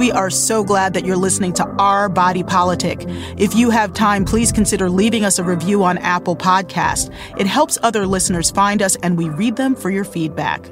We 0.00 0.10
are 0.12 0.30
so 0.30 0.64
glad 0.64 0.94
that 0.94 1.04
you're 1.04 1.14
listening 1.14 1.52
to 1.52 1.66
Our 1.78 2.08
Body 2.08 2.42
Politic. 2.42 3.04
If 3.36 3.54
you 3.54 3.68
have 3.68 3.92
time, 3.92 4.24
please 4.24 4.50
consider 4.50 4.88
leaving 4.88 5.26
us 5.26 5.38
a 5.38 5.44
review 5.44 5.84
on 5.84 5.98
Apple 5.98 6.34
Podcast. 6.34 7.14
It 7.38 7.46
helps 7.46 7.76
other 7.82 8.06
listeners 8.06 8.50
find 8.50 8.80
us, 8.80 8.96
and 9.02 9.18
we 9.18 9.28
read 9.28 9.56
them 9.56 9.74
for 9.74 9.90
your 9.90 10.04
feedback. 10.04 10.64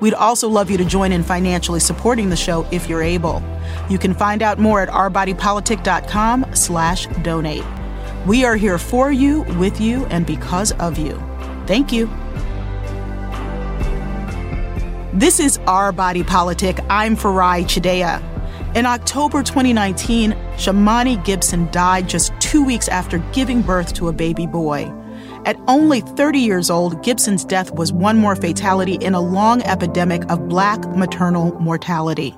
We'd 0.00 0.12
also 0.12 0.46
love 0.50 0.70
you 0.70 0.76
to 0.76 0.84
join 0.84 1.10
in 1.12 1.22
financially 1.22 1.80
supporting 1.80 2.28
the 2.28 2.36
show 2.36 2.66
if 2.70 2.86
you're 2.86 3.00
able. 3.00 3.42
You 3.88 3.96
can 3.96 4.12
find 4.12 4.42
out 4.42 4.58
more 4.58 4.82
at 4.82 4.90
ourbodypolitic.com 4.90 6.44
slash 6.52 7.06
donate. 7.22 7.64
We 8.26 8.44
are 8.44 8.56
here 8.56 8.76
for 8.76 9.10
you, 9.10 9.44
with 9.58 9.80
you, 9.80 10.04
and 10.10 10.26
because 10.26 10.72
of 10.72 10.98
you. 10.98 11.18
Thank 11.66 11.92
you. 11.92 12.10
This 15.14 15.40
is 15.40 15.56
Our 15.66 15.92
Body 15.92 16.22
Politic. 16.22 16.78
I'm 16.90 17.16
Farai 17.16 17.64
Chideya. 17.64 18.35
In 18.76 18.84
October 18.84 19.42
2019, 19.42 20.32
Shamony 20.58 21.24
Gibson 21.24 21.66
died 21.70 22.10
just 22.10 22.38
two 22.40 22.62
weeks 22.62 22.88
after 22.88 23.16
giving 23.32 23.62
birth 23.62 23.94
to 23.94 24.08
a 24.08 24.12
baby 24.12 24.46
boy. 24.46 24.92
At 25.46 25.56
only 25.66 26.02
30 26.02 26.40
years 26.40 26.68
old, 26.68 27.02
Gibson's 27.02 27.42
death 27.42 27.72
was 27.72 27.90
one 27.90 28.18
more 28.18 28.36
fatality 28.36 28.96
in 28.96 29.14
a 29.14 29.20
long 29.20 29.62
epidemic 29.62 30.30
of 30.30 30.46
black 30.50 30.86
maternal 30.94 31.58
mortality. 31.58 32.36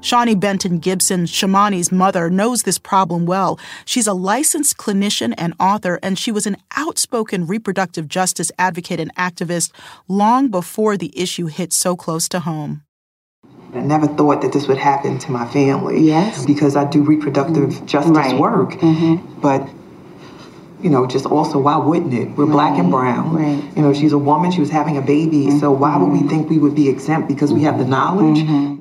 Shawnee 0.00 0.34
Benton 0.34 0.80
Gibson, 0.80 1.26
Shamony's 1.26 1.92
mother, 1.92 2.28
knows 2.28 2.64
this 2.64 2.80
problem 2.80 3.24
well. 3.24 3.60
She's 3.84 4.08
a 4.08 4.14
licensed 4.14 4.78
clinician 4.78 5.32
and 5.38 5.54
author, 5.60 6.00
and 6.02 6.18
she 6.18 6.32
was 6.32 6.44
an 6.44 6.56
outspoken 6.76 7.46
reproductive 7.46 8.08
justice 8.08 8.50
advocate 8.58 8.98
and 8.98 9.14
activist 9.14 9.70
long 10.08 10.48
before 10.48 10.96
the 10.96 11.16
issue 11.16 11.46
hit 11.46 11.72
so 11.72 11.94
close 11.94 12.28
to 12.30 12.40
home. 12.40 12.82
I 13.74 13.80
never 13.80 14.06
thought 14.06 14.42
that 14.42 14.52
this 14.52 14.68
would 14.68 14.78
happen 14.78 15.18
to 15.20 15.32
my 15.32 15.46
family. 15.46 16.00
Yes. 16.00 16.44
Because 16.44 16.76
I 16.76 16.84
do 16.84 17.02
reproductive 17.02 17.70
mm-hmm. 17.70 17.86
justice 17.86 18.16
right. 18.16 18.38
work. 18.38 18.72
Mm-hmm. 18.72 19.40
But, 19.40 19.66
you 20.82 20.90
know, 20.90 21.06
just 21.06 21.24
also, 21.24 21.58
why 21.58 21.78
wouldn't 21.78 22.12
it? 22.12 22.36
We're 22.36 22.44
right. 22.44 22.52
black 22.52 22.78
and 22.78 22.90
brown. 22.90 23.34
Right. 23.34 23.76
You 23.76 23.82
know, 23.82 23.94
she's 23.94 24.12
a 24.12 24.18
woman, 24.18 24.52
she 24.52 24.60
was 24.60 24.70
having 24.70 24.98
a 24.98 25.02
baby. 25.02 25.46
Mm-hmm. 25.46 25.58
So 25.58 25.72
why 25.72 25.96
would 25.96 26.10
we 26.10 26.28
think 26.28 26.50
we 26.50 26.58
would 26.58 26.74
be 26.74 26.88
exempt 26.88 27.28
because 27.28 27.52
we 27.52 27.62
have 27.62 27.78
the 27.78 27.86
knowledge? 27.86 28.38
Mm-hmm. 28.38 28.80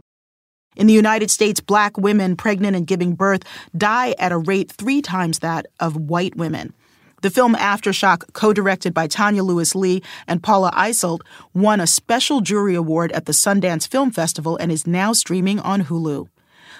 In 0.75 0.87
the 0.87 0.93
United 0.93 1.29
States, 1.29 1.59
black 1.59 1.97
women 1.97 2.35
pregnant 2.35 2.75
and 2.75 2.87
giving 2.87 3.13
birth 3.13 3.43
die 3.77 4.15
at 4.17 4.31
a 4.31 4.37
rate 4.37 4.71
three 4.71 5.01
times 5.01 5.39
that 5.39 5.67
of 5.79 5.95
white 5.95 6.35
women. 6.35 6.73
The 7.21 7.29
film 7.29 7.53
Aftershock, 7.53 8.33
co 8.33 8.51
directed 8.51 8.95
by 8.95 9.07
Tonya 9.07 9.45
Lewis 9.45 9.75
Lee 9.75 10.01
and 10.27 10.41
Paula 10.41 10.71
Eiselt, 10.71 11.21
won 11.53 11.79
a 11.79 11.85
special 11.85 12.41
jury 12.41 12.73
award 12.73 13.11
at 13.11 13.25
the 13.25 13.31
Sundance 13.31 13.87
Film 13.87 14.09
Festival 14.09 14.57
and 14.57 14.71
is 14.71 14.87
now 14.87 15.13
streaming 15.13 15.59
on 15.59 15.83
Hulu. 15.83 16.27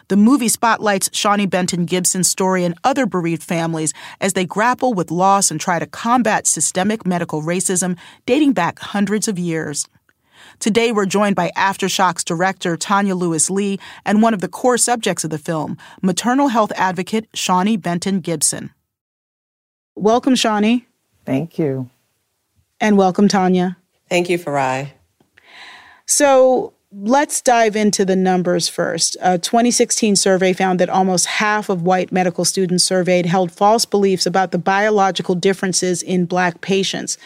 The 0.07 0.17
movie 0.17 0.47
spotlights 0.47 1.11
Shawnee 1.13 1.45
Benton 1.45 1.85
Gibson's 1.85 2.27
story 2.27 2.63
and 2.63 2.75
other 2.83 3.05
bereaved 3.05 3.43
families 3.43 3.93
as 4.19 4.33
they 4.33 4.45
grapple 4.45 4.95
with 4.95 5.11
loss 5.11 5.51
and 5.51 5.61
try 5.61 5.77
to 5.77 5.85
combat 5.85 6.47
systemic 6.47 7.05
medical 7.05 7.43
racism 7.43 7.95
dating 8.25 8.53
back 8.53 8.79
hundreds 8.79 9.27
of 9.27 9.37
years. 9.37 9.87
Today, 10.57 10.91
we're 10.91 11.05
joined 11.05 11.35
by 11.35 11.51
Aftershock's 11.55 12.23
director, 12.23 12.75
Tonya 12.75 13.15
Lewis 13.15 13.51
Lee, 13.51 13.79
and 14.05 14.23
one 14.23 14.33
of 14.33 14.41
the 14.41 14.47
core 14.47 14.79
subjects 14.79 15.23
of 15.23 15.29
the 15.29 15.37
film, 15.37 15.77
maternal 16.01 16.47
health 16.47 16.71
advocate 16.75 17.27
Shawnee 17.35 17.77
Benton 17.77 18.21
Gibson. 18.21 18.71
Welcome, 20.01 20.33
Shawnee. 20.33 20.87
Thank 21.27 21.59
you. 21.59 21.91
And 22.79 22.97
welcome, 22.97 23.27
Tonya. 23.27 23.75
Thank 24.09 24.31
you, 24.31 24.39
Farai. 24.39 24.93
So, 26.07 26.73
let's 26.91 27.39
dive 27.39 27.75
into 27.75 28.03
the 28.03 28.15
numbers 28.15 28.67
first. 28.67 29.15
A 29.21 29.37
2016 29.37 30.15
survey 30.15 30.53
found 30.53 30.79
that 30.79 30.89
almost 30.89 31.27
half 31.27 31.69
of 31.69 31.83
white 31.83 32.11
medical 32.11 32.45
students 32.45 32.83
surveyed 32.83 33.27
held 33.27 33.51
false 33.51 33.85
beliefs 33.85 34.25
about 34.25 34.49
the 34.49 34.57
biological 34.57 35.35
differences 35.35 36.01
in 36.01 36.25
black 36.25 36.61
patients, 36.61 37.19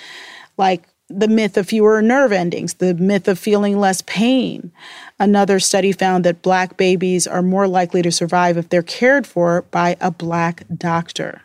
like 0.57 0.83
the 1.07 1.29
myth 1.29 1.55
of 1.55 1.67
fewer 1.67 2.01
nerve 2.01 2.33
endings, 2.33 2.73
the 2.73 2.93
myth 2.93 3.29
of 3.29 3.39
feeling 3.39 3.79
less 3.79 4.01
pain. 4.01 4.73
Another 5.17 5.61
study 5.61 5.93
found 5.93 6.25
that 6.25 6.41
black 6.41 6.75
babies 6.75 7.25
are 7.25 7.41
more 7.41 7.69
likely 7.69 8.01
to 8.01 8.11
survive 8.11 8.57
if 8.57 8.67
they're 8.67 8.83
cared 8.83 9.25
for 9.25 9.61
by 9.71 9.95
a 10.01 10.11
black 10.11 10.65
doctor. 10.75 11.41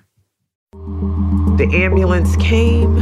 The 1.57 1.69
ambulance 1.73 2.37
came. 2.37 2.97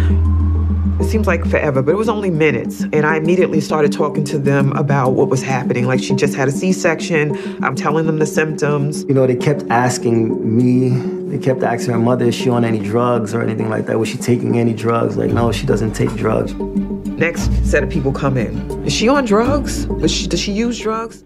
It 1.00 1.04
seems 1.04 1.28
like 1.28 1.46
forever, 1.46 1.80
but 1.80 1.92
it 1.92 1.96
was 1.96 2.08
only 2.08 2.28
minutes. 2.28 2.80
And 2.80 3.06
I 3.06 3.16
immediately 3.16 3.60
started 3.60 3.92
talking 3.92 4.24
to 4.24 4.38
them 4.38 4.72
about 4.72 5.10
what 5.10 5.28
was 5.28 5.42
happening. 5.42 5.86
Like 5.86 6.00
she 6.00 6.14
just 6.16 6.34
had 6.34 6.48
a 6.48 6.50
C 6.50 6.72
section. 6.72 7.36
I'm 7.64 7.76
telling 7.76 8.06
them 8.06 8.18
the 8.18 8.26
symptoms. 8.26 9.04
You 9.04 9.14
know, 9.14 9.24
they 9.24 9.36
kept 9.36 9.62
asking 9.70 10.56
me, 10.56 10.88
they 11.30 11.38
kept 11.38 11.62
asking 11.62 11.92
her 11.92 12.00
mother, 12.00 12.24
is 12.24 12.34
she 12.34 12.50
on 12.50 12.64
any 12.64 12.80
drugs 12.80 13.32
or 13.32 13.42
anything 13.42 13.70
like 13.70 13.86
that? 13.86 13.98
Was 13.98 14.08
she 14.08 14.18
taking 14.18 14.58
any 14.58 14.74
drugs? 14.74 15.16
Like, 15.16 15.30
no, 15.30 15.52
she 15.52 15.66
doesn't 15.66 15.92
take 15.92 16.12
drugs. 16.14 16.52
Next 16.54 17.48
set 17.64 17.84
of 17.84 17.90
people 17.90 18.12
come 18.12 18.36
in. 18.36 18.84
Is 18.84 18.92
she 18.92 19.08
on 19.08 19.24
drugs? 19.24 19.84
Does 19.86 20.10
she, 20.10 20.26
does 20.26 20.40
she 20.40 20.50
use 20.50 20.80
drugs? 20.80 21.22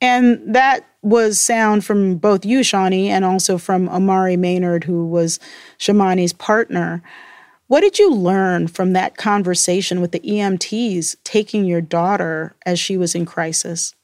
And 0.00 0.54
that 0.54 0.84
was 1.02 1.40
sound 1.40 1.84
from 1.84 2.16
both 2.16 2.44
you, 2.44 2.62
Shawnee, 2.62 3.08
and 3.08 3.24
also 3.24 3.58
from 3.58 3.88
Omari 3.88 4.36
Maynard, 4.36 4.84
who 4.84 5.06
was 5.06 5.40
Shamony's 5.78 6.32
partner. 6.32 7.02
What 7.68 7.80
did 7.80 7.98
you 7.98 8.12
learn 8.12 8.66
from 8.66 8.92
that 8.92 9.16
conversation 9.16 10.00
with 10.00 10.12
the 10.12 10.20
EMTs 10.20 11.16
taking 11.24 11.64
your 11.64 11.80
daughter 11.80 12.54
as 12.66 12.80
she 12.80 12.96
was 12.96 13.14
in 13.14 13.24
crisis? 13.24 13.94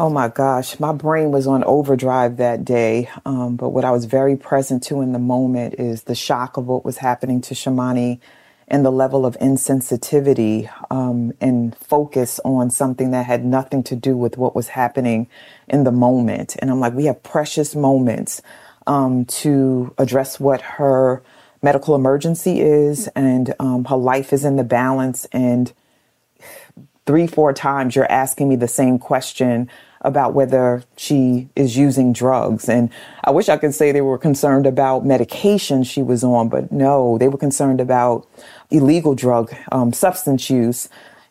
Oh 0.00 0.10
my 0.10 0.28
gosh, 0.28 0.78
my 0.78 0.92
brain 0.92 1.32
was 1.32 1.46
on 1.46 1.64
overdrive 1.64 2.36
that 2.36 2.64
day. 2.64 3.08
Um, 3.24 3.56
but 3.56 3.70
what 3.70 3.84
I 3.84 3.90
was 3.90 4.04
very 4.04 4.36
present 4.36 4.82
to 4.84 5.00
in 5.00 5.12
the 5.12 5.18
moment 5.18 5.74
is 5.78 6.04
the 6.04 6.14
shock 6.14 6.56
of 6.56 6.66
what 6.66 6.84
was 6.84 6.98
happening 6.98 7.40
to 7.42 7.54
Shamony 7.54 8.20
and 8.68 8.84
the 8.84 8.92
level 8.92 9.26
of 9.26 9.36
insensitivity 9.38 10.70
um, 10.90 11.32
and 11.40 11.76
focus 11.76 12.38
on 12.44 12.70
something 12.70 13.10
that 13.10 13.26
had 13.26 13.44
nothing 13.44 13.82
to 13.82 13.96
do 13.96 14.16
with 14.16 14.36
what 14.36 14.54
was 14.54 14.68
happening 14.68 15.26
in 15.68 15.84
the 15.84 15.92
moment. 15.92 16.56
And 16.60 16.70
I'm 16.70 16.78
like, 16.78 16.92
we 16.92 17.06
have 17.06 17.22
precious 17.22 17.74
moments 17.74 18.42
um, 18.86 19.24
to 19.26 19.94
address 19.98 20.38
what 20.38 20.60
her 20.62 21.22
medical 21.62 21.94
emergency 21.94 22.60
is 22.60 23.08
and 23.08 23.54
um, 23.58 23.84
her 23.86 23.96
life 23.96 24.32
is 24.32 24.44
in 24.44 24.56
the 24.56 24.64
balance 24.64 25.26
and 25.32 25.72
three 27.06 27.26
four 27.26 27.52
times 27.52 27.96
you're 27.96 28.10
asking 28.10 28.48
me 28.48 28.56
the 28.56 28.68
same 28.68 28.98
question 28.98 29.68
about 30.02 30.34
whether 30.34 30.84
she 30.96 31.48
is 31.56 31.76
using 31.76 32.12
drugs 32.12 32.68
and 32.68 32.90
i 33.24 33.30
wish 33.30 33.48
i 33.48 33.56
could 33.56 33.74
say 33.74 33.90
they 33.90 34.00
were 34.00 34.18
concerned 34.18 34.66
about 34.66 35.04
medication 35.04 35.82
she 35.82 36.02
was 36.02 36.22
on 36.22 36.48
but 36.48 36.70
no 36.70 37.18
they 37.18 37.26
were 37.26 37.38
concerned 37.38 37.80
about 37.80 38.28
illegal 38.70 39.14
drug 39.14 39.54
um, 39.72 39.92
substance 39.92 40.50
use 40.50 40.88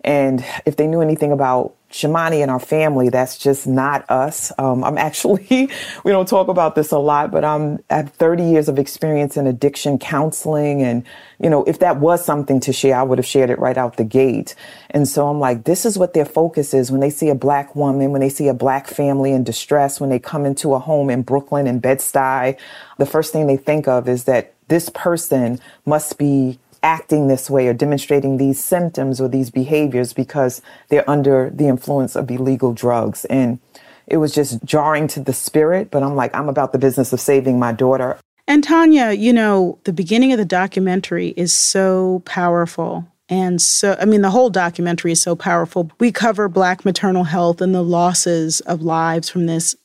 and 0.07 0.45
if 0.65 0.77
they 0.77 0.87
knew 0.87 1.01
anything 1.01 1.33
about 1.33 1.75
Shamony 1.91 2.41
and 2.41 2.49
our 2.49 2.59
family, 2.59 3.09
that's 3.09 3.37
just 3.37 3.67
not 3.67 4.09
us. 4.09 4.53
Um, 4.57 4.81
I'm 4.83 4.97
actually, 5.09 5.69
we 6.05 6.11
don't 6.11 6.27
talk 6.27 6.47
about 6.47 6.75
this 6.75 6.93
a 6.93 6.97
lot, 6.97 7.29
but 7.29 7.43
I'm, 7.43 7.83
have 7.89 8.13
30 8.13 8.43
years 8.43 8.69
of 8.69 8.79
experience 8.79 9.35
in 9.35 9.47
addiction 9.47 9.99
counseling. 9.99 10.81
And, 10.81 11.03
you 11.41 11.49
know, 11.49 11.65
if 11.65 11.79
that 11.79 11.97
was 11.97 12.23
something 12.23 12.61
to 12.61 12.71
share, 12.71 12.95
I 12.95 13.03
would 13.03 13.17
have 13.17 13.25
shared 13.25 13.49
it 13.49 13.59
right 13.59 13.77
out 13.77 13.97
the 13.97 14.05
gate. 14.05 14.55
And 14.91 15.07
so 15.07 15.27
I'm 15.27 15.41
like, 15.41 15.65
this 15.65 15.85
is 15.85 15.97
what 15.97 16.13
their 16.13 16.25
focus 16.25 16.73
is 16.73 16.89
when 16.89 17.01
they 17.01 17.09
see 17.09 17.27
a 17.27 17.35
black 17.35 17.75
woman, 17.75 18.11
when 18.11 18.21
they 18.21 18.29
see 18.29 18.47
a 18.47 18.53
black 18.53 18.87
family 18.87 19.33
in 19.33 19.43
distress, 19.43 19.99
when 19.99 20.09
they 20.09 20.19
come 20.19 20.45
into 20.45 20.73
a 20.73 20.79
home 20.79 21.09
in 21.09 21.21
Brooklyn 21.21 21.67
and 21.67 21.81
Bed-Stuy, 21.81 22.57
the 22.97 23.05
first 23.05 23.33
thing 23.33 23.47
they 23.47 23.57
think 23.57 23.89
of 23.89 24.07
is 24.07 24.23
that 24.23 24.53
this 24.69 24.89
person 24.89 25.59
must 25.85 26.17
be 26.17 26.59
acting 26.87 27.27
this 27.27 27.49
way 27.49 27.67
or 27.67 27.73
demonstrating 27.73 28.37
these 28.37 28.63
symptoms 28.63 29.19
or 29.19 29.27
these 29.27 29.49
behaviors 29.49 30.13
because 30.13 30.61
they're 30.87 31.07
under 31.09 31.49
the 31.49 31.67
influence 31.67 32.15
of 32.15 32.31
illegal 32.31 32.73
drugs. 32.73 33.25
And 33.25 33.59
it 34.07 34.17
was 34.17 34.33
just 34.33 34.63
jarring 34.63 35.09
to 35.09 35.19
the 35.19 35.33
spirit, 35.33 35.91
but 35.91 36.01
I'm 36.01 36.15
like, 36.15 36.33
I'm 36.33 36.47
about 36.47 36.71
the 36.71 36.77
business 36.77 37.11
of 37.11 37.19
saving 37.19 37.59
my 37.59 37.73
daughter. 37.73 38.17
And 38.47 38.65
Tonya, 38.65 39.19
you 39.19 39.33
know, 39.33 39.79
the 39.83 39.91
beginning 39.91 40.31
of 40.31 40.37
the 40.37 40.45
documentary 40.45 41.33
is 41.35 41.51
so 41.51 42.23
powerful. 42.23 43.05
And 43.27 43.61
so, 43.61 43.97
I 43.99 44.05
mean, 44.05 44.21
the 44.21 44.29
whole 44.29 44.49
documentary 44.49 45.11
is 45.11 45.21
so 45.21 45.35
powerful. 45.35 45.91
We 45.99 46.13
cover 46.13 46.47
Black 46.47 46.85
maternal 46.85 47.25
health 47.25 47.59
and 47.59 47.75
the 47.75 47.83
losses 47.83 48.61
of 48.61 48.81
lives 48.81 49.29
from 49.29 49.47
this 49.47 49.75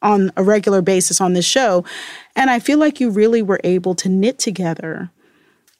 on 0.00 0.32
a 0.38 0.42
regular 0.42 0.80
basis 0.80 1.20
on 1.20 1.34
this 1.34 1.44
show. 1.44 1.84
And 2.34 2.48
I 2.48 2.60
feel 2.60 2.78
like 2.78 2.98
you 2.98 3.10
really 3.10 3.42
were 3.42 3.60
able 3.62 3.94
to 3.96 4.08
knit 4.08 4.38
together 4.38 5.10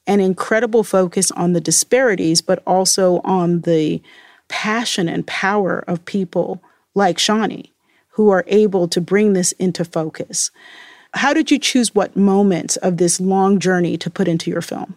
an 0.06 0.20
incredible 0.20 0.85
focus 0.85 1.31
on 1.32 1.53
the 1.53 1.61
disparities, 1.61 2.41
but 2.41 2.62
also 2.67 3.20
on 3.25 3.62
the 3.62 4.03
passion 4.49 5.08
and 5.08 5.26
power 5.26 5.85
of 5.87 6.05
people 6.05 6.62
like 6.94 7.19
Shawnee 7.19 7.73
who 8.11 8.31
are 8.31 8.44
able 8.47 8.88
to 8.88 9.00
bring 9.00 9.35
this 9.35 9.53
into 9.53 9.85
focus. 9.85 10.50
How 11.14 11.35
did 11.35 11.50
you 11.50 11.58
choose 11.58 11.94
what 11.94 12.17
moments 12.17 12.76
of 12.76 12.97
this 12.97 13.20
long 13.20 13.58
journey 13.58 13.99
to 13.99 14.11
put 14.11 14.26
into 14.26 14.50
your 14.50 14.62
film? 14.62 14.97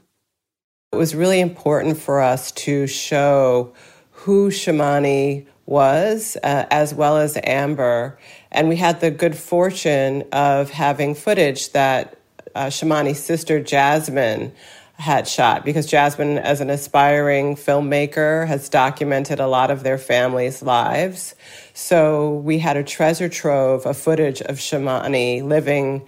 It 0.93 0.95
was 0.95 1.13
really 1.13 1.39
important 1.39 1.97
for 1.97 2.21
us 2.21 2.51
to 2.53 2.87
show 2.87 3.73
who 4.11 4.49
Shamony 4.49 5.45
was, 5.65 6.35
uh, 6.43 6.65
as 6.71 6.93
well 6.93 7.17
as 7.17 7.37
Amber. 7.43 8.17
And 8.51 8.69
we 8.69 8.75
had 8.75 9.01
the 9.01 9.11
good 9.11 9.37
fortune 9.37 10.23
of 10.31 10.71
having 10.71 11.13
footage 11.13 11.73
that 11.73 12.17
uh, 12.55 12.67
Shamony's 12.67 13.19
sister, 13.19 13.59
Jasmine, 13.59 14.51
had 14.99 15.27
shot 15.27 15.63
because 15.63 15.85
Jasmine, 15.85 16.37
as 16.37 16.59
an 16.59 16.69
aspiring 16.69 17.55
filmmaker, 17.55 18.45
has 18.45 18.67
documented 18.67 19.39
a 19.39 19.47
lot 19.47 19.71
of 19.71 19.81
their 19.81 19.97
family's 19.97 20.61
lives. 20.61 21.35
So 21.73 22.35
we 22.35 22.59
had 22.59 22.75
a 22.75 22.83
treasure 22.83 23.29
trove 23.29 23.85
of 23.85 23.97
footage 23.97 24.41
of 24.41 24.57
Shamony 24.57 25.41
living 25.41 26.05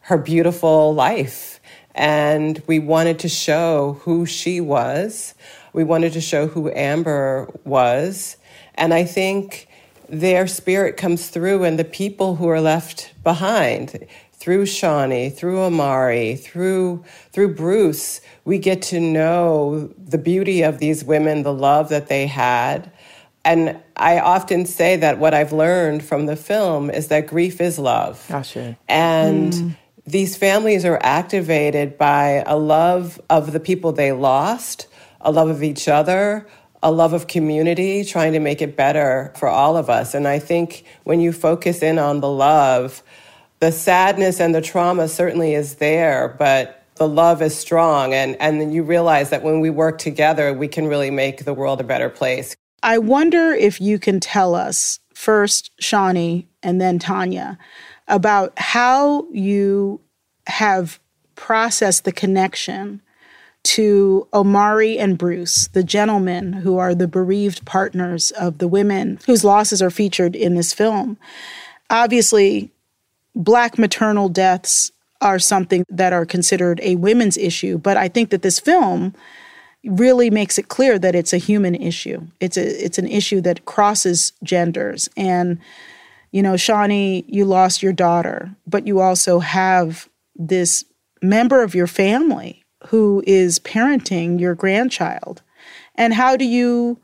her 0.00 0.18
beautiful 0.18 0.92
life. 0.92 1.60
And 1.94 2.60
we 2.66 2.80
wanted 2.80 3.20
to 3.20 3.28
show 3.28 4.00
who 4.02 4.26
she 4.26 4.60
was. 4.60 5.34
We 5.72 5.84
wanted 5.84 6.14
to 6.14 6.20
show 6.20 6.48
who 6.48 6.68
Amber 6.72 7.48
was. 7.64 8.36
And 8.74 8.92
I 8.92 9.04
think 9.04 9.68
their 10.08 10.48
spirit 10.48 10.96
comes 10.96 11.28
through 11.28 11.62
and 11.62 11.78
the 11.78 11.84
people 11.84 12.36
who 12.36 12.48
are 12.48 12.60
left 12.60 13.12
behind 13.22 14.04
through 14.42 14.66
Shawnee, 14.66 15.30
through 15.30 15.60
Omari, 15.60 16.34
through 16.34 17.04
through 17.30 17.54
Bruce, 17.54 18.20
we 18.44 18.58
get 18.58 18.82
to 18.82 19.00
know 19.00 19.92
the 19.98 20.18
beauty 20.18 20.62
of 20.62 20.78
these 20.78 21.04
women, 21.04 21.42
the 21.42 21.52
love 21.52 21.90
that 21.90 22.08
they 22.08 22.26
had. 22.26 22.90
And 23.44 23.80
I 23.96 24.18
often 24.20 24.66
say 24.66 24.96
that 24.96 25.18
what 25.18 25.34
I've 25.34 25.52
learned 25.52 26.04
from 26.04 26.26
the 26.26 26.36
film 26.36 26.90
is 26.90 27.08
that 27.08 27.26
grief 27.26 27.60
is 27.60 27.78
love. 27.78 28.24
Gotcha. 28.28 28.76
And 28.88 29.52
mm. 29.52 29.76
these 30.06 30.36
families 30.36 30.84
are 30.84 30.98
activated 31.02 31.98
by 31.98 32.44
a 32.46 32.56
love 32.56 33.20
of 33.28 33.52
the 33.52 33.60
people 33.60 33.92
they 33.92 34.12
lost, 34.12 34.86
a 35.20 35.32
love 35.32 35.48
of 35.48 35.62
each 35.62 35.88
other, 35.88 36.46
a 36.82 36.90
love 36.90 37.12
of 37.12 37.28
community, 37.28 38.04
trying 38.04 38.32
to 38.32 38.40
make 38.40 38.60
it 38.60 38.76
better 38.76 39.32
for 39.36 39.48
all 39.48 39.76
of 39.76 39.88
us. 39.88 40.14
And 40.14 40.26
I 40.26 40.38
think 40.40 40.84
when 41.04 41.20
you 41.20 41.32
focus 41.32 41.82
in 41.82 41.98
on 41.98 42.20
the 42.20 42.30
love, 42.30 43.02
the 43.60 43.70
sadness 43.70 44.40
and 44.40 44.52
the 44.52 44.60
trauma 44.60 45.06
certainly 45.06 45.54
is 45.54 45.76
there, 45.76 46.34
but 46.38 46.81
the 46.96 47.08
love 47.08 47.42
is 47.42 47.56
strong. 47.56 48.14
And, 48.14 48.36
and 48.40 48.60
then 48.60 48.72
you 48.72 48.82
realize 48.82 49.30
that 49.30 49.42
when 49.42 49.60
we 49.60 49.70
work 49.70 49.98
together, 49.98 50.52
we 50.52 50.68
can 50.68 50.86
really 50.86 51.10
make 51.10 51.44
the 51.44 51.54
world 51.54 51.80
a 51.80 51.84
better 51.84 52.08
place. 52.08 52.54
I 52.82 52.98
wonder 52.98 53.52
if 53.52 53.80
you 53.80 53.98
can 53.98 54.20
tell 54.20 54.54
us 54.54 54.98
first, 55.14 55.70
shawnee 55.78 56.48
and 56.62 56.80
then 56.80 56.98
Tonya, 56.98 57.58
about 58.08 58.52
how 58.56 59.26
you 59.30 60.00
have 60.46 61.00
processed 61.34 62.04
the 62.04 62.12
connection 62.12 63.00
to 63.64 64.26
Omari 64.34 64.98
and 64.98 65.16
Bruce, 65.16 65.68
the 65.68 65.84
gentlemen 65.84 66.52
who 66.52 66.78
are 66.78 66.94
the 66.94 67.06
bereaved 67.06 67.64
partners 67.64 68.32
of 68.32 68.58
the 68.58 68.68
women 68.68 69.18
whose 69.26 69.44
losses 69.44 69.80
are 69.80 69.90
featured 69.90 70.34
in 70.34 70.56
this 70.56 70.72
film. 70.72 71.16
Obviously, 71.88 72.70
Black 73.34 73.78
maternal 73.78 74.28
deaths 74.28 74.91
are 75.22 75.38
something 75.38 75.84
that 75.88 76.12
are 76.12 76.26
considered 76.26 76.80
a 76.82 76.96
women's 76.96 77.38
issue, 77.38 77.78
but 77.78 77.96
I 77.96 78.08
think 78.08 78.30
that 78.30 78.42
this 78.42 78.60
film 78.60 79.14
really 79.84 80.30
makes 80.30 80.58
it 80.58 80.68
clear 80.68 80.98
that 80.98 81.14
it's 81.14 81.32
a 81.32 81.38
human 81.38 81.74
issue. 81.74 82.26
It's 82.40 82.56
a 82.56 82.84
it's 82.84 82.98
an 82.98 83.08
issue 83.08 83.40
that 83.40 83.64
crosses 83.64 84.32
genders. 84.42 85.08
And 85.16 85.58
you 86.30 86.42
know, 86.42 86.56
Shawnee, 86.56 87.24
you 87.28 87.44
lost 87.44 87.82
your 87.82 87.92
daughter, 87.92 88.50
but 88.66 88.86
you 88.86 89.00
also 89.00 89.38
have 89.38 90.08
this 90.34 90.84
member 91.20 91.62
of 91.62 91.74
your 91.74 91.86
family 91.86 92.64
who 92.88 93.22
is 93.26 93.58
parenting 93.60 94.40
your 94.40 94.54
grandchild. 94.54 95.42
And 95.94 96.14
how 96.14 96.36
do 96.36 96.44
you 96.44 96.98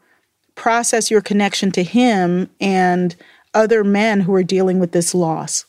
process 0.55 1.11
your 1.11 1.21
connection 1.21 1.71
to 1.73 1.85
him 1.85 2.51
and 2.61 3.15
other 3.55 3.85
men 3.85 4.21
who 4.21 4.35
are 4.35 4.43
dealing 4.43 4.79
with 4.79 4.93
this 4.93 5.15
loss? 5.15 5.65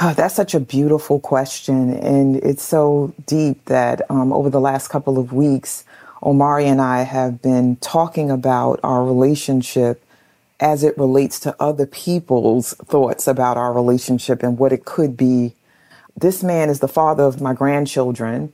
Oh, 0.00 0.14
that's 0.14 0.34
such 0.34 0.54
a 0.54 0.60
beautiful 0.60 1.18
question. 1.18 1.92
And 1.94 2.36
it's 2.36 2.62
so 2.62 3.12
deep 3.26 3.64
that 3.64 4.08
um, 4.10 4.32
over 4.32 4.48
the 4.48 4.60
last 4.60 4.88
couple 4.88 5.18
of 5.18 5.32
weeks, 5.32 5.84
Omari 6.22 6.66
and 6.66 6.80
I 6.80 7.02
have 7.02 7.42
been 7.42 7.76
talking 7.76 8.30
about 8.30 8.78
our 8.84 9.04
relationship 9.04 10.02
as 10.60 10.84
it 10.84 10.96
relates 10.98 11.40
to 11.40 11.56
other 11.60 11.86
people's 11.86 12.74
thoughts 12.74 13.26
about 13.26 13.56
our 13.56 13.72
relationship 13.72 14.42
and 14.42 14.56
what 14.56 14.72
it 14.72 14.84
could 14.84 15.16
be. 15.16 15.54
This 16.16 16.44
man 16.44 16.68
is 16.68 16.78
the 16.78 16.88
father 16.88 17.24
of 17.24 17.40
my 17.40 17.52
grandchildren, 17.52 18.52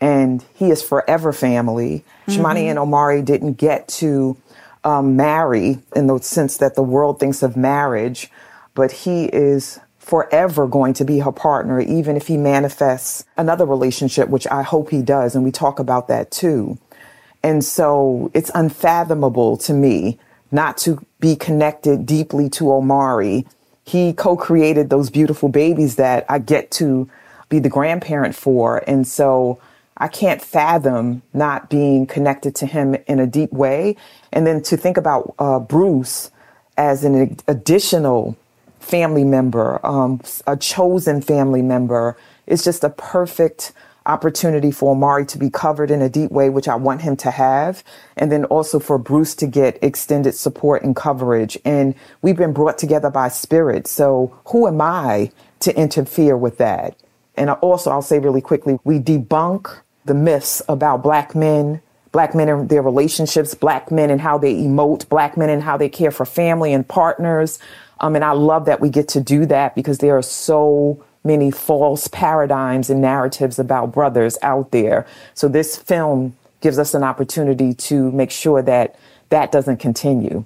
and 0.00 0.44
he 0.54 0.70
is 0.70 0.82
forever 0.82 1.32
family. 1.32 2.04
mm 2.26 2.34
hmm 2.36 2.44
Shamony 2.44 2.64
and 2.70 2.78
Omari 2.78 3.22
didn't 3.22 3.54
get 3.54 3.86
to 4.00 4.36
um, 4.84 5.16
marry 5.16 5.78
in 5.94 6.06
the 6.06 6.18
sense 6.20 6.56
that 6.58 6.74
the 6.74 6.82
world 6.82 7.18
thinks 7.20 7.42
of 7.42 7.56
marriage, 7.56 8.30
but 8.74 8.90
he 8.90 9.26
is 9.26 9.78
forever 10.04 10.66
going 10.66 10.92
to 10.94 11.04
be 11.04 11.20
her 11.20 11.32
partner, 11.32 11.80
even 11.80 12.16
if 12.16 12.26
he 12.26 12.36
manifests 12.36 13.24
another 13.38 13.64
relationship, 13.64 14.28
which 14.28 14.46
I 14.48 14.62
hope 14.62 14.90
he 14.90 15.00
does. 15.00 15.34
And 15.34 15.44
we 15.44 15.50
talk 15.50 15.78
about 15.78 16.08
that 16.08 16.30
too. 16.30 16.78
And 17.42 17.64
so 17.64 18.30
it's 18.34 18.50
unfathomable 18.54 19.56
to 19.58 19.72
me 19.72 20.18
not 20.52 20.76
to 20.78 21.04
be 21.20 21.36
connected 21.36 22.04
deeply 22.04 22.50
to 22.50 22.70
Omari. 22.70 23.46
He 23.84 24.12
co 24.12 24.36
created 24.36 24.90
those 24.90 25.08
beautiful 25.08 25.48
babies 25.48 25.96
that 25.96 26.26
I 26.28 26.38
get 26.38 26.70
to 26.72 27.08
be 27.48 27.58
the 27.58 27.70
grandparent 27.70 28.34
for. 28.34 28.84
And 28.86 29.08
so 29.08 29.58
I 29.96 30.08
can't 30.08 30.42
fathom 30.42 31.22
not 31.32 31.70
being 31.70 32.06
connected 32.06 32.54
to 32.56 32.66
him 32.66 32.94
in 33.06 33.20
a 33.20 33.26
deep 33.26 33.52
way. 33.52 33.96
And 34.32 34.46
then 34.46 34.62
to 34.64 34.76
think 34.76 34.96
about 34.98 35.34
uh, 35.38 35.60
Bruce 35.60 36.30
as 36.76 37.04
an 37.04 37.38
additional 37.48 38.36
family 38.84 39.24
member, 39.24 39.84
um, 39.84 40.20
a 40.46 40.56
chosen 40.56 41.20
family 41.20 41.62
member. 41.62 42.16
It's 42.46 42.62
just 42.62 42.84
a 42.84 42.90
perfect 42.90 43.72
opportunity 44.06 44.70
for 44.70 44.92
Omari 44.92 45.24
to 45.26 45.38
be 45.38 45.48
covered 45.48 45.90
in 45.90 46.02
a 46.02 46.10
deep 46.10 46.30
way, 46.30 46.50
which 46.50 46.68
I 46.68 46.74
want 46.74 47.00
him 47.00 47.16
to 47.18 47.30
have. 47.30 47.82
And 48.16 48.30
then 48.30 48.44
also 48.46 48.78
for 48.78 48.98
Bruce 48.98 49.34
to 49.36 49.46
get 49.46 49.78
extended 49.82 50.34
support 50.34 50.82
and 50.82 50.94
coverage. 50.94 51.58
And 51.64 51.94
we've 52.20 52.36
been 52.36 52.52
brought 52.52 52.76
together 52.76 53.10
by 53.10 53.28
spirit. 53.28 53.86
So 53.86 54.38
who 54.46 54.66
am 54.66 54.80
I 54.80 55.32
to 55.60 55.74
interfere 55.76 56.36
with 56.36 56.58
that? 56.58 56.96
And 57.36 57.50
also, 57.50 57.90
I'll 57.90 58.02
say 58.02 58.18
really 58.18 58.42
quickly, 58.42 58.78
we 58.84 59.00
debunk 59.00 59.80
the 60.04 60.14
myths 60.14 60.62
about 60.68 61.02
black 61.02 61.34
men 61.34 61.80
black 62.14 62.32
men 62.32 62.48
and 62.48 62.68
their 62.68 62.80
relationships, 62.80 63.56
black 63.56 63.90
men 63.90 64.08
and 64.08 64.20
how 64.20 64.38
they 64.38 64.54
emote, 64.54 65.08
black 65.08 65.36
men 65.36 65.50
and 65.50 65.60
how 65.60 65.76
they 65.76 65.88
care 65.88 66.12
for 66.12 66.24
family 66.24 66.72
and 66.72 66.86
partners, 66.86 67.58
um, 68.00 68.14
and 68.14 68.24
I 68.24 68.32
love 68.32 68.66
that 68.66 68.80
we 68.80 68.90
get 68.90 69.08
to 69.08 69.20
do 69.20 69.46
that 69.46 69.74
because 69.74 69.98
there 69.98 70.16
are 70.16 70.22
so 70.22 71.02
many 71.24 71.50
false 71.50 72.06
paradigms 72.08 72.90
and 72.90 73.00
narratives 73.00 73.58
about 73.58 73.92
brothers 73.92 74.36
out 74.42 74.70
there. 74.70 75.06
So 75.32 75.48
this 75.48 75.76
film 75.76 76.36
gives 76.60 76.78
us 76.78 76.94
an 76.94 77.02
opportunity 77.02 77.74
to 77.74 78.10
make 78.12 78.30
sure 78.30 78.62
that 78.62 78.96
that 79.30 79.50
doesn't 79.50 79.78
continue. 79.78 80.44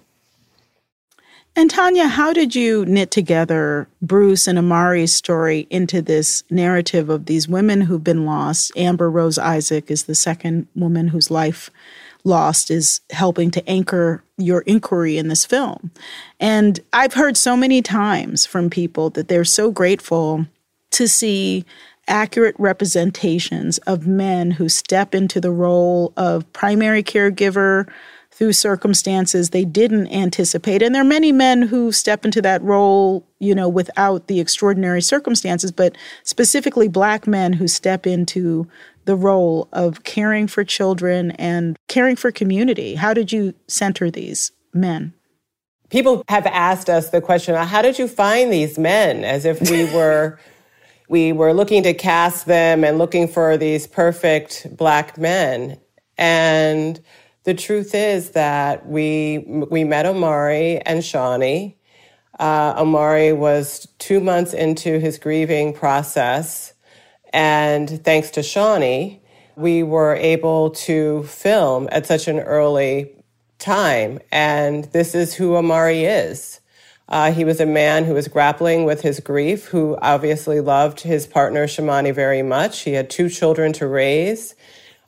And 1.57 1.73
Tonya, 1.73 2.09
how 2.09 2.33
did 2.33 2.55
you 2.55 2.87
knit 2.87 3.11
together 3.11 3.89
Bruce 4.01 4.47
and 4.47 4.59
Omari's 4.59 5.13
story 5.13 5.67
into 5.71 6.01
this 6.01 6.45
narrative 6.51 7.11
of 7.11 7.27
these 7.27 7.49
women 7.49 7.81
who've 7.81 8.05
been 8.05 8.25
lost? 8.25 8.71
Amber 8.77 9.11
Rose 9.11 9.39
Isaac 9.39 9.91
is 9.91 10.05
the 10.05 10.15
second 10.15 10.69
woman 10.77 11.09
whose 11.09 11.33
life 11.33 11.69
lost 12.25 12.71
is 12.71 13.01
helping 13.11 13.51
to 13.53 13.69
anchor 13.69 14.23
your 14.37 14.63
inquiry 14.63 15.19
in 15.19 15.29
this 15.29 15.45
film. 15.45 15.91
And 16.41 16.81
I've 16.93 17.15
heard 17.15 17.37
so 17.37 17.57
many 17.57 17.83
times 17.83 18.47
from 18.47 18.71
people 18.71 19.11
that 19.11 19.29
they're 19.29 19.45
so 19.45 19.71
grateful 19.71 20.47
to 20.93 21.09
see 21.09 21.65
accurate 22.07 22.57
representations 22.59 23.79
of 23.79 24.07
men 24.07 24.51
who 24.51 24.69
step 24.69 25.15
into 25.15 25.41
the 25.41 25.51
role 25.51 26.13
of 26.17 26.51
primary 26.53 27.03
caregiver 27.03 27.89
through 28.31 28.53
circumstances 28.53 29.51
they 29.51 29.65
didn't 29.65 30.07
anticipate. 30.09 30.83
And 30.83 30.95
there 30.95 31.03
are 31.03 31.05
many 31.05 31.33
men 31.33 31.63
who 31.63 31.93
step 31.93 32.25
into 32.25 32.41
that 32.43 32.63
role 32.63 33.29
you 33.41 33.55
know, 33.55 33.69
without 33.69 34.27
the 34.27 34.41
extraordinary 34.41 35.03
circumstances, 35.03 35.71
but 35.71 35.97
specifically 36.25 36.89
black 36.89 37.27
men 37.27 37.53
who 37.53 37.69
step 37.69 38.07
into 38.07 38.67
the 39.09 39.17
role 39.17 39.71
of 39.73 40.05
caring 40.05 40.47
for 40.47 40.63
children 40.63 41.31
and 41.33 41.79
caring 41.89 42.15
for 42.15 42.31
community. 42.31 42.95
How 42.95 43.15
did 43.15 43.33
you 43.33 43.55
center 43.67 44.11
these 44.11 44.53
men? 44.75 45.15
People 45.89 46.23
have 46.29 46.45
asked 46.45 46.91
us 46.91 47.09
the 47.09 47.23
question, 47.23 47.55
how 47.55 47.81
did 47.81 47.99
you 47.99 48.07
find 48.07 48.53
these 48.53 48.79
men? 48.79 49.25
As 49.25 49.47
if 49.47 49.71
we 49.71 49.85
were 49.95 50.39
we 51.09 51.33
were 51.33 51.55
looking 51.55 51.83
to 51.85 51.95
cast 51.95 52.45
them 52.45 52.85
and 52.85 52.99
looking 52.99 53.29
for 53.29 53.57
these 53.57 53.87
perfect 53.87 54.67
black 54.77 55.17
men. 55.17 55.81
And 56.19 57.01
the 57.45 57.55
truth 57.55 57.95
is 57.95 58.33
that 58.33 58.87
we 58.87 59.39
we 59.71 59.85
met 59.85 60.05
Omari 60.05 60.83
and 60.83 61.03
Shawnee. 61.03 61.79
Uh, 62.39 62.75
Omari 62.77 63.33
was 63.33 63.89
two 63.99 64.21
months 64.21 64.53
into 64.53 64.99
his 64.99 65.19
grieving 65.19 65.73
process, 65.73 66.75
and 67.33 68.05
thanks 68.05 68.31
to 68.31 68.43
Shawnee, 68.43 69.21
we 69.57 69.83
were 69.83 70.15
able 70.15 70.71
to 70.71 71.25
film 71.25 71.89
at 71.91 72.07
such 72.07 72.29
an 72.29 72.39
early 72.39 73.13
time. 73.59 74.21
And 74.31 74.85
this 74.85 75.15
is 75.15 75.35
who 75.35 75.57
Omari 75.57 76.05
is. 76.05 76.61
Uh, 77.09 77.33
he 77.33 77.45
was 77.45 77.59
a 77.59 77.67
man 77.67 78.05
who 78.05 78.13
was 78.13 78.29
grappling 78.29 78.85
with 78.85 79.01
his 79.01 79.19
grief, 79.21 79.67
who 79.67 79.97
obviously 80.01 80.61
loved 80.61 81.01
his 81.01 81.27
partner 81.27 81.67
Shamony 81.67 82.15
very 82.15 82.43
much. 82.43 82.81
He 82.81 82.93
had 82.93 83.09
two 83.09 83.29
children 83.31 83.73
to 83.75 83.87
raise. 83.87 84.55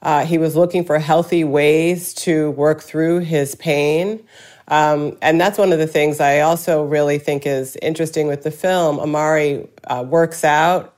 Uh, 0.03 0.25
he 0.25 0.39
was 0.39 0.57
looking 0.57 0.85
for 0.85 0.99
healthy 0.99 1.45
ways 1.45 2.15
to 2.15 2.51
work 2.53 2.81
through 2.81 3.19
his 3.19 3.55
pain. 3.55 4.25
Um, 4.67 5.19
and 5.21 5.39
that's 5.39 5.59
one 5.59 5.73
of 5.73 5.79
the 5.79 5.87
things 5.87 6.21
I 6.21 6.41
also 6.41 6.85
really 6.85 7.19
think 7.19 7.45
is 7.45 7.77
interesting 7.83 8.29
with 8.29 8.45
the 8.45 8.51
film. 8.51 8.99
Omari 8.99 9.69
uh, 9.85 10.05
works 10.09 10.43
out 10.43 10.97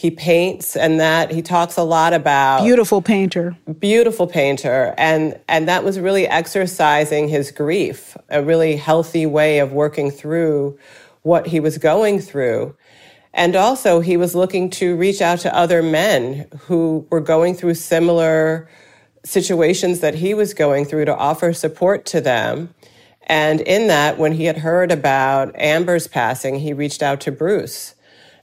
he 0.00 0.10
paints 0.10 0.76
and 0.76 0.98
that 0.98 1.30
he 1.30 1.42
talks 1.42 1.76
a 1.76 1.82
lot 1.82 2.14
about 2.14 2.64
beautiful 2.64 3.02
painter. 3.02 3.54
Beautiful 3.80 4.26
painter. 4.26 4.94
And 4.96 5.38
and 5.46 5.68
that 5.68 5.84
was 5.84 6.00
really 6.00 6.26
exercising 6.26 7.28
his 7.28 7.50
grief 7.50 8.16
a 8.30 8.42
really 8.42 8.76
healthy 8.76 9.26
way 9.26 9.58
of 9.58 9.72
working 9.72 10.10
through 10.10 10.78
what 11.20 11.48
he 11.48 11.60
was 11.60 11.76
going 11.76 12.18
through. 12.18 12.74
And 13.34 13.54
also 13.54 14.00
he 14.00 14.16
was 14.16 14.34
looking 14.34 14.70
to 14.70 14.96
reach 14.96 15.20
out 15.20 15.40
to 15.40 15.54
other 15.54 15.82
men 15.82 16.48
who 16.60 17.06
were 17.10 17.20
going 17.20 17.54
through 17.54 17.74
similar 17.74 18.70
situations 19.22 20.00
that 20.00 20.14
he 20.14 20.32
was 20.32 20.54
going 20.54 20.86
through 20.86 21.04
to 21.04 21.14
offer 21.14 21.52
support 21.52 22.06
to 22.06 22.22
them. 22.22 22.72
And 23.24 23.60
in 23.60 23.88
that 23.88 24.16
when 24.16 24.32
he 24.32 24.46
had 24.46 24.56
heard 24.56 24.90
about 24.90 25.54
amber's 25.60 26.08
passing 26.08 26.58
he 26.58 26.72
reached 26.72 27.02
out 27.02 27.20
to 27.20 27.30
bruce 27.30 27.94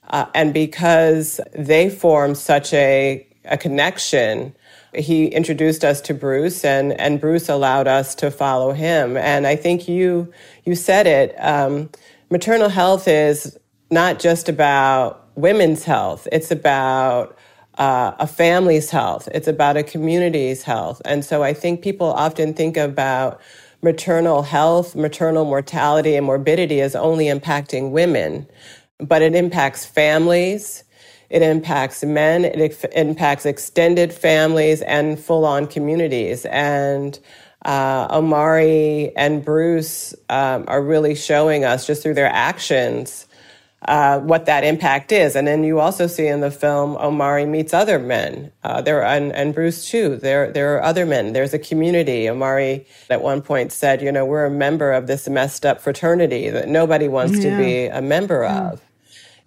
uh, 0.09 0.25
and 0.33 0.53
because 0.53 1.39
they 1.53 1.89
formed 1.89 2.37
such 2.37 2.73
a, 2.73 3.27
a 3.45 3.57
connection, 3.57 4.55
he 4.95 5.27
introduced 5.27 5.83
us 5.83 6.01
to 6.01 6.13
Bruce, 6.13 6.63
and, 6.63 6.93
and 6.93 7.19
Bruce 7.19 7.49
allowed 7.49 7.87
us 7.87 8.15
to 8.15 8.31
follow 8.31 8.71
him. 8.71 9.17
And 9.17 9.45
I 9.45 9.55
think 9.55 9.87
you 9.87 10.31
you 10.65 10.75
said 10.75 11.07
it. 11.07 11.35
Um, 11.39 11.89
maternal 12.29 12.69
health 12.69 13.07
is 13.07 13.57
not 13.91 14.19
just 14.19 14.49
about 14.49 15.27
women's 15.35 15.83
health; 15.83 16.27
it's 16.31 16.51
about 16.51 17.37
uh, 17.77 18.13
a 18.19 18.27
family's 18.27 18.89
health. 18.89 19.27
It's 19.33 19.47
about 19.47 19.77
a 19.77 19.83
community's 19.83 20.63
health. 20.63 21.01
And 21.05 21.23
so 21.23 21.43
I 21.43 21.53
think 21.53 21.81
people 21.81 22.07
often 22.07 22.53
think 22.53 22.77
about 22.77 23.39
maternal 23.81 24.41
health, 24.41 24.95
maternal 24.95 25.45
mortality, 25.45 26.15
and 26.15 26.25
morbidity 26.25 26.81
as 26.81 26.95
only 26.95 27.25
impacting 27.25 27.91
women 27.91 28.47
but 28.99 29.21
it 29.21 29.35
impacts 29.35 29.85
families, 29.85 30.83
it 31.29 31.41
impacts 31.41 32.03
men, 32.03 32.45
it 32.45 32.85
impacts 32.95 33.45
extended 33.45 34.13
families 34.13 34.81
and 34.81 35.19
full 35.19 35.45
on 35.45 35.67
communities. 35.67 36.45
And 36.45 37.19
uh, 37.65 38.07
Omari 38.11 39.15
and 39.15 39.43
Bruce 39.43 40.15
um, 40.29 40.65
are 40.67 40.81
really 40.81 41.15
showing 41.15 41.65
us 41.65 41.85
just 41.85 42.01
through 42.01 42.13
their 42.13 42.31
actions 42.31 43.27
uh, 43.87 44.19
what 44.19 44.45
that 44.45 44.63
impact 44.63 45.11
is. 45.11 45.35
And 45.35 45.47
then 45.47 45.63
you 45.63 45.79
also 45.79 46.07
see 46.07 46.27
in 46.27 46.41
the 46.41 46.49
film 46.49 46.95
Omari 46.97 47.45
meets 47.45 47.73
other 47.73 47.99
men. 47.99 48.51
Uh, 48.63 48.81
there 48.81 49.03
and, 49.03 49.31
and 49.33 49.53
Bruce 49.53 49.89
too. 49.89 50.17
There 50.17 50.51
there 50.51 50.75
are 50.75 50.83
other 50.83 51.05
men. 51.05 51.33
There's 51.33 51.53
a 51.53 51.59
community. 51.59 52.29
Omari 52.29 52.87
at 53.09 53.21
one 53.21 53.41
point 53.41 53.71
said, 53.71 54.01
you 54.01 54.11
know, 54.11 54.25
we're 54.25 54.45
a 54.45 54.51
member 54.51 54.91
of 54.91 55.07
this 55.07 55.27
messed 55.27 55.65
up 55.65 55.79
fraternity 55.79 56.49
that 56.49 56.67
nobody 56.67 57.07
wants 57.07 57.37
yeah. 57.37 57.51
to 57.51 57.57
be 57.57 57.85
a 57.85 58.01
member 58.01 58.45
of 58.45 58.81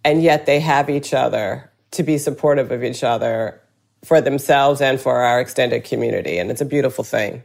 and 0.04 0.22
yet 0.22 0.46
they 0.46 0.60
have 0.60 0.90
each 0.90 1.12
other 1.14 1.70
to 1.92 2.02
be 2.02 2.18
supportive 2.18 2.70
of 2.70 2.84
each 2.84 3.02
other 3.02 3.60
for 4.04 4.20
themselves 4.20 4.80
and 4.80 5.00
for 5.00 5.16
our 5.16 5.40
extended 5.40 5.84
community. 5.84 6.38
And 6.38 6.50
it's 6.50 6.60
a 6.60 6.66
beautiful 6.66 7.04
thing. 7.04 7.42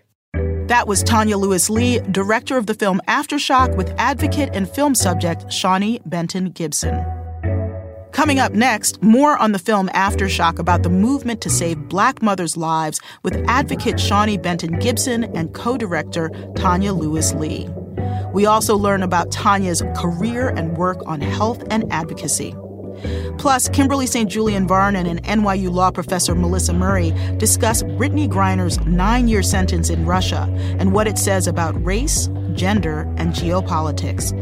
That 0.68 0.88
was 0.88 1.04
Tonya 1.04 1.40
Lewis 1.40 1.70
Lee, 1.70 2.00
director 2.00 2.58
of 2.58 2.66
the 2.66 2.74
film 2.74 3.00
Aftershock, 3.08 3.76
with 3.76 3.94
advocate 3.98 4.50
and 4.54 4.68
film 4.68 4.96
subject 4.96 5.52
Shawnee 5.52 6.00
Benton 6.06 6.50
Gibson. 6.52 7.06
Coming 8.12 8.40
up 8.40 8.54
next, 8.54 9.04
more 9.04 9.38
on 9.38 9.52
the 9.52 9.60
film 9.60 9.90
Aftershock 9.90 10.58
about 10.58 10.84
the 10.84 10.90
movement 10.90 11.42
to 11.42 11.50
save 11.50 11.90
black 11.90 12.22
mothers' 12.22 12.58
lives 12.58 13.00
with 13.24 13.44
advocate 13.48 14.00
Shawnee 14.00 14.38
Benton 14.38 14.80
Gibson 14.80 15.26
and 15.36 15.54
co 15.54 15.78
director 15.78 16.30
Tonya 16.56 16.98
Lewis 16.98 17.34
Lee. 17.34 17.70
We 18.36 18.46
also 18.48 18.76
learn 18.76 19.02
about 19.02 19.32
Tonya's 19.32 19.82
career 19.96 20.50
and 20.50 20.78
work 20.78 20.98
on 21.06 21.22
health 21.22 21.64
and 21.72 21.90
advocacy. 21.90 22.54
Plus, 23.38 23.70
Kimberly 23.70 24.08
St. 24.08 24.30
Julian 24.30 24.68
Varnon 24.68 25.08
and 25.08 25.24
NYU 25.24 25.72
law 25.72 25.90
professor 25.90 26.36
Melissa 26.36 26.74
Murray 26.74 27.12
discuss 27.38 27.82
Brittney 27.82 28.28
Griner's 28.28 28.78
nine 28.86 29.30
year 29.30 29.42
sentence 29.42 29.90
in 29.90 30.06
Russia 30.06 30.50
and 30.80 30.92
what 30.92 31.08
it 31.08 31.18
says 31.18 31.48
about 31.48 31.82
race, 31.86 32.28
gender, 32.56 33.04
and 33.16 33.32
geopolitics. 33.32 34.34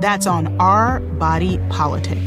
That's 0.00 0.26
on 0.26 0.60
Our 0.60 0.98
Body 0.98 1.60
Politic. 1.70 2.18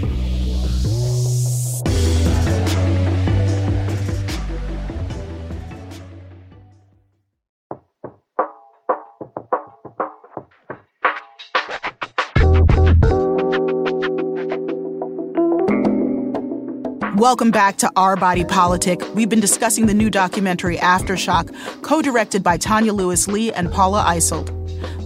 Welcome 17.25 17.50
back 17.50 17.77
to 17.77 17.91
Our 17.96 18.15
Body 18.15 18.46
Politic. 18.46 19.01
We've 19.15 19.27
been 19.27 19.39
discussing 19.39 19.88
the 19.88 19.96
new 19.96 20.12
documentary 20.12 20.77
Aftershock, 20.77 21.82
co 21.82 22.00
directed 22.03 22.44
by 22.44 22.60
Tonya 22.60 22.94
Lewis 22.94 23.27
Lee 23.27 23.51
and 23.51 23.72
Paula 23.72 24.03
Eiselt. 24.03 24.46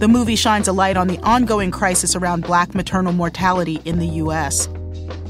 The 0.00 0.06
movie 0.06 0.36
shines 0.36 0.68
a 0.68 0.72
light 0.74 0.98
on 0.98 1.06
the 1.06 1.16
ongoing 1.20 1.70
crisis 1.70 2.14
around 2.14 2.42
black 2.42 2.74
maternal 2.74 3.14
mortality 3.14 3.80
in 3.86 4.00
the 4.00 4.06
U.S. 4.06 4.68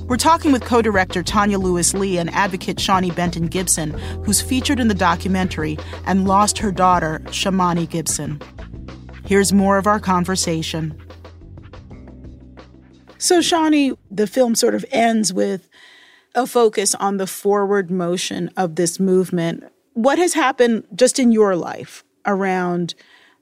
We're 0.08 0.16
talking 0.16 0.50
with 0.50 0.64
co 0.64 0.82
director 0.82 1.22
Tonya 1.22 1.62
Lewis 1.62 1.94
Lee 1.94 2.18
and 2.18 2.28
advocate 2.30 2.80
Shawnee 2.80 3.12
Benton 3.12 3.46
Gibson, 3.46 3.90
who's 4.24 4.40
featured 4.40 4.80
in 4.80 4.88
the 4.88 4.94
documentary 4.94 5.78
and 6.06 6.26
lost 6.26 6.58
her 6.58 6.72
daughter, 6.72 7.20
Shamony 7.26 7.88
Gibson. 7.88 8.40
Here's 9.24 9.52
more 9.52 9.78
of 9.78 9.86
our 9.86 10.00
conversation. 10.00 11.00
So, 13.18 13.40
Shawnee, 13.40 13.92
the 14.10 14.26
film 14.26 14.56
sort 14.56 14.74
of 14.74 14.84
ends 14.90 15.32
with 15.32 15.69
a 16.34 16.46
focus 16.46 16.94
on 16.94 17.16
the 17.16 17.26
forward 17.26 17.90
motion 17.90 18.50
of 18.56 18.76
this 18.76 19.00
movement. 19.00 19.64
What 19.94 20.18
has 20.18 20.34
happened 20.34 20.86
just 20.94 21.18
in 21.18 21.32
your 21.32 21.56
life 21.56 22.04
around 22.26 22.94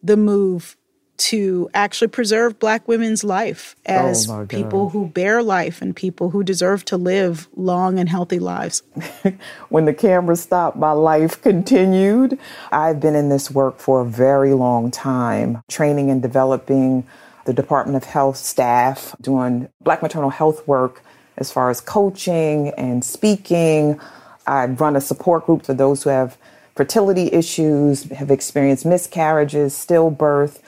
the 0.03 0.17
move 0.17 0.77
to 1.19 1.69
actually 1.75 2.09
preserve 2.09 2.59
black 2.61 2.87
women's 2.87 3.25
life 3.25 3.75
oh 3.89 3.93
as 3.93 4.31
oh 4.31 4.47
people 4.47 4.91
who 4.91 5.09
bear 5.09 5.43
life 5.43 5.83
and 5.83 5.95
people 5.95 6.31
who 6.31 6.45
deserve 6.45 6.85
to 6.85 6.97
live 6.97 7.49
long 7.57 7.99
and 7.99 8.09
healthy 8.09 8.39
lives. 8.39 8.83
when 9.69 9.85
the 9.85 9.93
camera 9.93 10.37
stopped, 10.37 10.77
my 10.77 10.93
life 10.93 11.43
continued. 11.43 12.39
I've 12.71 13.01
been 13.01 13.17
in 13.17 13.29
this 13.29 13.51
work 13.51 13.79
for 13.79 14.01
a 14.01 14.05
very 14.05 14.55
long 14.55 14.93
time, 14.93 15.61
training 15.69 16.09
and 16.11 16.23
developing 16.23 17.07
the 17.47 17.53
Department 17.53 17.97
of 17.97 18.05
Health 18.05 18.37
staff, 18.37 19.17
doing 19.21 19.69
black 19.81 20.03
maternal 20.03 20.31
health 20.31 20.67
work 20.69 21.03
as 21.39 21.51
far 21.51 21.71
as 21.71 21.81
coaching 21.81 22.69
and 22.71 23.05
speaking. 23.05 23.99
I 24.47 24.67
run 24.67 24.97
a 24.97 25.01
support 25.01 25.47
group 25.47 25.65
for 25.65 25.75
those 25.75 26.03
who 26.03 26.11
have 26.11 26.37
fertility 26.75 27.33
issues, 27.33 28.05
have 28.05 28.31
experienced 28.31 28.87
miscarriages, 28.87 29.75
stillbirth, 29.75 30.61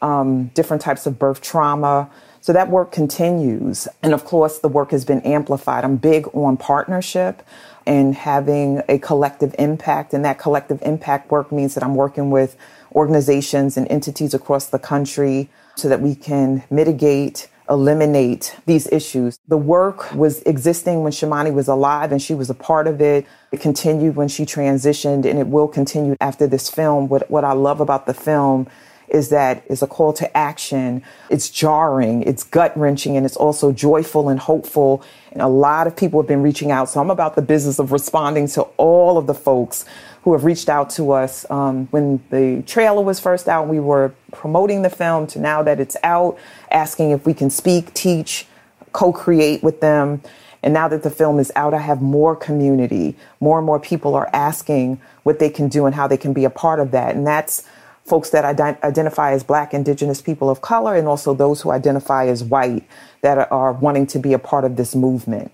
um, 0.00 0.46
different 0.54 0.82
types 0.82 1.06
of 1.06 1.18
birth 1.18 1.40
trauma. 1.40 2.10
So 2.40 2.52
that 2.52 2.70
work 2.70 2.92
continues. 2.92 3.88
And 4.02 4.14
of 4.14 4.24
course, 4.24 4.58
the 4.58 4.68
work 4.68 4.92
has 4.92 5.04
been 5.04 5.20
amplified. 5.22 5.84
I'm 5.84 5.96
big 5.96 6.26
on 6.34 6.56
partnership 6.56 7.42
and 7.86 8.14
having 8.14 8.82
a 8.88 8.98
collective 8.98 9.54
impact. 9.58 10.14
And 10.14 10.24
that 10.24 10.38
collective 10.38 10.80
impact 10.82 11.30
work 11.30 11.50
means 11.50 11.74
that 11.74 11.82
I'm 11.82 11.94
working 11.94 12.30
with 12.30 12.56
organizations 12.94 13.76
and 13.76 13.86
entities 13.90 14.34
across 14.34 14.66
the 14.66 14.78
country 14.78 15.50
so 15.76 15.88
that 15.88 16.00
we 16.00 16.14
can 16.14 16.64
mitigate 16.70 17.48
eliminate 17.68 18.56
these 18.66 18.90
issues. 18.90 19.38
The 19.48 19.56
work 19.56 20.12
was 20.14 20.42
existing 20.42 21.02
when 21.02 21.12
Shamony 21.12 21.52
was 21.52 21.68
alive 21.68 22.12
and 22.12 22.20
she 22.20 22.34
was 22.34 22.50
a 22.50 22.54
part 22.54 22.86
of 22.86 23.00
it. 23.00 23.26
It 23.52 23.60
continued 23.60 24.16
when 24.16 24.28
she 24.28 24.44
transitioned 24.44 25.24
and 25.24 25.38
it 25.38 25.48
will 25.48 25.68
continue 25.68 26.16
after 26.20 26.46
this 26.46 26.70
film. 26.70 27.08
What, 27.08 27.30
what 27.30 27.44
I 27.44 27.52
love 27.52 27.80
about 27.80 28.06
the 28.06 28.14
film 28.14 28.68
is 29.08 29.30
that 29.30 29.64
is 29.68 29.82
a 29.82 29.86
call 29.86 30.12
to 30.14 30.36
action. 30.36 31.02
It's 31.30 31.48
jarring, 31.50 32.22
it's 32.22 32.44
gut 32.44 32.76
wrenching, 32.76 33.16
and 33.16 33.24
it's 33.24 33.36
also 33.36 33.72
joyful 33.72 34.28
and 34.28 34.38
hopeful. 34.38 35.02
And 35.32 35.42
a 35.42 35.48
lot 35.48 35.86
of 35.86 35.96
people 35.96 36.20
have 36.20 36.28
been 36.28 36.42
reaching 36.42 36.70
out. 36.70 36.90
So 36.90 37.00
I'm 37.00 37.10
about 37.10 37.34
the 37.34 37.42
business 37.42 37.78
of 37.78 37.92
responding 37.92 38.48
to 38.48 38.62
all 38.76 39.18
of 39.18 39.26
the 39.26 39.34
folks 39.34 39.84
who 40.22 40.32
have 40.32 40.44
reached 40.44 40.68
out 40.68 40.90
to 40.90 41.12
us 41.12 41.48
um, 41.50 41.86
when 41.90 42.22
the 42.30 42.62
trailer 42.66 43.02
was 43.02 43.20
first 43.20 43.48
out. 43.48 43.68
We 43.68 43.80
were 43.80 44.14
promoting 44.32 44.82
the 44.82 44.90
film 44.90 45.26
to 45.28 45.38
now 45.38 45.62
that 45.62 45.80
it's 45.80 45.96
out, 46.02 46.38
asking 46.70 47.10
if 47.10 47.24
we 47.24 47.34
can 47.34 47.50
speak, 47.50 47.94
teach, 47.94 48.46
co 48.92 49.12
create 49.12 49.62
with 49.62 49.80
them. 49.80 50.22
And 50.62 50.74
now 50.74 50.88
that 50.88 51.02
the 51.02 51.10
film 51.10 51.38
is 51.38 51.52
out, 51.54 51.72
I 51.72 51.78
have 51.78 52.02
more 52.02 52.34
community. 52.34 53.16
More 53.40 53.58
and 53.58 53.66
more 53.66 53.78
people 53.78 54.14
are 54.14 54.28
asking 54.32 55.00
what 55.22 55.38
they 55.38 55.50
can 55.50 55.68
do 55.68 55.86
and 55.86 55.94
how 55.94 56.08
they 56.08 56.16
can 56.16 56.32
be 56.32 56.44
a 56.44 56.50
part 56.50 56.80
of 56.80 56.90
that. 56.90 57.14
And 57.14 57.26
that's 57.26 57.66
folks 58.04 58.30
that 58.30 58.44
ident- 58.44 58.82
identify 58.82 59.32
as 59.32 59.44
Black, 59.44 59.72
Indigenous 59.72 60.20
people 60.20 60.50
of 60.50 60.60
color, 60.60 60.96
and 60.96 61.06
also 61.06 61.34
those 61.34 61.60
who 61.60 61.70
identify 61.70 62.26
as 62.26 62.42
white 62.42 62.84
that 63.20 63.38
are, 63.38 63.52
are 63.52 63.72
wanting 63.72 64.06
to 64.08 64.18
be 64.18 64.32
a 64.32 64.38
part 64.38 64.64
of 64.64 64.76
this 64.76 64.94
movement. 64.94 65.52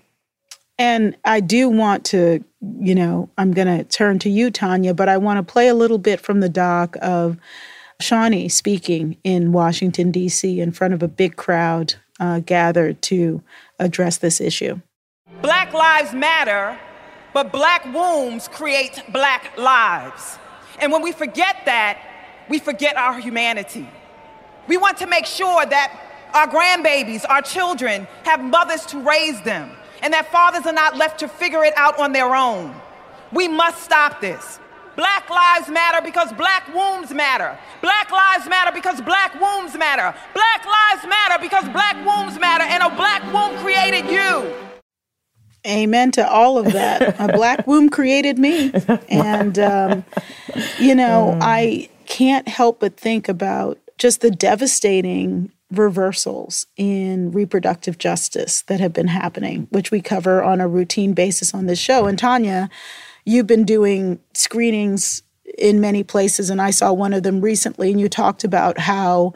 And 0.77 1.15
I 1.23 1.39
do 1.39 1.69
want 1.69 2.05
to, 2.05 2.43
you 2.79 2.95
know, 2.95 3.29
I'm 3.37 3.51
going 3.53 3.67
to 3.67 3.83
turn 3.85 4.19
to 4.19 4.29
you, 4.29 4.51
Tonya, 4.51 4.95
but 4.95 5.07
I 5.07 5.17
want 5.17 5.37
to 5.37 5.51
play 5.51 5.67
a 5.67 5.73
little 5.73 5.97
bit 5.97 6.19
from 6.19 6.41
the 6.41 6.49
doc 6.49 6.97
of 7.01 7.37
Shawnee 8.01 8.49
speaking 8.49 9.17
in 9.23 9.53
Washington, 9.53 10.11
D.C., 10.11 10.59
in 10.59 10.71
front 10.71 10.93
of 10.93 11.01
a 11.01 11.07
big 11.07 11.37
crowd 11.37 11.95
uh, 12.19 12.39
gathered 12.39 13.01
to 13.03 13.41
address 13.79 14.17
this 14.17 14.41
issue. 14.41 14.81
Black 15.41 15.73
lives 15.73 16.13
matter, 16.13 16.77
but 17.33 17.51
black 17.51 17.85
wombs 17.93 18.47
create 18.47 19.01
black 19.11 19.57
lives. 19.57 20.37
And 20.79 20.91
when 20.91 21.01
we 21.01 21.11
forget 21.11 21.57
that, 21.65 21.99
we 22.49 22.59
forget 22.59 22.97
our 22.97 23.19
humanity. 23.19 23.87
We 24.67 24.77
want 24.77 24.97
to 24.97 25.07
make 25.07 25.25
sure 25.25 25.65
that 25.65 26.01
our 26.33 26.47
grandbabies, 26.47 27.25
our 27.29 27.41
children, 27.41 28.07
have 28.23 28.43
mothers 28.43 28.85
to 28.87 28.99
raise 28.99 29.41
them, 29.41 29.71
and 30.01 30.13
that 30.13 30.31
fathers 30.31 30.65
are 30.65 30.73
not 30.73 30.97
left 30.97 31.19
to 31.19 31.27
figure 31.27 31.63
it 31.63 31.73
out 31.77 31.99
on 31.99 32.13
their 32.13 32.35
own. 32.35 32.75
We 33.31 33.47
must 33.47 33.83
stop 33.83 34.21
this. 34.21 34.59
Black 34.95 35.29
lives 35.29 35.67
matter 35.69 36.01
because 36.01 36.31
black 36.33 36.73
wombs 36.73 37.11
matter. 37.11 37.57
Black 37.81 38.09
lives 38.11 38.47
matter 38.47 38.71
because 38.71 39.01
black 39.01 39.39
wombs 39.41 39.75
matter. 39.75 40.15
Black 40.33 40.65
lives 40.65 41.05
matter 41.05 41.41
because 41.41 41.67
black 41.69 42.05
wombs 42.05 42.39
matter, 42.39 42.63
and 42.63 42.81
a 42.81 42.89
black 42.95 43.21
womb 43.33 43.57
created 43.61 44.09
you. 44.09 44.53
Amen 45.67 46.11
to 46.11 46.29
all 46.29 46.57
of 46.57 46.71
that. 46.73 47.19
a 47.19 47.33
black 47.33 47.65
womb 47.67 47.89
created 47.89 48.37
me. 48.37 48.71
And, 49.09 49.57
um, 49.59 50.05
you 50.79 50.95
know, 50.95 51.37
I 51.41 51.89
can't 52.05 52.47
help 52.47 52.79
but 52.79 52.95
think 52.97 53.27
about 53.27 53.79
just 53.97 54.21
the 54.21 54.31
devastating 54.31 55.51
reversals 55.71 56.67
in 56.77 57.31
reproductive 57.31 57.97
justice 57.97 58.61
that 58.63 58.79
have 58.79 58.93
been 58.93 59.07
happening, 59.07 59.67
which 59.71 59.91
we 59.91 60.01
cover 60.01 60.43
on 60.43 60.61
a 60.61 60.67
routine 60.67 61.13
basis 61.13 61.53
on 61.53 61.65
this 61.65 61.79
show. 61.79 62.05
And 62.05 62.19
Tonya, 62.19 62.69
you've 63.25 63.47
been 63.47 63.65
doing 63.65 64.19
screenings 64.33 65.23
in 65.57 65.81
many 65.81 66.03
places, 66.03 66.49
and 66.49 66.61
I 66.61 66.71
saw 66.71 66.93
one 66.93 67.13
of 67.13 67.23
them 67.23 67.41
recently, 67.41 67.91
and 67.91 67.99
you 67.99 68.09
talked 68.09 68.43
about 68.43 68.77
how 68.77 69.33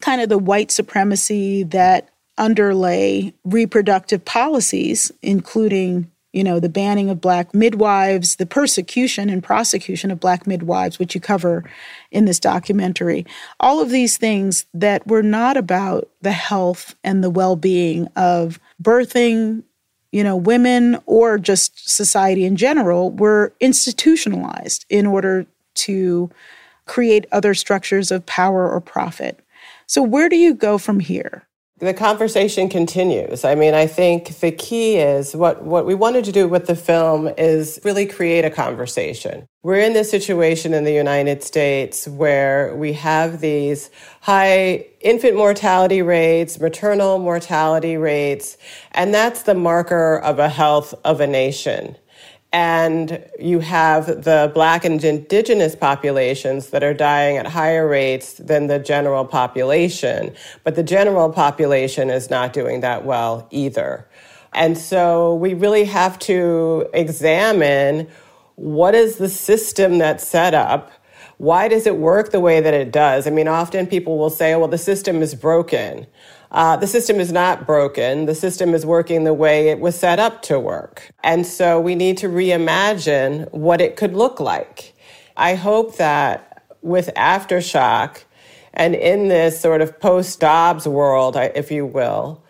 kind 0.00 0.20
of 0.20 0.28
the 0.28 0.38
white 0.38 0.70
supremacy 0.70 1.62
that 1.64 2.08
underlay 2.36 3.34
reproductive 3.44 4.24
policies, 4.24 5.10
including 5.22 6.10
you 6.38 6.44
know, 6.44 6.60
the 6.60 6.68
banning 6.68 7.10
of 7.10 7.20
black 7.20 7.52
midwives, 7.52 8.36
the 8.36 8.46
persecution 8.46 9.28
and 9.28 9.42
prosecution 9.42 10.12
of 10.12 10.20
black 10.20 10.46
midwives, 10.46 10.96
which 10.96 11.12
you 11.12 11.20
cover 11.20 11.68
in 12.12 12.26
this 12.26 12.38
documentary. 12.38 13.26
All 13.58 13.80
of 13.80 13.90
these 13.90 14.16
things 14.16 14.64
that 14.72 15.04
were 15.08 15.24
not 15.24 15.56
about 15.56 16.08
the 16.22 16.30
health 16.30 16.94
and 17.02 17.24
the 17.24 17.28
well 17.28 17.56
being 17.56 18.06
of 18.14 18.60
birthing, 18.80 19.64
you 20.12 20.22
know, 20.22 20.36
women 20.36 20.96
or 21.06 21.38
just 21.38 21.90
society 21.90 22.44
in 22.44 22.54
general 22.54 23.10
were 23.10 23.52
institutionalized 23.58 24.86
in 24.88 25.06
order 25.06 25.44
to 25.74 26.30
create 26.86 27.26
other 27.32 27.52
structures 27.52 28.12
of 28.12 28.24
power 28.26 28.70
or 28.70 28.80
profit. 28.80 29.40
So, 29.86 30.04
where 30.04 30.28
do 30.28 30.36
you 30.36 30.54
go 30.54 30.78
from 30.78 31.00
here? 31.00 31.47
The 31.78 31.94
conversation 31.94 32.68
continues. 32.68 33.44
I 33.44 33.54
mean, 33.54 33.72
I 33.72 33.86
think 33.86 34.40
the 34.40 34.50
key 34.50 34.96
is 34.96 35.36
what, 35.36 35.62
what 35.62 35.86
we 35.86 35.94
wanted 35.94 36.24
to 36.24 36.32
do 36.32 36.48
with 36.48 36.66
the 36.66 36.74
film 36.74 37.28
is 37.38 37.78
really 37.84 38.04
create 38.04 38.44
a 38.44 38.50
conversation. 38.50 39.46
We're 39.62 39.80
in 39.80 39.92
this 39.92 40.10
situation 40.10 40.74
in 40.74 40.84
the 40.84 40.92
United 40.92 41.44
States 41.44 42.08
where 42.08 42.74
we 42.74 42.94
have 42.94 43.40
these 43.40 43.90
high 44.20 44.86
infant 45.00 45.36
mortality 45.36 46.02
rates, 46.02 46.58
maternal 46.58 47.18
mortality 47.18 47.96
rates, 47.96 48.56
and 48.92 49.14
that's 49.14 49.42
the 49.42 49.54
marker 49.54 50.18
of 50.18 50.38
a 50.38 50.48
health 50.48 50.94
of 51.04 51.20
a 51.20 51.26
nation 51.26 51.96
and 52.52 53.24
you 53.38 53.60
have 53.60 54.06
the 54.06 54.50
black 54.54 54.84
and 54.84 55.02
indigenous 55.04 55.76
populations 55.76 56.70
that 56.70 56.82
are 56.82 56.94
dying 56.94 57.36
at 57.36 57.46
higher 57.46 57.86
rates 57.86 58.34
than 58.34 58.68
the 58.68 58.78
general 58.78 59.24
population. 59.24 60.34
But 60.64 60.74
the 60.74 60.82
general 60.82 61.30
population 61.30 62.08
is 62.08 62.30
not 62.30 62.54
doing 62.54 62.80
that 62.80 63.04
well 63.04 63.46
either. 63.50 64.08
And 64.54 64.78
so 64.78 65.34
we 65.34 65.52
really 65.52 65.84
have 65.84 66.18
to 66.20 66.88
examine 66.94 68.08
what 68.54 68.94
is 68.94 69.16
the 69.16 69.28
system 69.28 69.98
that's 69.98 70.26
set 70.26 70.54
up? 70.54 70.90
Why 71.36 71.68
does 71.68 71.86
it 71.86 71.96
work 71.96 72.32
the 72.32 72.40
way 72.40 72.60
that 72.60 72.74
it 72.74 72.90
does? 72.90 73.26
I 73.26 73.30
mean 73.30 73.46
often 73.46 73.86
people 73.86 74.16
will 74.16 74.30
say 74.30 74.56
well 74.56 74.68
the 74.68 74.78
system 74.78 75.20
is 75.22 75.34
broken 75.34 76.06
uh, 76.50 76.76
the 76.76 76.86
system 76.86 77.20
is 77.20 77.30
not 77.30 77.66
broken. 77.66 78.26
The 78.26 78.34
system 78.34 78.74
is 78.74 78.86
working 78.86 79.24
the 79.24 79.34
way 79.34 79.68
it 79.68 79.80
was 79.80 79.98
set 79.98 80.18
up 80.18 80.42
to 80.42 80.58
work. 80.58 81.10
And 81.22 81.46
so 81.46 81.80
we 81.80 81.94
need 81.94 82.16
to 82.18 82.28
reimagine 82.28 83.52
what 83.52 83.80
it 83.80 83.96
could 83.96 84.14
look 84.14 84.40
like. 84.40 84.94
I 85.36 85.54
hope 85.54 85.96
that 85.96 86.64
with 86.80 87.10
Aftershock 87.16 88.24
and 88.72 88.94
in 88.94 89.28
this 89.28 89.60
sort 89.60 89.82
of 89.82 90.00
post 90.00 90.40
Dobbs 90.40 90.86
world, 90.86 91.36
if 91.36 91.70
you 91.70 91.84
will, 91.84 92.42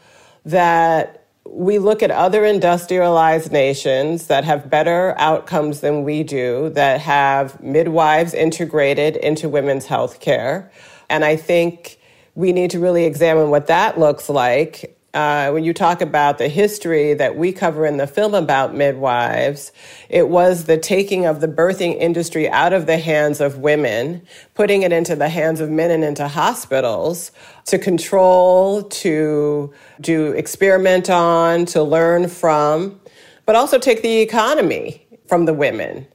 that 0.44 1.26
we 1.44 1.78
look 1.78 2.02
at 2.02 2.10
other 2.10 2.44
industrialized 2.44 3.50
nations 3.50 4.26
that 4.26 4.44
have 4.44 4.68
better 4.68 5.14
outcomes 5.18 5.80
than 5.80 6.04
we 6.04 6.22
do, 6.22 6.68
that 6.70 7.00
have 7.00 7.60
midwives 7.62 8.34
integrated 8.34 9.16
into 9.16 9.48
women's 9.48 9.86
health 9.86 10.20
care. 10.20 10.70
And 11.08 11.24
I 11.24 11.36
think 11.36 11.97
we 12.38 12.52
need 12.52 12.70
to 12.70 12.78
really 12.78 13.04
examine 13.04 13.50
what 13.50 13.66
that 13.66 13.98
looks 13.98 14.28
like. 14.28 14.96
Uh, 15.12 15.50
when 15.50 15.64
you 15.64 15.74
talk 15.74 16.00
about 16.00 16.38
the 16.38 16.46
history 16.46 17.12
that 17.12 17.36
we 17.36 17.50
cover 17.50 17.84
in 17.84 17.96
the 17.96 18.06
film 18.06 18.32
about 18.32 18.72
midwives, 18.72 19.72
it 20.08 20.28
was 20.28 20.66
the 20.66 20.78
taking 20.78 21.26
of 21.26 21.40
the 21.40 21.48
birthing 21.48 21.98
industry 21.98 22.48
out 22.48 22.72
of 22.72 22.86
the 22.86 22.96
hands 22.96 23.40
of 23.40 23.58
women, 23.58 24.22
putting 24.54 24.82
it 24.82 24.92
into 24.92 25.16
the 25.16 25.28
hands 25.28 25.58
of 25.58 25.68
men 25.68 25.90
and 25.90 26.04
into 26.04 26.28
hospitals 26.28 27.32
to 27.64 27.76
control, 27.76 28.84
to 28.84 29.74
do 30.00 30.30
experiment 30.30 31.10
on, 31.10 31.66
to 31.66 31.82
learn 31.82 32.28
from, 32.28 33.00
but 33.46 33.56
also 33.56 33.80
take 33.80 34.00
the 34.02 34.18
economy 34.18 35.04
from 35.26 35.44
the 35.44 35.54
women. 35.54 36.06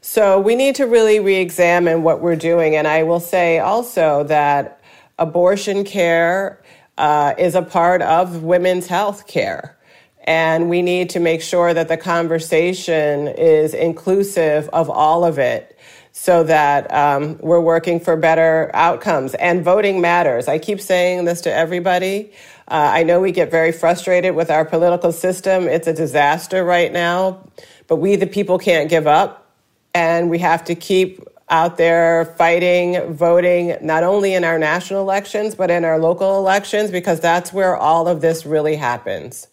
So 0.00 0.40
we 0.40 0.56
need 0.56 0.74
to 0.76 0.86
really 0.86 1.20
re 1.20 1.36
examine 1.36 2.02
what 2.02 2.20
we're 2.20 2.34
doing. 2.34 2.74
And 2.74 2.88
I 2.88 3.04
will 3.04 3.20
say 3.20 3.60
also 3.60 4.24
that 4.24 4.77
abortion 5.18 5.84
care 5.84 6.62
uh, 6.96 7.34
is 7.38 7.54
a 7.54 7.62
part 7.62 8.02
of 8.02 8.42
women's 8.42 8.86
health 8.86 9.26
care. 9.26 9.76
And 10.24 10.68
we 10.68 10.82
need 10.82 11.10
to 11.10 11.20
make 11.20 11.40
sure 11.40 11.72
that 11.72 11.88
the 11.88 11.96
conversation 11.96 13.28
is 13.28 13.72
inclusive 13.72 14.68
of 14.70 14.90
all 14.90 15.24
of 15.24 15.38
it 15.38 15.78
so 16.12 16.42
that 16.42 16.92
um, 16.92 17.38
we're 17.38 17.60
working 17.60 18.00
for 18.00 18.16
better 18.16 18.70
outcomes. 18.74 19.34
And 19.34 19.64
voting 19.64 20.00
matters. 20.00 20.48
I 20.48 20.58
keep 20.58 20.80
saying 20.80 21.24
this 21.24 21.42
to 21.42 21.54
everybody. 21.54 22.32
Uh, 22.66 22.90
I 22.92 23.04
know 23.04 23.20
we 23.20 23.32
get 23.32 23.50
very 23.50 23.72
frustrated 23.72 24.34
with 24.34 24.50
our 24.50 24.64
political 24.64 25.12
system. 25.12 25.68
It's 25.68 25.86
a 25.86 25.94
disaster 25.94 26.64
right 26.64 26.92
now, 26.92 27.48
but 27.86 27.96
we, 27.96 28.16
the 28.16 28.26
people, 28.26 28.58
can't 28.58 28.90
give 28.90 29.06
up. 29.06 29.50
And 29.94 30.28
we 30.28 30.38
have 30.40 30.64
to 30.64 30.74
keep 30.74 31.22
out 31.50 31.76
there 31.76 32.34
fighting, 32.36 33.12
voting, 33.12 33.76
not 33.80 34.04
only 34.04 34.34
in 34.34 34.44
our 34.44 34.58
national 34.58 35.00
elections, 35.00 35.54
but 35.54 35.70
in 35.70 35.84
our 35.84 35.98
local 35.98 36.38
elections, 36.38 36.90
because 36.90 37.20
that's 37.20 37.52
where 37.52 37.76
all 37.76 38.08
of 38.08 38.20
this 38.20 38.44
really 38.44 38.76
happens. 38.76 39.48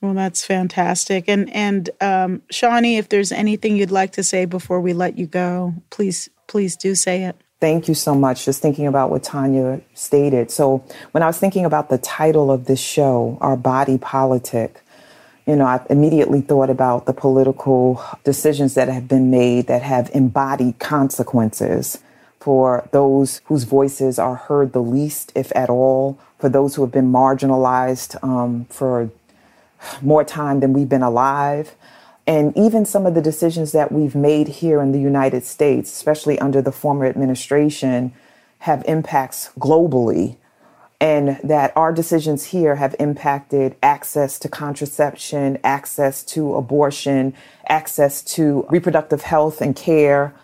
Well, 0.00 0.14
that's 0.14 0.44
fantastic. 0.44 1.24
And 1.28 1.50
and 1.52 1.90
um, 2.00 2.42
Shawnee, 2.50 2.98
if 2.98 3.08
there's 3.08 3.32
anything 3.32 3.76
you'd 3.76 3.90
like 3.90 4.12
to 4.12 4.22
say 4.22 4.44
before 4.44 4.80
we 4.80 4.92
let 4.92 5.18
you 5.18 5.26
go, 5.26 5.74
please 5.90 6.30
please 6.46 6.76
do 6.76 6.94
say 6.94 7.24
it. 7.24 7.36
Thank 7.60 7.88
you 7.88 7.94
so 7.94 8.14
much. 8.14 8.44
Just 8.44 8.62
thinking 8.62 8.86
about 8.86 9.10
what 9.10 9.24
Tonya 9.24 9.82
stated. 9.94 10.52
So, 10.52 10.84
when 11.10 11.24
I 11.24 11.26
was 11.26 11.38
thinking 11.38 11.64
about 11.64 11.88
the 11.88 11.98
title 11.98 12.52
of 12.52 12.66
this 12.66 12.80
show, 12.80 13.36
Our 13.40 13.56
Body 13.56 13.98
Politic, 13.98 14.80
you 15.48 15.56
know, 15.56 15.64
I 15.64 15.80
immediately 15.88 16.42
thought 16.42 16.68
about 16.68 17.06
the 17.06 17.14
political 17.14 18.04
decisions 18.22 18.74
that 18.74 18.88
have 18.88 19.08
been 19.08 19.30
made 19.30 19.66
that 19.68 19.80
have 19.80 20.10
embodied 20.12 20.78
consequences 20.78 22.02
for 22.38 22.86
those 22.92 23.40
whose 23.46 23.64
voices 23.64 24.18
are 24.18 24.34
heard 24.34 24.74
the 24.74 24.82
least, 24.82 25.32
if 25.34 25.50
at 25.56 25.70
all, 25.70 26.18
for 26.38 26.50
those 26.50 26.74
who 26.74 26.82
have 26.82 26.92
been 26.92 27.10
marginalized 27.10 28.22
um, 28.22 28.66
for 28.66 29.10
more 30.02 30.22
time 30.22 30.60
than 30.60 30.74
we've 30.74 30.88
been 30.88 31.02
alive. 31.02 31.74
And 32.26 32.54
even 32.54 32.84
some 32.84 33.06
of 33.06 33.14
the 33.14 33.22
decisions 33.22 33.72
that 33.72 33.90
we've 33.90 34.14
made 34.14 34.48
here 34.48 34.82
in 34.82 34.92
the 34.92 35.00
United 35.00 35.46
States, 35.46 35.90
especially 35.90 36.38
under 36.38 36.60
the 36.60 36.72
former 36.72 37.06
administration, 37.06 38.12
have 38.60 38.84
impacts 38.86 39.50
globally. 39.58 40.36
And 41.00 41.38
that 41.44 41.72
our 41.76 41.92
decisions 41.92 42.46
here 42.46 42.74
have 42.74 42.96
impacted 42.98 43.76
access 43.82 44.38
to 44.40 44.48
contraception, 44.48 45.58
access 45.62 46.24
to 46.24 46.56
abortion, 46.56 47.34
access 47.68 48.20
to 48.34 48.66
reproductive 48.68 49.22
health 49.22 49.60
and 49.60 49.76
care. 49.76 50.34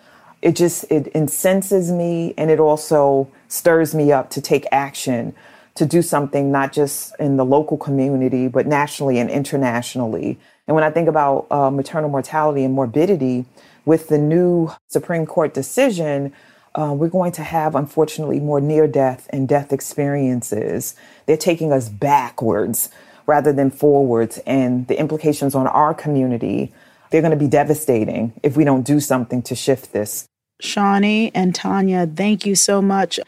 It 0.42 0.54
just 0.54 0.84
it 0.90 1.08
incenses 1.08 1.90
me 1.90 2.34
and 2.38 2.50
it 2.50 2.60
also 2.60 3.28
stirs 3.48 3.94
me 3.94 4.12
up 4.12 4.30
to 4.30 4.40
take 4.40 4.66
action 4.70 5.34
to 5.74 5.84
do 5.84 6.02
something 6.02 6.52
not 6.52 6.72
just 6.72 7.12
in 7.18 7.36
the 7.36 7.44
local 7.44 7.76
community, 7.76 8.46
but 8.46 8.66
nationally 8.66 9.18
and 9.18 9.28
internationally. 9.28 10.38
And 10.68 10.74
when 10.76 10.84
I 10.84 10.90
think 10.90 11.08
about 11.08 11.48
uh, 11.50 11.70
maternal 11.70 12.10
mortality 12.10 12.64
and 12.64 12.72
morbidity, 12.72 13.44
with 13.84 14.08
the 14.08 14.18
new 14.18 14.70
Supreme 14.88 15.26
Court 15.26 15.52
decision, 15.52 16.32
uh, 16.74 16.92
we're 16.92 17.08
going 17.08 17.32
to 17.32 17.42
have, 17.42 17.74
unfortunately, 17.74 18.40
more 18.40 18.60
near 18.60 18.86
death 18.86 19.28
and 19.30 19.48
death 19.48 19.72
experiences. 19.72 20.96
They're 21.26 21.36
taking 21.36 21.72
us 21.72 21.88
backwards 21.88 22.90
rather 23.26 23.52
than 23.52 23.70
forwards. 23.70 24.38
And 24.46 24.86
the 24.88 24.98
implications 24.98 25.54
on 25.54 25.66
our 25.66 25.94
community, 25.94 26.72
they're 27.10 27.22
going 27.22 27.30
to 27.30 27.36
be 27.36 27.48
devastating 27.48 28.32
if 28.42 28.56
we 28.56 28.64
don't 28.64 28.82
do 28.82 29.00
something 29.00 29.42
to 29.42 29.54
shift 29.54 29.92
this. 29.92 30.26
Shawnee 30.60 31.30
and 31.34 31.54
Tonya, 31.54 32.16
thank 32.16 32.46
you 32.46 32.54
so 32.54 32.82
much. 32.82 33.20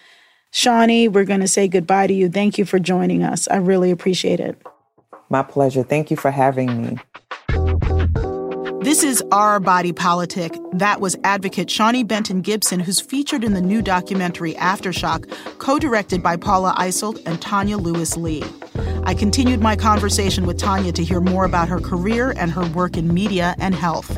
Shawnee, 0.52 1.08
we're 1.08 1.24
going 1.24 1.40
to 1.40 1.48
say 1.48 1.68
goodbye 1.68 2.06
to 2.06 2.14
you. 2.14 2.28
Thank 2.28 2.58
you 2.58 2.64
for 2.64 2.78
joining 2.78 3.22
us. 3.22 3.46
I 3.48 3.56
really 3.56 3.90
appreciate 3.90 4.40
it. 4.40 4.60
My 5.28 5.42
pleasure. 5.42 5.82
Thank 5.82 6.10
you 6.10 6.16
for 6.16 6.30
having 6.30 6.82
me. 6.82 6.98
This 8.96 9.18
is 9.18 9.22
Our 9.30 9.60
Body 9.60 9.92
Politic. 9.92 10.56
That 10.72 11.02
was 11.02 11.16
advocate 11.22 11.68
Shawnee 11.68 12.02
Benton 12.02 12.40
Gibson, 12.40 12.80
who's 12.80 12.98
featured 12.98 13.44
in 13.44 13.52
the 13.52 13.60
new 13.60 13.82
documentary 13.82 14.54
Aftershock, 14.54 15.30
co 15.58 15.78
directed 15.78 16.22
by 16.22 16.38
Paula 16.38 16.74
Eiselt 16.78 17.20
and 17.26 17.38
Tonya 17.38 17.78
Lewis 17.78 18.16
Lee. 18.16 18.42
I 19.04 19.12
continued 19.12 19.60
my 19.60 19.76
conversation 19.76 20.46
with 20.46 20.58
Tonya 20.58 20.94
to 20.94 21.04
hear 21.04 21.20
more 21.20 21.44
about 21.44 21.68
her 21.68 21.78
career 21.78 22.32
and 22.38 22.50
her 22.52 22.66
work 22.70 22.96
in 22.96 23.12
media 23.12 23.54
and 23.58 23.74
health. 23.74 24.16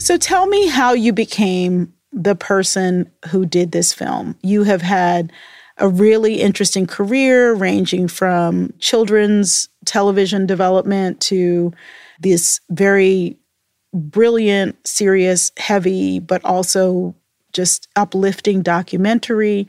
So 0.00 0.16
tell 0.16 0.46
me 0.46 0.68
how 0.68 0.94
you 0.94 1.12
became 1.12 1.92
the 2.12 2.34
person 2.34 3.10
who 3.28 3.44
did 3.44 3.72
this 3.72 3.92
film. 3.92 4.38
You 4.42 4.62
have 4.62 4.80
had 4.80 5.30
a 5.76 5.86
really 5.86 6.40
interesting 6.40 6.86
career 6.86 7.52
ranging 7.52 8.08
from 8.08 8.72
children's 8.78 9.68
television 9.84 10.46
development 10.46 11.20
to 11.20 11.74
this 12.18 12.60
very 12.70 13.36
brilliant, 13.92 14.86
serious, 14.86 15.52
heavy, 15.56 16.20
but 16.20 16.44
also 16.44 17.14
just 17.52 17.88
uplifting 17.96 18.62
documentary. 18.62 19.68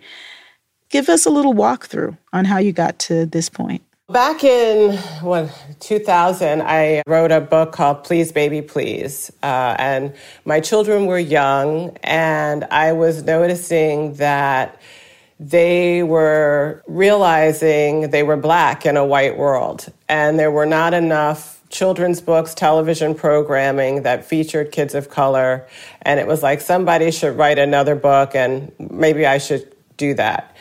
Give 0.89 1.09
us 1.09 1.25
a 1.25 1.29
little 1.29 1.53
walkthrough 1.53 2.17
on 2.33 2.45
how 2.45 2.57
you 2.57 2.71
got 2.71 2.99
to 2.99 3.25
this 3.25 3.49
point. 3.49 3.83
Back 4.09 4.43
in 4.43 4.97
what 5.21 5.51
2000, 5.81 6.63
I 6.63 7.03
wrote 7.05 7.31
a 7.31 7.39
book 7.39 7.71
called 7.71 8.03
Please 8.03 8.31
Baby 8.31 8.63
Please, 8.63 9.31
uh, 9.43 9.75
and 9.77 10.15
my 10.45 10.59
children 10.59 11.05
were 11.05 11.19
young, 11.19 11.95
and 12.03 12.63
I 12.71 12.93
was 12.93 13.23
noticing 13.23 14.15
that 14.15 14.81
they 15.39 16.01
were 16.01 16.83
realizing 16.87 18.09
they 18.09 18.23
were 18.23 18.35
black 18.35 18.83
in 18.83 18.97
a 18.97 19.05
white 19.05 19.37
world, 19.37 19.93
and 20.07 20.39
there 20.39 20.51
were 20.51 20.65
not 20.65 20.95
enough 20.95 21.58
children's 21.69 22.21
books, 22.21 22.53
television 22.53 23.15
programming 23.15 24.03
that 24.03 24.25
featured 24.25 24.71
kids 24.71 24.95
of 24.95 25.09
color, 25.09 25.67
and 26.01 26.19
it 26.19 26.27
was 26.27 26.41
like 26.43 26.61
somebody 26.61 27.11
should 27.11 27.37
write 27.37 27.59
another 27.59 27.95
book, 27.95 28.35
and 28.35 28.71
maybe 28.79 29.25
I 29.25 29.37
should 29.37 29.75
do 29.97 30.13
that. 30.15 30.55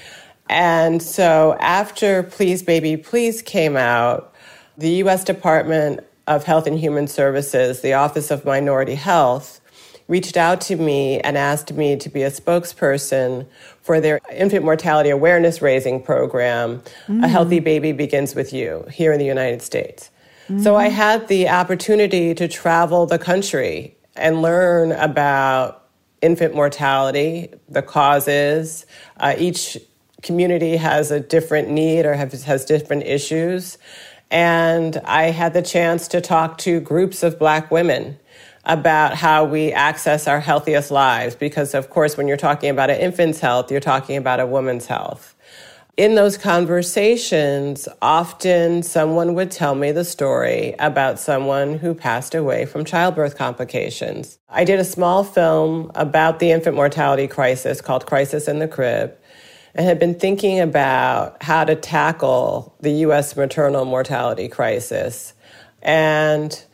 And 0.49 1.03
so 1.03 1.57
after 1.61 2.23
Please 2.23 2.63
Baby 2.63 2.97
Please 2.97 3.43
came 3.43 3.77
out, 3.77 4.35
the 4.77 4.91
US 5.05 5.25
Department 5.25 6.01
of 6.27 6.45
Health 6.45 6.67
and 6.67 6.79
Human 6.79 7.07
Services, 7.07 7.81
the 7.81 7.95
Office 7.95 8.31
of 8.31 8.45
Minority 8.45 8.95
Health, 8.95 9.61
reached 10.09 10.37
out 10.37 10.61
to 10.63 10.77
me 10.77 11.21
and 11.21 11.37
asked 11.37 11.73
me 11.73 11.97
to 11.97 12.09
be 12.09 12.23
a 12.23 12.31
spokesperson 12.31 13.47
for 13.83 14.01
their 14.01 14.21
infant 14.33 14.65
mortality 14.65 15.11
awareness 15.11 15.61
raising 15.61 16.03
program, 16.03 16.83
mm. 17.07 17.25
A 17.25 17.29
Healthy 17.29 17.61
Baby 17.61 17.93
Begins 17.93 18.35
with 18.35 18.53
You, 18.53 18.87
here 18.91 19.13
in 19.13 19.19
the 19.19 19.27
United 19.27 19.61
States. 19.61 20.11
So 20.63 20.77
I 20.77 20.89
had 20.89 21.29
the 21.29 21.49
opportunity 21.51 22.35
to 22.35 22.49
travel 22.49 23.07
the 23.07 23.19
country 23.19 23.97
and 24.17 24.41
learn 24.41 24.93
about 24.93 25.87
infant 26.23 26.55
mortality, 26.55 27.51
the 27.69 27.83
causes. 27.83 28.87
Uh, 29.19 29.35
each 29.39 29.77
community 30.23 30.77
has 30.77 31.11
a 31.11 31.21
different 31.21 31.69
need 31.69 32.07
or 32.07 32.15
has, 32.15 32.45
has 32.45 32.65
different 32.65 33.05
issues. 33.05 33.79
And 34.31 34.97
I 35.05 35.25
had 35.25 35.55
the 35.55 35.63
chance 35.63 36.09
to 36.09 36.21
talk 36.21 36.59
to 36.59 36.81
groups 36.81 37.23
of 37.23 37.39
Black 37.39 37.71
women 37.71 38.19
about 38.65 39.15
how 39.15 39.45
we 39.45 39.73
access 39.73 40.27
our 40.27 40.41
healthiest 40.41 40.91
lives. 40.91 41.35
Because, 41.35 41.75
of 41.75 41.89
course, 41.89 42.17
when 42.17 42.29
you're 42.29 42.37
talking 42.37 42.71
about 42.71 42.91
an 42.91 43.01
infant's 43.01 43.41
health, 43.41 43.71
you're 43.71 43.81
talking 43.81 44.17
about 44.17 44.41
a 44.41 44.47
woman's 44.47 44.87
health. 44.87 45.35
In 45.99 46.15
those 46.15 46.39
conversations, 46.39 47.89
often 48.01 48.85
someone 48.85 49.35
would 49.35 49.51
tell 49.51 49.75
me 49.75 49.91
the 49.91 50.05
story 50.05 50.77
about 50.79 51.19
someone 51.19 51.77
who 51.77 51.93
passed 51.93 52.37
away 52.37 52.67
from 52.67 52.85
childbirth 52.85 53.37
complications. 53.37 54.39
I 54.49 54.63
did 54.63 54.79
a 54.79 54.85
small 54.85 55.25
film 55.25 55.91
about 55.97 56.39
the 56.39 56.53
infant 56.53 56.77
mortality 56.77 57.27
crisis 57.27 57.81
called 57.81 58.07
Crisis 58.07 58.47
in 58.47 58.61
the 58.61 58.69
Crib 58.69 59.19
and 59.75 59.85
had 59.85 59.99
been 59.99 60.15
thinking 60.15 60.61
about 60.61 61.43
how 61.43 61.65
to 61.65 61.75
tackle 61.75 62.77
the 62.79 62.93
US 63.09 63.37
maternal 63.37 63.85
mortality 63.85 64.47
crisis. 64.47 65.35
And 65.83 66.65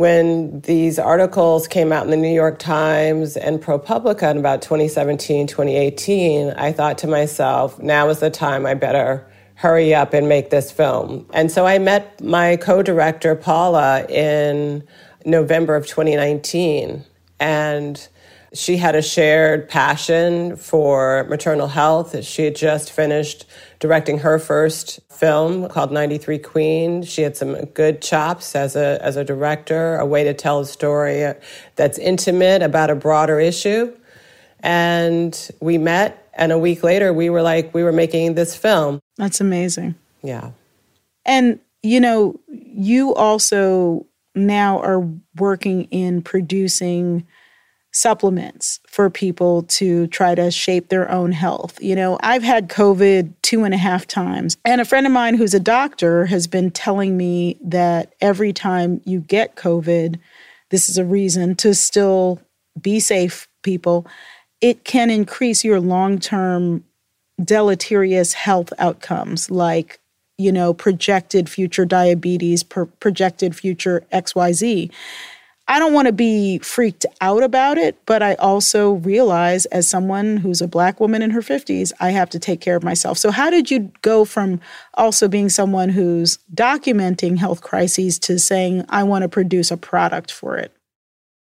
when 0.00 0.62
these 0.62 0.98
articles 0.98 1.68
came 1.68 1.92
out 1.92 2.04
in 2.04 2.10
the 2.10 2.16
New 2.16 2.32
York 2.32 2.58
Times 2.58 3.36
and 3.36 3.60
ProPublica 3.60 4.30
in 4.30 4.38
about 4.38 4.62
2017, 4.62 5.46
2018, 5.46 6.52
I 6.52 6.72
thought 6.72 6.96
to 6.98 7.06
myself, 7.06 7.78
now 7.80 8.08
is 8.08 8.20
the 8.20 8.30
time 8.30 8.64
I 8.64 8.72
better 8.72 9.30
hurry 9.56 9.94
up 9.94 10.14
and 10.14 10.26
make 10.26 10.48
this 10.48 10.72
film. 10.72 11.26
And 11.34 11.52
so 11.52 11.66
I 11.66 11.78
met 11.78 12.18
my 12.22 12.56
co 12.56 12.82
director, 12.82 13.36
Paula, 13.36 14.06
in 14.08 14.88
November 15.26 15.76
of 15.76 15.86
2019. 15.86 17.04
And 17.38 18.08
she 18.54 18.78
had 18.78 18.94
a 18.94 19.02
shared 19.02 19.68
passion 19.68 20.56
for 20.56 21.26
maternal 21.28 21.66
health. 21.66 22.24
She 22.24 22.44
had 22.46 22.56
just 22.56 22.90
finished 22.90 23.44
directing 23.80 24.18
her 24.18 24.38
first 24.38 25.00
film 25.10 25.68
called 25.68 25.90
93 25.90 26.38
Queen. 26.38 27.02
She 27.02 27.22
had 27.22 27.36
some 27.36 27.56
good 27.66 28.00
chops 28.02 28.54
as 28.54 28.76
a, 28.76 28.98
as 29.02 29.16
a 29.16 29.24
director, 29.24 29.96
a 29.96 30.06
way 30.06 30.22
to 30.24 30.34
tell 30.34 30.60
a 30.60 30.66
story 30.66 31.32
that's 31.76 31.98
intimate 31.98 32.62
about 32.62 32.90
a 32.90 32.94
broader 32.94 33.40
issue. 33.40 33.92
And 34.60 35.50
we 35.60 35.78
met, 35.78 36.28
and 36.34 36.52
a 36.52 36.58
week 36.58 36.82
later, 36.82 37.12
we 37.14 37.30
were 37.30 37.42
like, 37.42 37.72
we 37.72 37.82
were 37.82 37.92
making 37.92 38.34
this 38.34 38.54
film. 38.54 39.00
That's 39.16 39.40
amazing. 39.40 39.94
Yeah. 40.22 40.50
And, 41.24 41.58
you 41.82 42.00
know, 42.00 42.38
you 42.48 43.14
also 43.14 44.06
now 44.34 44.78
are 44.80 45.08
working 45.36 45.84
in 45.84 46.20
producing 46.20 47.26
supplements 47.92 48.80
for 48.86 49.10
people 49.10 49.64
to 49.64 50.06
try 50.08 50.34
to 50.34 50.50
shape 50.50 50.88
their 50.88 51.10
own 51.10 51.32
health. 51.32 51.82
You 51.82 51.96
know, 51.96 52.18
I've 52.22 52.42
had 52.42 52.68
COVID 52.68 53.34
two 53.42 53.64
and 53.64 53.74
a 53.74 53.78
half 53.78 54.06
times, 54.06 54.56
and 54.64 54.80
a 54.80 54.84
friend 54.84 55.06
of 55.06 55.12
mine 55.12 55.34
who's 55.34 55.54
a 55.54 55.60
doctor 55.60 56.26
has 56.26 56.46
been 56.46 56.70
telling 56.70 57.16
me 57.16 57.58
that 57.62 58.14
every 58.20 58.52
time 58.52 59.00
you 59.04 59.20
get 59.20 59.56
COVID, 59.56 60.18
this 60.70 60.88
is 60.88 60.98
a 60.98 61.04
reason 61.04 61.56
to 61.56 61.74
still 61.74 62.40
be 62.80 63.00
safe, 63.00 63.48
people. 63.62 64.06
It 64.60 64.84
can 64.84 65.10
increase 65.10 65.64
your 65.64 65.80
long 65.80 66.18
term 66.18 66.84
deleterious 67.42 68.34
health 68.34 68.72
outcomes 68.78 69.50
like 69.50 69.98
you 70.36 70.52
know 70.52 70.74
projected 70.74 71.48
future 71.48 71.86
diabetes 71.86 72.62
projected 72.62 73.56
future 73.56 74.04
xyz 74.12 74.90
I 75.70 75.78
don't 75.78 75.92
want 75.94 76.06
to 76.06 76.12
be 76.12 76.58
freaked 76.58 77.06
out 77.20 77.44
about 77.44 77.78
it, 77.78 77.96
but 78.04 78.24
I 78.24 78.34
also 78.34 78.94
realize 78.94 79.66
as 79.66 79.86
someone 79.86 80.38
who's 80.38 80.60
a 80.60 80.66
black 80.66 80.98
woman 80.98 81.22
in 81.22 81.30
her 81.30 81.42
50s, 81.42 81.92
I 82.00 82.10
have 82.10 82.28
to 82.30 82.40
take 82.40 82.60
care 82.60 82.74
of 82.74 82.82
myself. 82.82 83.18
So, 83.18 83.30
how 83.30 83.50
did 83.50 83.70
you 83.70 83.92
go 84.02 84.24
from 84.24 84.60
also 84.94 85.28
being 85.28 85.48
someone 85.48 85.88
who's 85.88 86.40
documenting 86.52 87.38
health 87.38 87.62
crises 87.62 88.18
to 88.18 88.36
saying, 88.36 88.84
I 88.88 89.04
want 89.04 89.22
to 89.22 89.28
produce 89.28 89.70
a 89.70 89.76
product 89.76 90.32
for 90.32 90.56
it? 90.56 90.72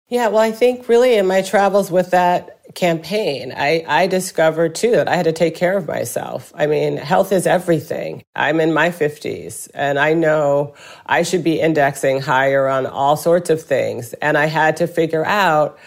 Yeah, 0.10 0.28
well, 0.28 0.44
I 0.44 0.52
think 0.52 0.88
really 0.88 1.16
in 1.16 1.26
my 1.26 1.42
travels 1.42 1.90
with 1.90 2.12
that 2.12 2.59
campaign, 2.76 3.54
I, 3.56 3.84
I 3.88 4.08
discovered 4.08 4.76
too 4.76 4.92
that 4.92 5.08
I 5.08 5.16
had 5.16 5.26
to 5.26 5.32
take 5.32 5.56
care 5.56 5.78
of 5.78 5.88
myself. 5.88 6.52
I 6.56 6.68
mean, 6.68 6.98
health 6.98 7.32
is 7.32 7.48
everything. 7.48 8.24
I'm 8.36 8.60
in 8.60 8.74
my 8.74 8.90
50s 8.90 9.70
and 9.74 9.98
I 9.98 10.14
know 10.14 10.76
I 11.06 11.24
should 11.24 11.44
be 11.44 11.60
indexing 11.60 12.22
higher 12.22 12.68
on 12.68 12.86
all 12.86 13.18
sorts 13.18 13.50
of 13.50 13.62
things. 13.62 14.14
And 14.14 14.38
I 14.38 14.46
had 14.46 14.78
to 14.78 14.88
figure 14.88 15.26
out 15.26 15.80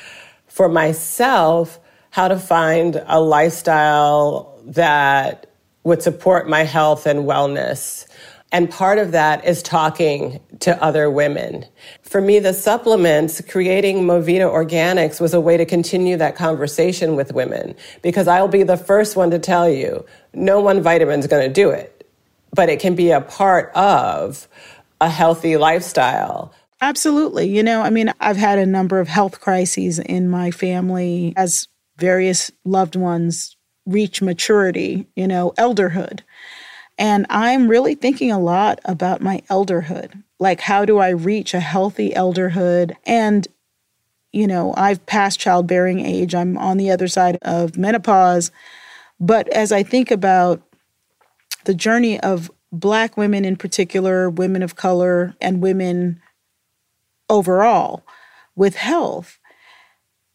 for 0.49 0.69
myself 0.69 1.79
how 2.11 2.29
to 2.29 2.39
find 2.39 3.03
a 3.07 3.21
lifestyle 3.21 4.59
that 4.67 5.47
would 5.85 6.03
support 6.03 6.49
my 6.49 6.63
health 6.63 7.07
and 7.07 7.21
wellness 7.21 8.07
and 8.53 8.71
part 8.71 8.99
of 8.99 9.13
that 9.13 9.45
is 9.47 9.63
talking 9.63 10.39
to 10.61 10.81
other 10.83 11.11
women. 11.11 11.65
For 12.03 12.21
me, 12.21 12.39
the 12.39 12.53
supplements, 12.53 13.41
creating 13.49 14.05
Movita 14.05 14.49
Organics 14.49 15.21
was 15.21 15.33
a 15.33 15.41
way 15.41 15.57
to 15.57 15.65
continue 15.65 16.19
that 16.19 16.37
conversation 16.37 17.17
with 17.17 17.33
women 17.33 17.75
because 18.03 18.29
I'll 18.29 18.49
be 18.49 18.63
the 18.63 18.77
first 18.77 19.17
one 19.17 19.31
to 19.31 19.39
tell 19.39 19.69
you 19.69 20.05
no 20.35 20.61
one 20.61 20.83
vitamin 20.83 21.19
is 21.19 21.27
going 21.27 21.47
to 21.47 21.53
do 21.53 21.71
it, 21.71 22.07
but 22.55 22.69
it 22.69 22.79
can 22.79 22.95
be 22.95 23.11
a 23.11 23.23
part 23.23 23.73
of 23.75 24.47
a 25.01 25.09
healthy 25.09 25.57
lifestyle. 25.57 26.55
Absolutely. 26.83 27.49
You 27.49 27.63
know, 27.63 27.81
I 27.81 27.91
mean, 27.91 28.13
I've 28.21 28.37
had 28.37 28.59
a 28.59 28.67
number 28.67 29.01
of 29.01 29.09
health 29.09 29.41
crises 29.41 29.99
in 29.99 30.29
my 30.29 30.51
family 30.51 31.33
as 31.37 31.69
various 31.97 32.51
loved 32.65 32.97
ones 32.97 33.57
reach 33.87 34.21
maturity, 34.21 35.07
you 35.17 35.27
know, 35.27 35.53
elderhood. 35.57 36.21
And 37.03 37.27
I'm 37.31 37.67
really 37.67 37.97
thinking 37.97 38.31
a 38.31 38.39
lot 38.39 38.79
about 38.85 39.21
my 39.21 39.43
elderhood. 39.51 40.23
Like, 40.39 40.61
how 40.61 40.85
do 40.85 40.99
I 40.99 41.09
reach 41.09 41.53
a 41.53 41.59
healthy 41.59 42.11
elderhood? 42.11 42.93
And, 43.05 43.49
you 44.31 44.47
know, 44.47 44.73
I've 44.77 45.05
passed 45.05 45.41
childbearing 45.41 45.99
age, 45.99 46.33
I'm 46.33 46.57
on 46.57 46.77
the 46.77 46.93
other 46.93 47.09
side 47.09 47.39
of 47.43 47.77
menopause. 47.77 48.53
But 49.19 49.49
as 49.49 49.73
I 49.73 49.83
think 49.83 50.13
about 50.13 50.63
the 51.65 51.75
journey 51.75 52.21
of 52.21 52.53
Black 52.71 53.17
women 53.17 53.45
in 53.45 53.57
particular, 53.57 54.31
women 54.31 54.63
of 54.63 54.77
color, 54.77 55.35
and 55.41 55.61
women 55.61 56.23
overall 57.29 58.07
with 58.55 58.77
health, 58.77 59.41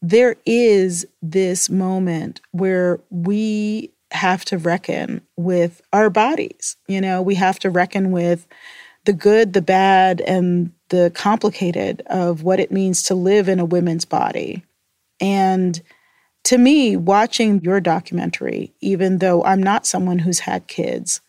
there 0.02 0.36
is 0.44 1.06
this 1.22 1.70
moment 1.70 2.42
where 2.50 3.00
we 3.08 3.90
have 4.10 4.44
to 4.46 4.58
reckon 4.58 5.20
with 5.36 5.80
our 5.92 6.10
bodies. 6.10 6.76
You 6.86 7.00
know, 7.00 7.22
we 7.22 7.34
have 7.36 7.58
to 7.60 7.70
reckon 7.70 8.10
with 8.10 8.46
the 9.04 9.12
good, 9.12 9.52
the 9.52 9.62
bad, 9.62 10.20
and 10.22 10.72
the 10.88 11.10
complicated 11.14 12.02
of 12.06 12.42
what 12.42 12.60
it 12.60 12.72
means 12.72 13.02
to 13.04 13.14
live 13.14 13.48
in 13.48 13.60
a 13.60 13.64
women's 13.64 14.04
body. 14.04 14.64
And 15.20 15.80
to 16.44 16.58
me, 16.58 16.96
watching 16.96 17.60
your 17.62 17.80
documentary, 17.80 18.72
even 18.80 19.18
though 19.18 19.44
I'm 19.44 19.62
not 19.62 19.86
someone 19.86 20.20
who's 20.20 20.40
had 20.40 20.66
kids, 20.66 21.20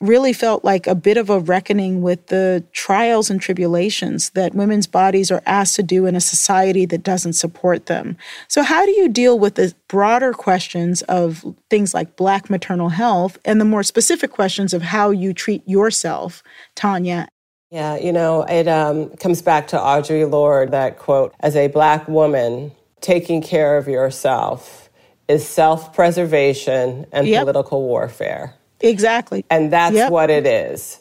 really 0.00 0.32
felt 0.32 0.64
like 0.64 0.86
a 0.86 0.94
bit 0.94 1.16
of 1.16 1.30
a 1.30 1.38
reckoning 1.38 2.02
with 2.02 2.26
the 2.26 2.64
trials 2.72 3.30
and 3.30 3.40
tribulations 3.40 4.30
that 4.30 4.54
women's 4.54 4.86
bodies 4.86 5.30
are 5.30 5.42
asked 5.46 5.76
to 5.76 5.82
do 5.82 6.06
in 6.06 6.14
a 6.14 6.20
society 6.20 6.84
that 6.86 7.02
doesn't 7.02 7.32
support 7.34 7.86
them. 7.86 8.16
So, 8.48 8.62
how 8.62 8.84
do 8.84 8.90
you 8.92 9.08
deal 9.08 9.38
with 9.38 9.54
the 9.54 9.74
broader 9.88 10.32
questions 10.32 11.02
of 11.02 11.44
things 11.70 11.94
like 11.94 12.16
Black 12.16 12.50
maternal 12.50 12.90
health 12.90 13.38
and 13.44 13.60
the 13.60 13.64
more 13.64 13.82
specific 13.82 14.30
questions 14.30 14.74
of 14.74 14.82
how 14.82 15.10
you 15.10 15.32
treat 15.32 15.66
yourself, 15.66 16.42
Tonya? 16.76 17.26
Yeah, 17.70 17.96
you 17.96 18.12
know, 18.12 18.42
it 18.42 18.68
um, 18.68 19.10
comes 19.16 19.42
back 19.42 19.68
to 19.68 19.76
Audre 19.76 20.30
Lorde 20.30 20.70
that 20.70 20.98
quote 20.98 21.34
as 21.40 21.56
a 21.56 21.68
Black 21.68 22.06
woman, 22.06 22.72
taking 23.00 23.42
care 23.42 23.76
of 23.76 23.88
yourself 23.88 24.84
is 25.28 25.46
self 25.46 25.94
preservation 25.94 27.06
and 27.12 27.26
yep. 27.26 27.42
political 27.42 27.82
warfare. 27.82 28.54
Exactly. 28.80 29.44
And 29.50 29.72
that's 29.72 29.94
yep. 29.94 30.12
what 30.12 30.30
it 30.30 30.46
is. 30.46 31.00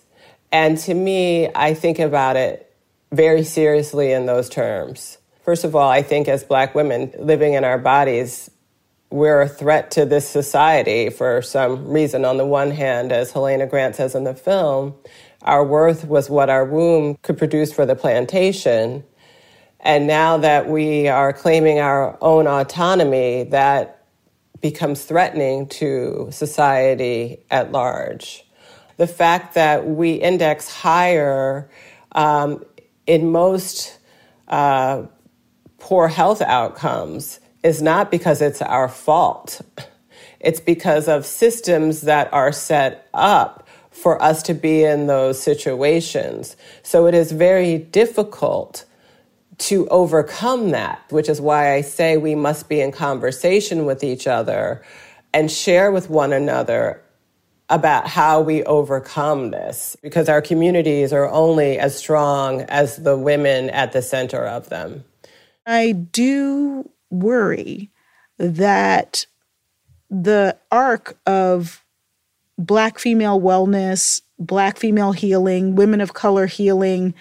And 0.51 0.77
to 0.79 0.93
me, 0.93 1.49
I 1.53 1.73
think 1.73 1.99
about 1.99 2.36
it 2.36 2.71
very 3.12 3.43
seriously 3.43 4.12
in 4.12 4.25
those 4.25 4.49
terms. 4.49 5.17
First 5.43 5.63
of 5.63 5.75
all, 5.75 5.89
I 5.89 6.01
think 6.01 6.27
as 6.27 6.43
Black 6.43 6.73
women 6.73 7.12
living 7.17 7.53
in 7.53 7.63
our 7.63 7.77
bodies, 7.77 8.49
we're 9.09 9.41
a 9.41 9.49
threat 9.49 9.91
to 9.91 10.05
this 10.05 10.27
society 10.27 11.09
for 11.09 11.41
some 11.41 11.88
reason. 11.88 12.25
On 12.25 12.38
the 12.38 12.45
one 12.45 12.71
hand, 12.71 13.12
as 13.12 13.31
Helena 13.31 13.67
Grant 13.67 13.95
says 13.95 14.15
in 14.15 14.23
the 14.23 14.33
film, 14.33 14.95
our 15.43 15.63
worth 15.63 16.05
was 16.05 16.29
what 16.29 16.49
our 16.49 16.65
womb 16.65 17.17
could 17.21 17.38
produce 17.38 17.73
for 17.73 17.86
the 17.86 17.95
plantation. 17.95 19.03
And 19.81 20.07
now 20.07 20.38
that 20.38 20.69
we 20.69 21.09
are 21.09 21.33
claiming 21.33 21.79
our 21.79 22.17
own 22.21 22.47
autonomy, 22.47 23.43
that 23.45 24.02
becomes 24.63 25.04
threatening 25.04 25.67
to 25.67 26.30
society 26.32 27.38
at 27.52 27.73
large. 27.73 28.45
The 28.95 29.08
fact 29.08 29.56
that 29.56 29.86
we 29.86 30.13
index 30.13 30.69
higher 30.69 31.69
um, 32.13 32.63
in 33.06 33.30
most 33.30 33.99
uh, 34.47 35.04
poor 35.80 36.08
health 36.08 36.41
outcomes 36.41 37.41
is 37.62 37.82
not 37.82 38.10
because 38.10 38.41
it's 38.41 38.62
our 38.62 38.89
fault. 38.89 39.62
It's 40.39 40.60
because 40.60 41.08
of 41.08 41.26
systems 41.26 42.02
that 42.02 42.32
are 42.34 42.52
set 42.52 43.08
up 43.13 43.65
for 43.91 44.21
us 44.21 44.43
to 44.43 44.54
be 44.54 44.84
in 44.84 45.08
those 45.08 45.41
situations. 45.41 46.58
So 46.82 47.08
it 47.08 47.15
is 47.15 47.32
very 47.32 47.78
difficult 47.78 48.84
to 49.63 49.88
overcome 49.88 50.71
that, 50.71 51.02
which 51.10 51.30
is 51.30 51.39
why 51.39 51.73
I 51.73 51.82
say 51.82 52.17
we 52.17 52.36
must 52.36 52.67
be 52.67 52.82
in 52.82 52.91
conversation 52.91 53.86
with 53.86 54.04
each 54.04 54.28
other 54.28 54.84
and 55.34 55.49
share 55.49 55.89
with 55.89 56.10
one 56.10 56.34
another 56.34 57.02
about 57.69 58.06
how 58.06 58.41
we 58.41 58.62
overcome 58.65 59.52
this 59.52 59.95
because 60.04 60.28
our 60.28 60.41
communities 60.41 61.13
are 61.13 61.30
only 61.30 61.80
as 61.80 61.97
strong 61.97 62.62
as 62.63 62.97
the 62.97 63.17
women 63.17 63.69
at 63.69 63.93
the 63.93 64.02
center 64.02 64.45
of 64.45 64.67
them. 64.67 65.06
I 65.65 65.93
do 65.93 66.89
worry 67.10 67.89
that 68.38 69.26
the 70.10 70.58
arc 70.71 71.17
of 71.26 71.84
Black 72.58 72.99
female 72.99 73.39
wellness, 73.39 74.21
Black 74.38 74.78
female 74.78 75.13
healing, 75.13 75.76
women 75.76 76.02
of 76.02 76.13
color 76.13 76.47
healing 76.47 77.13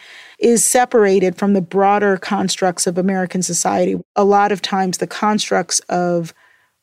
is 0.43 0.65
separated 0.65 1.37
from 1.37 1.53
the 1.53 1.61
broader 1.61 2.17
constructs 2.17 2.87
of 2.87 2.99
American 2.99 3.43
society. 3.43 3.99
A 4.17 4.25
lot 4.25 4.51
of 4.53 4.61
times, 4.61 4.99
the 4.99 5.07
constructs 5.07 5.79
of 5.89 6.35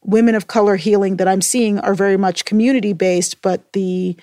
women 0.01 0.33
of 0.33 0.47
color 0.47 0.77
healing 0.77 1.17
that 1.17 1.27
I'm 1.27 1.41
seeing 1.41 1.77
are 1.79 1.93
very 1.93 2.17
much 2.17 2.45
community 2.45 2.93
based, 2.93 3.41
but 3.41 3.73
the 3.73 4.15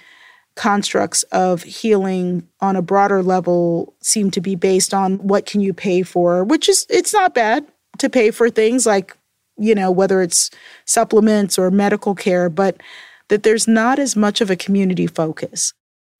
constructs 0.55 1.23
of 1.25 1.63
healing 1.65 2.49
on 2.61 2.77
a 2.77 2.83
broader 2.83 3.23
level 3.23 3.95
seem 4.01 4.31
to 4.31 4.41
be 4.41 4.55
based 4.55 4.95
on 4.95 5.19
what 5.19 5.45
can 5.45 5.61
you 5.61 5.75
pay 5.75 6.03
for, 6.03 6.43
which 6.43 6.67
is 6.67 6.87
it's 6.89 7.13
not 7.13 7.35
bad 7.35 7.67
to 7.99 8.09
pay 8.09 8.31
for 8.31 8.49
things 8.49 8.87
like, 8.87 9.15
you 9.59 9.75
know, 9.75 9.91
whether 9.91 10.23
it's 10.23 10.51
supplements 10.87 11.59
or 11.59 11.71
medical 11.71 12.15
care, 12.15 12.49
but 12.49 12.81
that 13.29 13.43
there's 13.43 13.69
not 13.69 13.99
as 13.99 14.17
much 14.17 14.41
of 14.41 14.51
a 14.51 14.57
community 14.57 15.07
focus. 15.07 15.75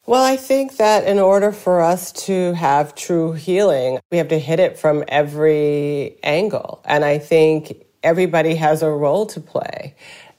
Well, 0.07 0.23
I 0.23 0.37
think 0.37 0.77
that 0.77 1.05
in 1.05 1.19
order 1.19 1.51
for 1.51 1.81
us 1.81 2.13
to 2.27 2.53
have 2.53 2.95
true 2.95 3.33
healing, 3.33 3.99
we 4.13 4.19
have 4.19 4.29
to 4.29 4.39
hit 4.39 4.61
it 4.61 4.79
from 4.79 5.03
every 5.09 6.17
angle. 6.23 6.81
And 6.85 7.05
I 7.05 7.19
think 7.19 7.85
everybody 8.05 8.55
has 8.55 8.83
a 8.83 8.91
role 8.91 9.27
to 9.27 9.41
play, 9.41 9.97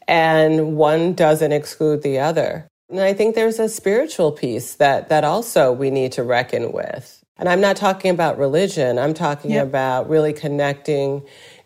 and 0.07 0.77
one 0.77 1.13
doesn't 1.13 1.51
exclude 1.51 2.01
the 2.01 2.19
other. 2.19 2.69
And 2.89 3.01
I 3.01 3.13
think 3.13 3.35
there's 3.35 3.59
a 3.59 3.67
spiritual 3.67 4.31
piece 4.31 4.75
that, 4.75 5.09
that 5.09 5.25
also 5.25 5.73
we 5.73 5.91
need 5.91 6.13
to 6.13 6.23
reckon 6.23 6.71
with. 6.71 7.21
And 7.37 7.49
I'm 7.49 7.59
not 7.59 7.75
talking 7.75 8.11
about 8.11 8.37
religion, 8.37 8.97
I'm 8.97 9.13
talking 9.13 9.51
yep. 9.51 9.67
about 9.67 10.09
really 10.09 10.31
connecting 10.31 11.23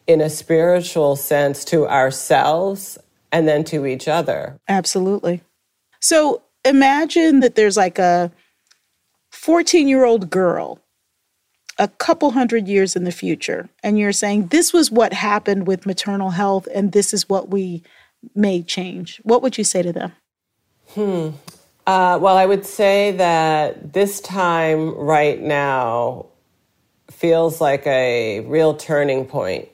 in 0.07 0.21
a 0.21 0.29
spiritual 0.29 1.15
sense 1.15 1.63
to 1.65 1.87
ourselves 1.87 2.97
and 3.31 3.47
then 3.47 3.63
to 3.65 3.85
each 3.85 4.07
other. 4.07 4.57
Absolutely. 4.67 5.41
So, 6.01 6.41
imagine 6.65 7.39
that 7.41 7.55
there's 7.55 7.77
like 7.77 7.99
a 7.99 8.31
14 9.31 9.87
year 9.87 10.03
old 10.03 10.29
girl 10.29 10.79
a 11.77 11.87
couple 11.87 12.31
hundred 12.31 12.67
years 12.67 12.95
in 12.95 13.05
the 13.05 13.11
future, 13.11 13.69
and 13.81 13.97
you're 13.97 14.11
saying 14.11 14.47
this 14.47 14.71
was 14.71 14.91
what 14.91 15.13
happened 15.13 15.65
with 15.65 15.85
maternal 15.85 16.31
health, 16.31 16.67
and 16.73 16.91
this 16.91 17.13
is 17.13 17.27
what 17.27 17.49
we 17.49 17.81
may 18.35 18.61
change. 18.61 19.19
What 19.23 19.41
would 19.41 19.57
you 19.57 19.63
say 19.63 19.81
to 19.81 19.91
them? 19.91 20.11
Hmm. 20.89 21.29
Uh, 21.87 22.19
well, 22.21 22.37
I 22.37 22.45
would 22.45 22.65
say 22.65 23.11
that 23.13 23.93
this 23.93 24.21
time 24.21 24.93
right 24.95 25.41
now 25.41 26.27
feels 27.09 27.59
like 27.59 27.85
a 27.87 28.41
real 28.41 28.75
turning 28.75 29.25
point. 29.25 29.69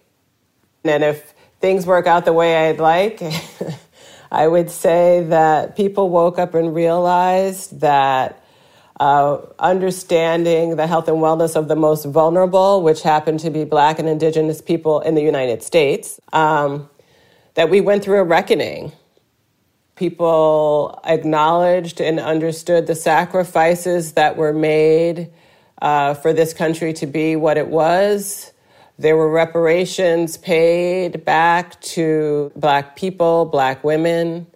And 0.83 1.03
if 1.03 1.33
things 1.59 1.85
work 1.85 2.07
out 2.07 2.25
the 2.25 2.33
way 2.33 2.69
I'd 2.69 2.79
like, 2.79 3.21
I 4.31 4.47
would 4.47 4.69
say 4.69 5.23
that 5.29 5.75
people 5.75 6.09
woke 6.09 6.37
up 6.37 6.53
and 6.53 6.75
realized 6.75 7.79
that 7.81 8.43
uh, 8.99 9.37
understanding 9.59 10.75
the 10.75 10.87
health 10.87 11.07
and 11.07 11.17
wellness 11.17 11.55
of 11.55 11.67
the 11.67 11.75
most 11.75 12.05
vulnerable, 12.05 12.81
which 12.81 13.03
happened 13.03 13.39
to 13.41 13.49
be 13.49 13.63
Black 13.63 13.99
and 13.99 14.09
Indigenous 14.09 14.61
people 14.61 15.01
in 15.01 15.15
the 15.15 15.21
United 15.21 15.61
States, 15.61 16.19
um, 16.33 16.89
that 17.53 17.69
we 17.69 17.79
went 17.79 18.03
through 18.03 18.19
a 18.19 18.23
reckoning. 18.23 18.91
People 19.95 20.99
acknowledged 21.03 22.01
and 22.01 22.19
understood 22.19 22.87
the 22.87 22.95
sacrifices 22.95 24.13
that 24.13 24.35
were 24.35 24.53
made 24.53 25.31
uh, 25.81 26.13
for 26.15 26.33
this 26.33 26.53
country 26.53 26.93
to 26.93 27.05
be 27.05 27.35
what 27.35 27.57
it 27.57 27.67
was. 27.67 28.51
There 28.99 29.15
were 29.15 29.29
reparations 29.29 30.37
paid 30.37 31.23
back 31.23 31.79
to 31.81 32.51
Black 32.55 32.95
people, 32.95 33.45
Black 33.45 33.83
women, 33.83 34.47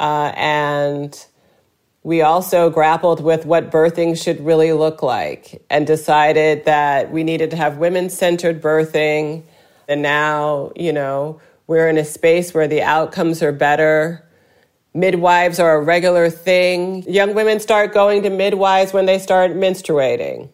uh, 0.00 0.32
and 0.34 1.26
we 2.02 2.22
also 2.22 2.70
grappled 2.70 3.22
with 3.22 3.44
what 3.44 3.70
birthing 3.70 4.22
should 4.22 4.40
really 4.40 4.72
look 4.72 5.02
like 5.02 5.62
and 5.68 5.86
decided 5.86 6.64
that 6.64 7.12
we 7.12 7.24
needed 7.24 7.50
to 7.50 7.56
have 7.56 7.76
women 7.76 8.08
centered 8.08 8.62
birthing. 8.62 9.42
And 9.86 10.00
now, 10.00 10.72
you 10.74 10.92
know, 10.92 11.42
we're 11.66 11.88
in 11.88 11.98
a 11.98 12.06
space 12.06 12.54
where 12.54 12.68
the 12.68 12.80
outcomes 12.80 13.42
are 13.42 13.52
better. 13.52 14.26
Midwives 14.94 15.58
are 15.60 15.76
a 15.76 15.82
regular 15.82 16.30
thing. 16.30 17.02
Young 17.02 17.34
women 17.34 17.60
start 17.60 17.92
going 17.92 18.22
to 18.22 18.30
midwives 18.30 18.94
when 18.94 19.04
they 19.04 19.18
start 19.18 19.50
menstruating 19.50 20.48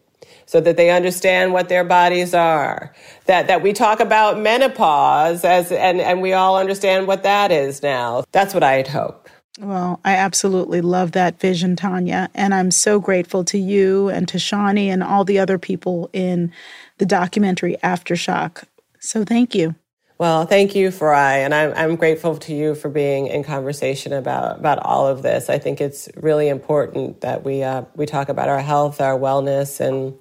so 0.51 0.61
that 0.61 0.77
they 0.77 0.91
understand 0.91 1.53
what 1.53 1.69
their 1.69 1.85
bodies 1.85 2.35
are. 2.35 2.93
That, 3.27 3.47
that 3.47 3.63
we 3.63 3.73
talk 3.73 4.01
about 4.01 4.37
menopause 4.37 5.45
as, 5.45 5.71
and, 5.71 6.01
and 6.01 6.21
we 6.21 6.33
all 6.33 6.59
understand 6.59 7.07
what 7.07 7.23
that 7.23 7.53
is 7.53 7.85
now. 7.85 8.25
That's 8.33 8.53
what 8.53 8.65
I'd 8.65 8.89
hope. 8.89 9.29
Well, 9.61 10.01
I 10.05 10.17
absolutely 10.17 10.81
love 10.81 11.13
that 11.13 11.39
vision, 11.39 11.77
Tonya. 11.77 12.31
And 12.35 12.53
I'm 12.53 12.73
so 12.73 12.99
grateful 12.99 13.45
to 13.45 13.59
you 13.59 14.09
and 14.09 14.27
to 14.27 14.41
Shawnee 14.41 14.91
and 14.91 15.05
all 15.05 15.25
the 15.25 15.39
other 15.39 15.57
people 15.57 16.11
in 16.13 16.51
the 16.99 17.07
documentary 17.07 17.77
Aftershock. 17.85 18.65
So 18.99 19.25
thank 19.25 19.55
you. 19.55 19.77
Well, 20.21 20.45
thank 20.45 20.75
you, 20.75 20.91
Farai, 20.91 21.47
and 21.47 21.55
I'm, 21.55 21.73
I'm 21.75 21.97
grateful 21.97 22.37
to 22.37 22.55
you 22.55 22.75
for 22.75 22.91
being 22.91 23.29
in 23.29 23.43
conversation 23.43 24.13
about, 24.13 24.59
about 24.59 24.79
all 24.81 25.07
of 25.07 25.23
this. 25.23 25.49
I 25.49 25.59
think 25.59 25.81
it's 25.81 26.11
really 26.15 26.49
important 26.49 27.23
that 27.23 27.43
we, 27.43 27.63
uh, 27.63 27.85
we 27.97 28.05
talk 28.05 28.29
about 28.29 28.51
our 28.51 28.61
health, 28.61 29.01
our 29.01 29.19
wellness, 29.19 29.81
and 29.81 30.13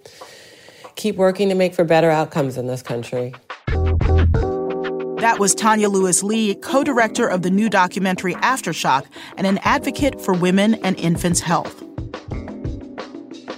keep 0.96 1.18
working 1.18 1.50
to 1.50 1.56
make 1.56 1.74
for 1.74 1.84
better 1.84 2.10
outcomes 2.10 2.56
in 2.56 2.68
this 2.68 2.82
country. 2.82 3.34
That 5.18 5.36
was 5.38 5.54
Tonya 5.54 5.92
Lewis 5.92 6.24
Lee, 6.24 6.56
co 6.56 6.82
director 6.86 7.28
of 7.28 7.42
the 7.42 7.50
new 7.50 7.70
documentary 7.70 8.36
Aftershock 8.36 9.06
and 9.36 9.46
an 9.46 9.58
advocate 9.64 10.22
for 10.22 10.34
women 10.34 10.76
and 10.76 10.98
infants' 10.98 11.42
health. 11.42 11.84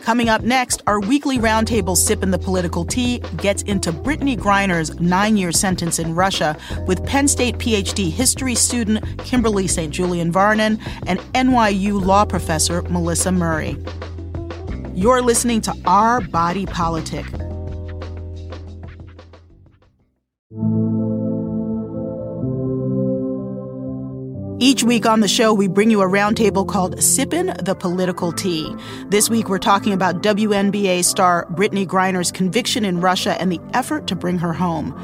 Coming 0.02 0.30
up 0.30 0.42
next, 0.42 0.82
our 0.88 1.00
weekly 1.00 1.38
roundtable 1.38 1.96
Sippin' 1.96 2.32
the 2.32 2.40
Political 2.40 2.86
Tea 2.86 3.20
gets 3.38 3.62
into 3.64 3.92
Brittney 3.92 4.36
Griner's 4.36 5.00
nine 5.00 5.38
year 5.38 5.52
sentence 5.52 6.00
in 6.00 6.16
Russia 6.16 6.58
with 6.88 7.06
Penn 7.06 7.28
State 7.28 7.60
PhD 7.60 8.10
history 8.10 8.56
student 8.56 9.06
Kimberly 9.20 9.68
St. 9.68 9.94
Julian 9.94 10.32
Varnon 10.32 10.80
and 11.06 11.20
NYU 11.34 12.04
law 12.04 12.26
professor 12.26 12.82
Melissa 12.84 13.32
Murray. 13.32 13.78
You're 14.96 15.22
listening 15.22 15.62
to 15.62 15.74
Our 15.86 16.20
Body 16.20 16.66
Politic. 16.66 17.26
Each 24.62 24.84
week 24.84 25.08
on 25.08 25.21
the 25.21 25.28
show, 25.28 25.56
we 25.56 25.67
bring 25.67 25.89
you 25.89 26.04
a 26.04 26.08
roundtable 26.08 26.67
called 26.67 26.95
Sippin' 26.97 27.65
the 27.65 27.74
Political 27.74 28.32
Tea. 28.34 28.76
This 29.08 29.28
week, 29.28 29.50
we're 29.50 29.58
talking 29.58 29.91
about 29.91 30.21
WNBA 30.21 31.04
star 31.04 31.47
Brittney 31.54 31.88
Griner's 31.88 32.32
conviction 32.32 32.86
in 32.86 33.02
Russia 33.02 33.41
and 33.41 33.52
the 33.52 33.60
effort 33.74 34.06
to 34.06 34.15
bring 34.15 34.38
her 34.38 34.54
home. 34.54 34.95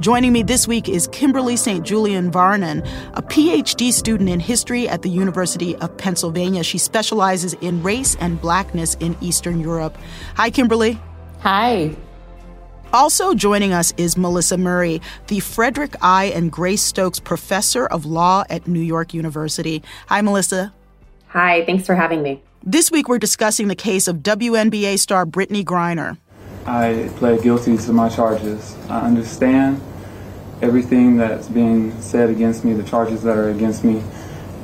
Joining 0.00 0.32
me 0.32 0.42
this 0.42 0.66
week 0.66 0.88
is 0.88 1.08
Kimberly 1.08 1.58
St. 1.58 1.84
Julian 1.84 2.30
Varnon, 2.30 2.82
a 3.12 3.20
PhD 3.20 3.92
student 3.92 4.30
in 4.30 4.40
history 4.40 4.88
at 4.88 5.02
the 5.02 5.10
University 5.10 5.76
of 5.76 5.94
Pennsylvania. 5.98 6.62
She 6.62 6.78
specializes 6.78 7.52
in 7.60 7.82
race 7.82 8.16
and 8.18 8.40
blackness 8.40 8.94
in 8.94 9.14
Eastern 9.20 9.60
Europe. 9.60 9.94
Hi, 10.36 10.48
Kimberly. 10.48 10.98
Hi. 11.40 11.94
Also 12.92 13.32
joining 13.32 13.72
us 13.72 13.94
is 13.96 14.18
Melissa 14.18 14.58
Murray, 14.58 15.00
the 15.28 15.40
Frederick 15.40 15.96
I. 16.02 16.26
and 16.26 16.52
Grace 16.52 16.82
Stokes 16.82 17.18
Professor 17.18 17.86
of 17.86 18.04
Law 18.04 18.44
at 18.50 18.68
New 18.68 18.80
York 18.80 19.14
University. 19.14 19.82
Hi, 20.08 20.20
Melissa. 20.20 20.74
Hi, 21.28 21.64
thanks 21.64 21.86
for 21.86 21.94
having 21.94 22.22
me. 22.22 22.42
This 22.62 22.90
week 22.90 23.08
we're 23.08 23.18
discussing 23.18 23.68
the 23.68 23.74
case 23.74 24.08
of 24.08 24.16
WNBA 24.18 24.98
star 24.98 25.24
Brittney 25.24 25.64
Griner. 25.64 26.18
I 26.66 27.10
pled 27.16 27.42
guilty 27.42 27.78
to 27.78 27.92
my 27.94 28.10
charges. 28.10 28.76
I 28.90 29.00
understand 29.00 29.80
everything 30.60 31.16
that's 31.16 31.48
being 31.48 31.98
said 32.02 32.28
against 32.28 32.62
me, 32.62 32.74
the 32.74 32.84
charges 32.84 33.22
that 33.22 33.38
are 33.38 33.48
against 33.48 33.84
me, 33.84 34.02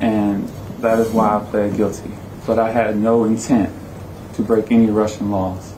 and 0.01 0.47
that 0.81 0.99
is 0.99 1.09
why 1.09 1.37
I 1.37 1.43
pled 1.49 1.75
guilty. 1.75 2.11
But 2.45 2.59
I 2.59 2.69
had 2.69 2.95
no 2.95 3.23
intent 3.23 3.73
to 4.35 4.43
break 4.43 4.71
any 4.71 4.91
Russian 4.91 5.31
laws. 5.31 5.68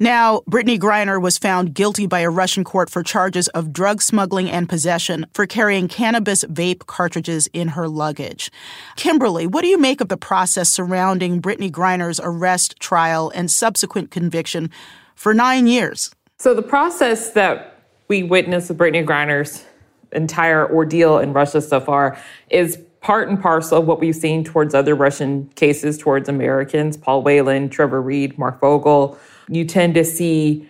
Now, 0.00 0.42
Brittney 0.48 0.78
Griner 0.78 1.20
was 1.20 1.38
found 1.38 1.74
guilty 1.74 2.06
by 2.06 2.20
a 2.20 2.30
Russian 2.30 2.62
court 2.62 2.88
for 2.88 3.02
charges 3.02 3.48
of 3.48 3.72
drug 3.72 4.00
smuggling 4.00 4.48
and 4.48 4.68
possession 4.68 5.26
for 5.32 5.44
carrying 5.44 5.88
cannabis 5.88 6.44
vape 6.44 6.86
cartridges 6.86 7.48
in 7.52 7.68
her 7.68 7.88
luggage. 7.88 8.52
Kimberly, 8.94 9.48
what 9.48 9.62
do 9.62 9.66
you 9.66 9.76
make 9.76 10.00
of 10.00 10.08
the 10.08 10.16
process 10.16 10.68
surrounding 10.68 11.42
Brittney 11.42 11.68
Griner's 11.68 12.20
arrest, 12.22 12.78
trial, 12.78 13.32
and 13.34 13.50
subsequent 13.50 14.12
conviction 14.12 14.70
for 15.16 15.34
nine 15.34 15.66
years? 15.66 16.14
So, 16.38 16.54
the 16.54 16.62
process 16.62 17.32
that 17.32 17.82
we 18.06 18.22
witnessed 18.22 18.68
with 18.68 18.78
Brittney 18.78 19.04
Griner's 19.04 19.64
entire 20.12 20.72
ordeal 20.72 21.18
in 21.18 21.32
Russia 21.32 21.60
so 21.60 21.80
far 21.80 22.16
is 22.50 22.78
part 23.00 23.28
and 23.28 23.40
parcel 23.40 23.78
of 23.78 23.86
what 23.88 23.98
we've 23.98 24.14
seen 24.14 24.44
towards 24.44 24.76
other 24.76 24.94
Russian 24.94 25.48
cases 25.56 25.98
towards 25.98 26.28
Americans 26.28 26.96
Paul 26.96 27.24
Whelan, 27.24 27.68
Trevor 27.68 28.00
Reed, 28.00 28.38
Marc 28.38 28.60
Fogel 28.60 29.18
you 29.48 29.64
tend 29.64 29.94
to 29.94 30.04
see 30.04 30.68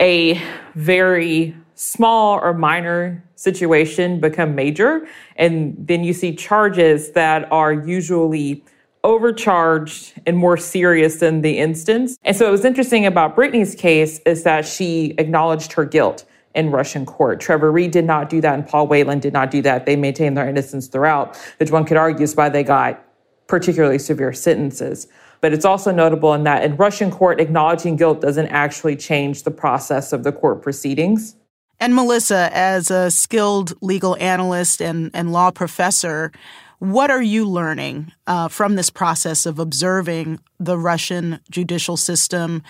a 0.00 0.40
very 0.74 1.56
small 1.74 2.38
or 2.38 2.54
minor 2.54 3.24
situation 3.36 4.20
become 4.20 4.54
major. 4.54 5.06
And 5.36 5.76
then 5.78 6.04
you 6.04 6.12
see 6.12 6.34
charges 6.34 7.12
that 7.12 7.50
are 7.52 7.72
usually 7.72 8.64
overcharged 9.02 10.14
and 10.26 10.36
more 10.36 10.56
serious 10.56 11.20
than 11.20 11.42
the 11.42 11.58
instance. 11.58 12.16
And 12.22 12.34
so, 12.34 12.46
what 12.46 12.52
was 12.52 12.64
interesting 12.64 13.04
about 13.04 13.36
Brittney's 13.36 13.74
case 13.74 14.18
is 14.20 14.44
that 14.44 14.66
she 14.66 15.14
acknowledged 15.18 15.72
her 15.74 15.84
guilt 15.84 16.24
in 16.54 16.70
Russian 16.70 17.04
court. 17.04 17.40
Trevor 17.40 17.70
Reed 17.70 17.90
did 17.90 18.04
not 18.04 18.30
do 18.30 18.40
that, 18.40 18.54
and 18.54 18.66
Paul 18.66 18.86
Whelan 18.86 19.18
did 19.18 19.32
not 19.32 19.50
do 19.50 19.60
that. 19.62 19.86
They 19.86 19.96
maintained 19.96 20.36
their 20.36 20.48
innocence 20.48 20.86
throughout, 20.86 21.36
which 21.58 21.70
one 21.70 21.84
could 21.84 21.96
argue 21.96 22.22
is 22.22 22.34
why 22.34 22.48
they 22.48 22.62
got 22.62 23.04
particularly 23.46 23.98
severe 23.98 24.32
sentences. 24.32 25.06
But 25.44 25.52
it's 25.52 25.66
also 25.66 25.92
notable 25.92 26.32
in 26.32 26.44
that 26.44 26.64
in 26.64 26.74
Russian 26.74 27.10
court, 27.10 27.38
acknowledging 27.38 27.96
guilt 27.96 28.22
doesn't 28.22 28.46
actually 28.46 28.96
change 28.96 29.42
the 29.42 29.50
process 29.50 30.14
of 30.14 30.24
the 30.24 30.32
court 30.32 30.62
proceedings. 30.62 31.36
And 31.78 31.94
Melissa, 31.94 32.48
as 32.50 32.90
a 32.90 33.10
skilled 33.10 33.74
legal 33.82 34.16
analyst 34.16 34.80
and, 34.80 35.10
and 35.12 35.32
law 35.32 35.50
professor, 35.50 36.32
what 36.78 37.10
are 37.10 37.20
you 37.20 37.46
learning 37.46 38.10
uh, 38.26 38.48
from 38.48 38.76
this 38.76 38.88
process 38.88 39.44
of 39.44 39.58
observing 39.58 40.40
the 40.58 40.78
Russian 40.78 41.40
judicial 41.50 41.98
system 41.98 42.62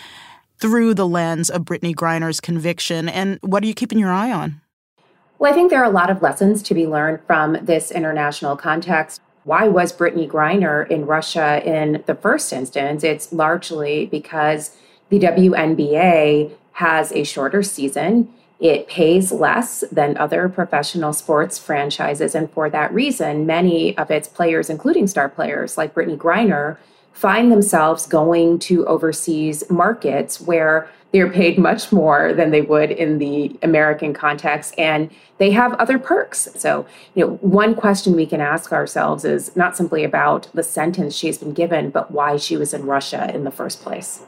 through 0.58 0.94
the 0.94 1.06
lens 1.06 1.50
of 1.50 1.62
Brittney 1.62 1.94
Griner's 1.94 2.40
conviction? 2.40 3.08
And 3.08 3.38
what 3.42 3.62
are 3.62 3.68
you 3.68 3.74
keeping 3.74 4.00
your 4.00 4.10
eye 4.10 4.32
on? 4.32 4.60
Well, 5.38 5.52
I 5.52 5.54
think 5.54 5.70
there 5.70 5.80
are 5.80 5.84
a 5.84 5.90
lot 5.90 6.10
of 6.10 6.22
lessons 6.22 6.60
to 6.64 6.74
be 6.74 6.88
learned 6.88 7.20
from 7.24 7.56
this 7.62 7.92
international 7.92 8.56
context. 8.56 9.20
Why 9.44 9.68
was 9.68 9.92
Brittney 9.92 10.26
Griner 10.26 10.88
in 10.90 11.04
Russia 11.04 11.62
in 11.64 12.02
the 12.07 12.14
first 12.14 12.50
instance? 12.50 13.04
It's 13.04 13.30
largely 13.30 14.07
because 14.07 14.74
the 15.11 15.20
WNBA 15.20 16.52
has 16.72 17.12
a 17.12 17.24
shorter 17.24 17.62
season. 17.62 18.32
It 18.59 18.88
pays 18.88 19.32
less 19.32 19.84
than 19.92 20.16
other 20.16 20.49
professional 20.49 21.12
sports 21.12 21.59
franchises. 21.59 22.34
And 22.34 22.51
for 22.51 22.70
that 22.70 22.92
reason, 22.95 23.45
many 23.45 23.97
of 23.99 24.11
its 24.11 24.28
players, 24.28 24.70
including 24.70 25.07
star 25.09 25.28
players 25.28 25.76
like 25.76 25.95
Brittney 25.95 26.16
Griner, 26.16 26.78
find 27.12 27.53
themselves 27.53 28.07
going 28.07 28.59
to 28.61 28.86
overseas 28.86 29.68
markets 29.68 30.40
where 30.40 30.88
they're 31.14 31.30
paid 31.30 31.58
much 31.58 31.92
more 31.92 32.32
than 32.32 32.50
they 32.50 32.60
would 32.60 32.90
in 32.90 33.18
the 33.18 33.56
American 33.62 34.12
context, 34.12 34.74
and 34.76 35.08
they 35.38 35.52
have 35.52 35.72
other 35.74 35.96
perks. 35.96 36.48
So, 36.56 36.86
you 37.14 37.24
know, 37.24 37.34
one 37.36 37.76
question 37.76 38.16
we 38.16 38.26
can 38.26 38.40
ask 38.40 38.72
ourselves 38.72 39.24
is 39.24 39.54
not 39.54 39.76
simply 39.76 40.02
about 40.02 40.48
the 40.54 40.64
sentence 40.64 41.14
she's 41.14 41.38
been 41.38 41.52
given, 41.52 41.90
but 41.90 42.10
why 42.10 42.36
she 42.36 42.56
was 42.56 42.74
in 42.74 42.84
Russia 42.84 43.30
in 43.32 43.44
the 43.44 43.52
first 43.52 43.80
place. 43.80 44.22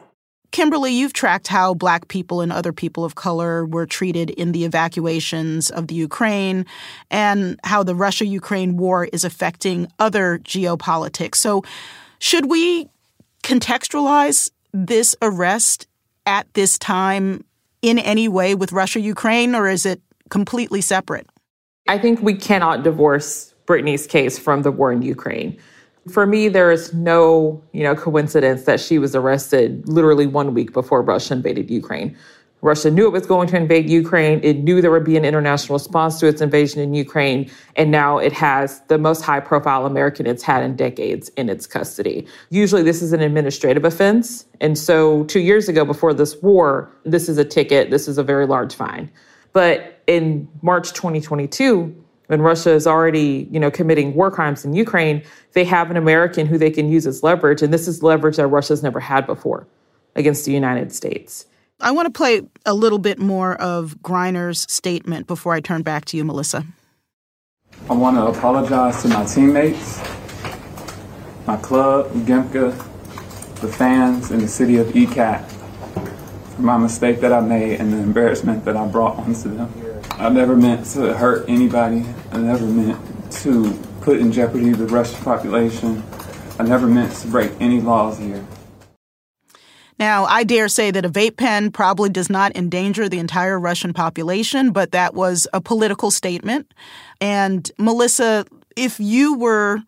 Kimberly, 0.51 0.93
you've 0.93 1.11
tracked 1.11 1.49
how 1.49 1.73
Black 1.73 2.07
people 2.07 2.39
and 2.39 2.53
other 2.53 2.71
people 2.71 3.03
of 3.03 3.15
color 3.15 3.65
were 3.65 3.85
treated 3.85 4.29
in 4.29 4.53
the 4.53 4.63
evacuations 4.63 5.69
of 5.69 5.87
the 5.87 5.95
Ukraine 5.95 6.65
and 7.11 7.59
how 7.65 7.83
the 7.83 7.95
Russia 7.95 8.25
Ukraine 8.25 8.77
war 8.77 9.09
is 9.11 9.25
affecting 9.25 9.91
other 9.99 10.39
geopolitics. 10.39 11.35
So, 11.35 11.65
should 12.19 12.49
we 12.49 12.87
contextualize 13.43 14.51
this 14.71 15.17
arrest 15.21 15.85
at 16.27 16.53
this 16.53 16.77
time 16.77 17.43
in 17.81 17.97
any 17.97 18.27
way 18.27 18.53
with 18.53 18.71
Russia 18.71 18.99
Ukraine, 18.99 19.55
or 19.55 19.67
is 19.67 19.85
it 19.85 20.01
completely 20.29 20.81
separate? 20.81 21.27
I 21.87 21.97
think 21.97 22.21
we 22.21 22.35
cannot 22.35 22.83
divorce 22.83 23.55
Brittney's 23.65 24.05
case 24.05 24.37
from 24.37 24.61
the 24.61 24.71
war 24.71 24.91
in 24.91 25.01
Ukraine. 25.01 25.57
For 26.11 26.25
me, 26.25 26.49
there 26.49 26.71
is 26.71 26.93
no, 26.93 27.61
you 27.71 27.83
know, 27.83 27.95
coincidence 27.95 28.65
that 28.65 28.79
she 28.79 28.99
was 28.99 29.15
arrested 29.15 29.87
literally 29.87 30.27
one 30.27 30.53
week 30.53 30.73
before 30.73 31.01
Russia 31.01 31.33
invaded 31.33 31.69
Ukraine. 31.71 32.15
Russia 32.61 32.89
knew 32.89 33.05
it 33.05 33.11
was 33.11 33.27
going 33.27 33.47
to 33.49 33.55
invade 33.55 33.89
Ukraine. 33.89 34.39
It 34.43 34.57
knew 34.57 34.81
there 34.81 34.89
would 34.91 35.03
be 35.03 35.15
an 35.15 35.25
international 35.25 35.75
response 35.75 36.19
to 36.19 36.27
its 36.27 36.41
invasion 36.41 36.81
in 36.81 36.93
Ukraine. 36.93 37.49
And 37.75 37.91
now 37.91 38.17
it 38.17 38.33
has 38.33 38.81
the 38.87 38.97
most 38.97 39.21
high 39.21 39.39
profile 39.39 39.85
American 39.85 40.25
it's 40.25 40.41
had 40.41 40.63
in 40.63 40.75
decades 40.75 41.29
in 41.29 41.49
its 41.49 41.67
custody. 41.67 42.25
Usually, 42.49 42.81
this 42.81 43.01
is 43.01 43.13
an 43.13 43.21
administrative 43.21 43.85
offense. 43.85 44.45
And 44.59 44.77
so, 44.77 45.23
two 45.25 45.39
years 45.39 45.69
ago, 45.69 45.85
before 45.85 46.13
this 46.13 46.41
war, 46.41 46.91
this 47.03 47.29
is 47.29 47.37
a 47.37 47.45
ticket, 47.45 47.91
this 47.91 48.07
is 48.07 48.17
a 48.17 48.23
very 48.23 48.47
large 48.47 48.73
fine. 48.73 49.11
But 49.53 50.01
in 50.07 50.47
March 50.61 50.93
2022, 50.93 51.95
when 52.27 52.41
Russia 52.41 52.71
is 52.71 52.87
already, 52.87 53.47
you 53.51 53.59
know, 53.59 53.71
committing 53.71 54.13
war 54.13 54.29
crimes 54.29 54.65
in 54.65 54.73
Ukraine, 54.73 55.23
they 55.53 55.63
have 55.63 55.89
an 55.91 55.97
American 55.97 56.45
who 56.45 56.57
they 56.57 56.71
can 56.71 56.89
use 56.89 57.07
as 57.07 57.23
leverage, 57.23 57.61
and 57.61 57.73
this 57.73 57.87
is 57.87 58.03
leverage 58.03 58.37
that 58.37 58.47
Russia's 58.47 58.83
never 58.83 58.99
had 58.99 59.25
before 59.25 59.67
against 60.15 60.45
the 60.45 60.51
United 60.51 60.91
States. 60.91 61.45
I 61.79 61.91
want 61.91 62.07
to 62.07 62.11
play 62.11 62.41
a 62.65 62.73
little 62.73 62.97
bit 62.97 63.19
more 63.19 63.55
of 63.55 63.97
Griner's 64.01 64.61
statement 64.71 65.27
before 65.27 65.53
I 65.53 65.59
turn 65.59 65.83
back 65.83 66.05
to 66.05 66.17
you, 66.17 66.25
Melissa. 66.25 66.65
I 67.87 67.93
want 67.93 68.17
to 68.17 68.25
apologize 68.25 69.03
to 69.03 69.09
my 69.09 69.23
teammates, 69.25 69.99
my 71.45 71.55
club, 71.57 72.11
GEMCA, 72.25 72.75
the 73.61 73.67
fans, 73.67 74.31
and 74.31 74.41
the 74.41 74.47
city 74.47 74.77
of 74.77 74.87
Ekat 74.87 75.47
for 76.55 76.63
my 76.63 76.77
mistake 76.77 77.21
that 77.21 77.31
I 77.31 77.41
made 77.41 77.79
and 77.79 77.93
the 77.93 77.97
embarrassment 77.97 78.65
that 78.65 78.75
I 78.75 78.87
brought 78.87 79.17
onto 79.19 79.55
them. 79.55 79.71
I 80.13 80.29
never 80.29 80.55
meant 80.55 80.87
to 80.87 81.13
hurt 81.13 81.47
anybody. 81.47 82.03
I 82.31 82.37
never 82.37 82.65
meant 82.65 83.31
to 83.43 83.71
put 84.01 84.17
in 84.17 84.31
jeopardy 84.31 84.71
the 84.71 84.87
Russian 84.87 85.23
population. 85.23 86.03
I 86.57 86.63
never 86.63 86.87
meant 86.87 87.13
to 87.17 87.27
break 87.27 87.51
any 87.59 87.81
laws 87.81 88.17
here. 88.17 88.43
Now, 89.99 90.25
I 90.25 90.43
dare 90.43 90.67
say 90.67 90.91
that 90.91 91.05
a 91.05 91.09
vape 91.09 91.37
pen 91.37 91.71
probably 91.71 92.09
does 92.09 92.29
not 92.29 92.55
endanger 92.55 93.09
the 93.09 93.19
entire 93.19 93.59
Russian 93.59 93.93
population, 93.93 94.71
but 94.71 94.91
that 94.91 95.15
was 95.15 95.47
a 95.53 95.61
political 95.61 96.11
statement. 96.11 96.73
And 97.19 97.71
Melissa, 97.79 98.45
if 98.75 98.99
you 98.99 99.35
were 99.35 99.81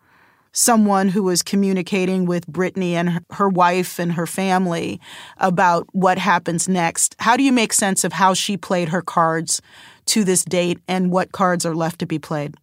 someone 0.52 1.08
who 1.08 1.22
was 1.22 1.42
communicating 1.42 2.26
with 2.26 2.46
Brittney 2.48 2.92
and 2.92 3.24
her 3.30 3.48
wife 3.48 4.00
and 4.00 4.12
her 4.12 4.26
family 4.26 5.00
about 5.36 5.86
what 5.92 6.18
happens 6.18 6.68
next, 6.68 7.14
how 7.20 7.36
do 7.36 7.44
you 7.44 7.52
make 7.52 7.72
sense 7.72 8.02
of 8.02 8.12
how 8.12 8.34
she 8.34 8.56
played 8.56 8.88
her 8.88 9.02
cards 9.02 9.62
to 10.06 10.24
this 10.24 10.44
date 10.44 10.80
and 10.88 11.12
what 11.12 11.30
cards 11.30 11.64
are 11.64 11.74
left 11.74 12.00
to 12.00 12.06
be 12.06 12.18
played? 12.18 12.56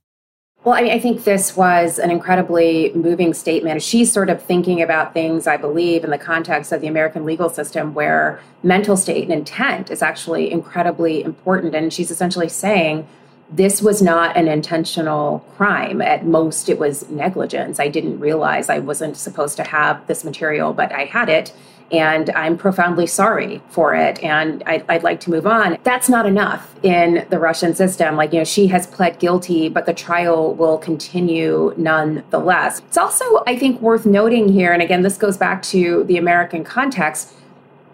Well, 0.64 0.76
I 0.76 0.82
mean, 0.82 0.91
I 0.91 0.99
think 0.99 1.24
this 1.24 1.55
was 1.55 1.97
an 1.97 2.12
incredibly 2.12 2.91
moving 2.93 3.34
statement. 3.34 3.82
She's 3.82 4.12
sort 4.12 4.30
of 4.30 4.41
thinking 4.41 4.82
about 4.82 5.14
things, 5.14 5.47
I 5.47 5.55
believe, 5.55 6.03
in 6.03 6.10
the 6.10 6.18
context 6.18 6.74
of 6.74 6.82
the 6.82 6.88
American 6.88 7.26
legal 7.26 7.47
system 7.49 7.93
where 7.93 8.41
mental 8.64 8.97
state 8.97 9.24
and 9.24 9.32
intent 9.32 9.89
is 9.89 10.01
actually 10.01 10.51
incredibly 10.51 11.24
important. 11.24 11.74
And 11.74 11.93
she's 11.93 12.12
essentially 12.12 12.49
saying, 12.49 13.08
this 13.49 13.82
was 13.82 14.01
not 14.01 14.36
an 14.36 14.49
intentional 14.49 15.39
crime. 15.55 16.01
At 16.01 16.26
most, 16.26 16.68
it 16.68 16.78
was 16.78 17.08
negligence. 17.10 17.80
I 17.80 17.88
didn't 17.88 18.20
realize 18.20 18.70
I 18.70 18.80
wasn't 18.80 19.16
supposed 19.16 19.55
to 19.58 19.64
have 19.64 20.05
this 20.08 20.26
material, 20.26 20.74
but 20.74 20.91
I 20.91 21.05
had 21.05 21.30
it 21.30 21.53
and 21.91 22.29
I'm 22.31 22.57
profoundly 22.57 23.07
sorry 23.07 23.61
for 23.69 23.95
it, 23.95 24.21
and 24.21 24.61
I'd, 24.65 24.83
I'd, 24.89 25.03
like 25.03 25.21
to 25.21 25.29
move 25.29 25.47
on. 25.47 25.77
That's 25.83 26.09
not 26.09 26.25
enough 26.25 26.75
in 26.83 27.25
the 27.29 27.39
Russian 27.39 27.73
system. 27.75 28.17
Like, 28.17 28.33
you 28.33 28.39
know, 28.39 28.45
she 28.45 28.67
has 28.67 28.85
pled 28.88 29.19
guilty, 29.19 29.69
but 29.69 29.85
the 29.85 29.93
trial 29.93 30.53
will 30.53 30.77
continue 30.77 31.73
nonetheless. 31.77 32.79
It's 32.79 32.97
also, 32.97 33.43
I 33.47 33.57
think, 33.57 33.79
worth 33.81 34.05
noting 34.05 34.49
here, 34.49 34.73
and 34.73 34.81
again, 34.81 35.01
this 35.01 35.17
goes 35.17 35.38
back 35.38 35.61
to 35.63 36.03
the 36.05 36.17
American 36.17 36.65
context. 36.65 37.33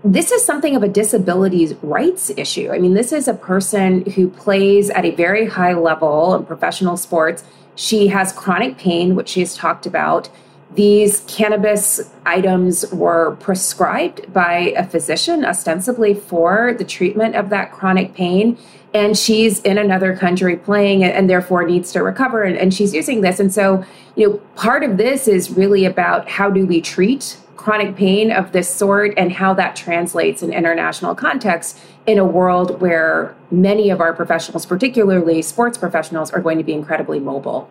This 0.03 0.31
is 0.31 0.43
something 0.43 0.75
of 0.75 0.83
a 0.83 0.89
disabilities 0.89 1.75
rights 1.83 2.31
issue. 2.35 2.71
I 2.71 2.79
mean, 2.79 2.95
this 2.95 3.13
is 3.13 3.27
a 3.27 3.33
person 3.33 4.05
who 4.11 4.27
plays 4.27 4.89
at 4.89 5.05
a 5.05 5.11
very 5.11 5.45
high 5.45 5.73
level 5.73 6.33
in 6.35 6.45
professional 6.45 6.97
sports. 6.97 7.43
She 7.75 8.07
has 8.07 8.33
chronic 8.33 8.77
pain, 8.77 9.15
which 9.15 9.29
she 9.29 9.39
has 9.41 9.55
talked 9.55 9.85
about. 9.85 10.29
These 10.75 11.21
cannabis 11.27 12.11
items 12.25 12.91
were 12.91 13.35
prescribed 13.39 14.33
by 14.33 14.73
a 14.75 14.83
physician, 14.83 15.45
ostensibly 15.45 16.13
for 16.13 16.73
the 16.73 16.83
treatment 16.83 17.35
of 17.35 17.49
that 17.49 17.71
chronic 17.71 18.15
pain. 18.15 18.57
And 18.93 19.17
she's 19.17 19.59
in 19.61 19.77
another 19.77 20.15
country 20.15 20.55
playing 20.55 21.03
and 21.03 21.29
therefore 21.29 21.65
needs 21.65 21.91
to 21.93 22.03
recover. 22.03 22.43
And, 22.43 22.57
and 22.57 22.73
she's 22.73 22.93
using 22.93 23.21
this. 23.21 23.39
And 23.39 23.53
so, 23.53 23.83
you 24.15 24.29
know, 24.29 24.37
part 24.55 24.83
of 24.83 24.97
this 24.97 25.27
is 25.27 25.51
really 25.51 25.85
about 25.85 26.29
how 26.29 26.49
do 26.49 26.65
we 26.65 26.81
treat 26.81 27.37
chronic 27.55 27.95
pain 27.95 28.29
of 28.29 28.51
this 28.51 28.67
sort 28.67 29.13
and 29.15 29.31
how 29.31 29.53
that 29.53 29.75
translates 29.75 30.43
in 30.43 30.51
international 30.51 31.15
context 31.15 31.79
in 32.05 32.19
a 32.19 32.25
world 32.25 32.81
where 32.81 33.35
many 33.51 33.89
of 33.89 34.01
our 34.01 34.13
professionals, 34.13 34.65
particularly 34.65 35.41
sports 35.41 35.77
professionals, 35.77 36.29
are 36.31 36.41
going 36.41 36.57
to 36.57 36.63
be 36.63 36.73
incredibly 36.73 37.19
mobile. 37.19 37.69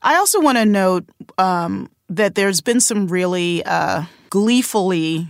I 0.00 0.16
also 0.16 0.40
want 0.40 0.56
to 0.58 0.64
note 0.64 1.04
um, 1.36 1.90
that 2.16 2.34
there's 2.34 2.60
been 2.60 2.80
some 2.80 3.08
really 3.08 3.64
uh, 3.64 4.04
gleefully 4.30 5.26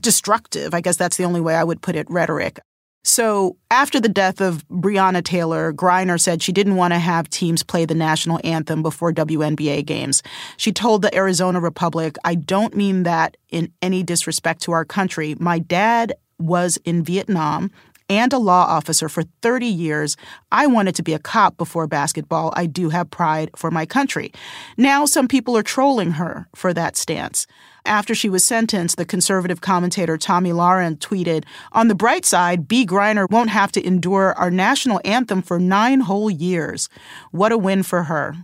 destructive, 0.00 0.74
I 0.74 0.80
guess 0.80 0.96
that's 0.96 1.16
the 1.16 1.24
only 1.24 1.40
way 1.40 1.54
I 1.54 1.64
would 1.64 1.82
put 1.82 1.96
it, 1.96 2.10
rhetoric. 2.10 2.58
So 3.04 3.56
after 3.70 3.98
the 4.00 4.08
death 4.08 4.40
of 4.40 4.66
Breonna 4.68 5.24
Taylor, 5.24 5.72
Griner 5.72 6.20
said 6.20 6.40
she 6.40 6.52
didn't 6.52 6.76
want 6.76 6.92
to 6.92 7.00
have 7.00 7.28
teams 7.28 7.62
play 7.64 7.84
the 7.84 7.96
national 7.96 8.40
anthem 8.44 8.80
before 8.80 9.12
WNBA 9.12 9.84
games. 9.84 10.22
She 10.56 10.72
told 10.72 11.02
the 11.02 11.14
Arizona 11.14 11.60
Republic, 11.60 12.16
I 12.24 12.36
don't 12.36 12.76
mean 12.76 13.02
that 13.02 13.36
in 13.50 13.72
any 13.82 14.04
disrespect 14.04 14.62
to 14.62 14.72
our 14.72 14.84
country. 14.84 15.34
My 15.40 15.58
dad 15.58 16.14
was 16.38 16.78
in 16.84 17.02
Vietnam 17.02 17.70
and 18.12 18.32
a 18.34 18.38
law 18.38 18.66
officer 18.66 19.08
for 19.08 19.22
30 19.40 19.66
years. 19.66 20.18
I 20.50 20.66
wanted 20.66 20.94
to 20.96 21.02
be 21.02 21.14
a 21.14 21.18
cop 21.18 21.56
before 21.56 21.86
basketball. 21.86 22.52
I 22.54 22.66
do 22.66 22.90
have 22.90 23.10
pride 23.10 23.50
for 23.56 23.70
my 23.70 23.86
country. 23.86 24.32
Now, 24.76 25.06
some 25.06 25.28
people 25.28 25.56
are 25.56 25.62
trolling 25.62 26.12
her 26.12 26.46
for 26.54 26.74
that 26.74 26.94
stance. 26.96 27.46
After 27.86 28.14
she 28.14 28.28
was 28.28 28.44
sentenced, 28.44 28.98
the 28.98 29.06
conservative 29.06 29.62
commentator 29.62 30.18
Tomi 30.18 30.50
Lahren 30.50 30.98
tweeted, 30.98 31.44
On 31.72 31.88
the 31.88 31.94
bright 31.94 32.26
side, 32.26 32.68
B. 32.68 32.84
Griner 32.84 33.28
won't 33.30 33.50
have 33.50 33.72
to 33.72 33.84
endure 33.84 34.34
our 34.34 34.50
national 34.50 35.00
anthem 35.06 35.40
for 35.40 35.58
nine 35.58 36.00
whole 36.00 36.30
years. 36.30 36.90
What 37.30 37.50
a 37.50 37.58
win 37.58 37.82
for 37.82 38.02
her. 38.04 38.36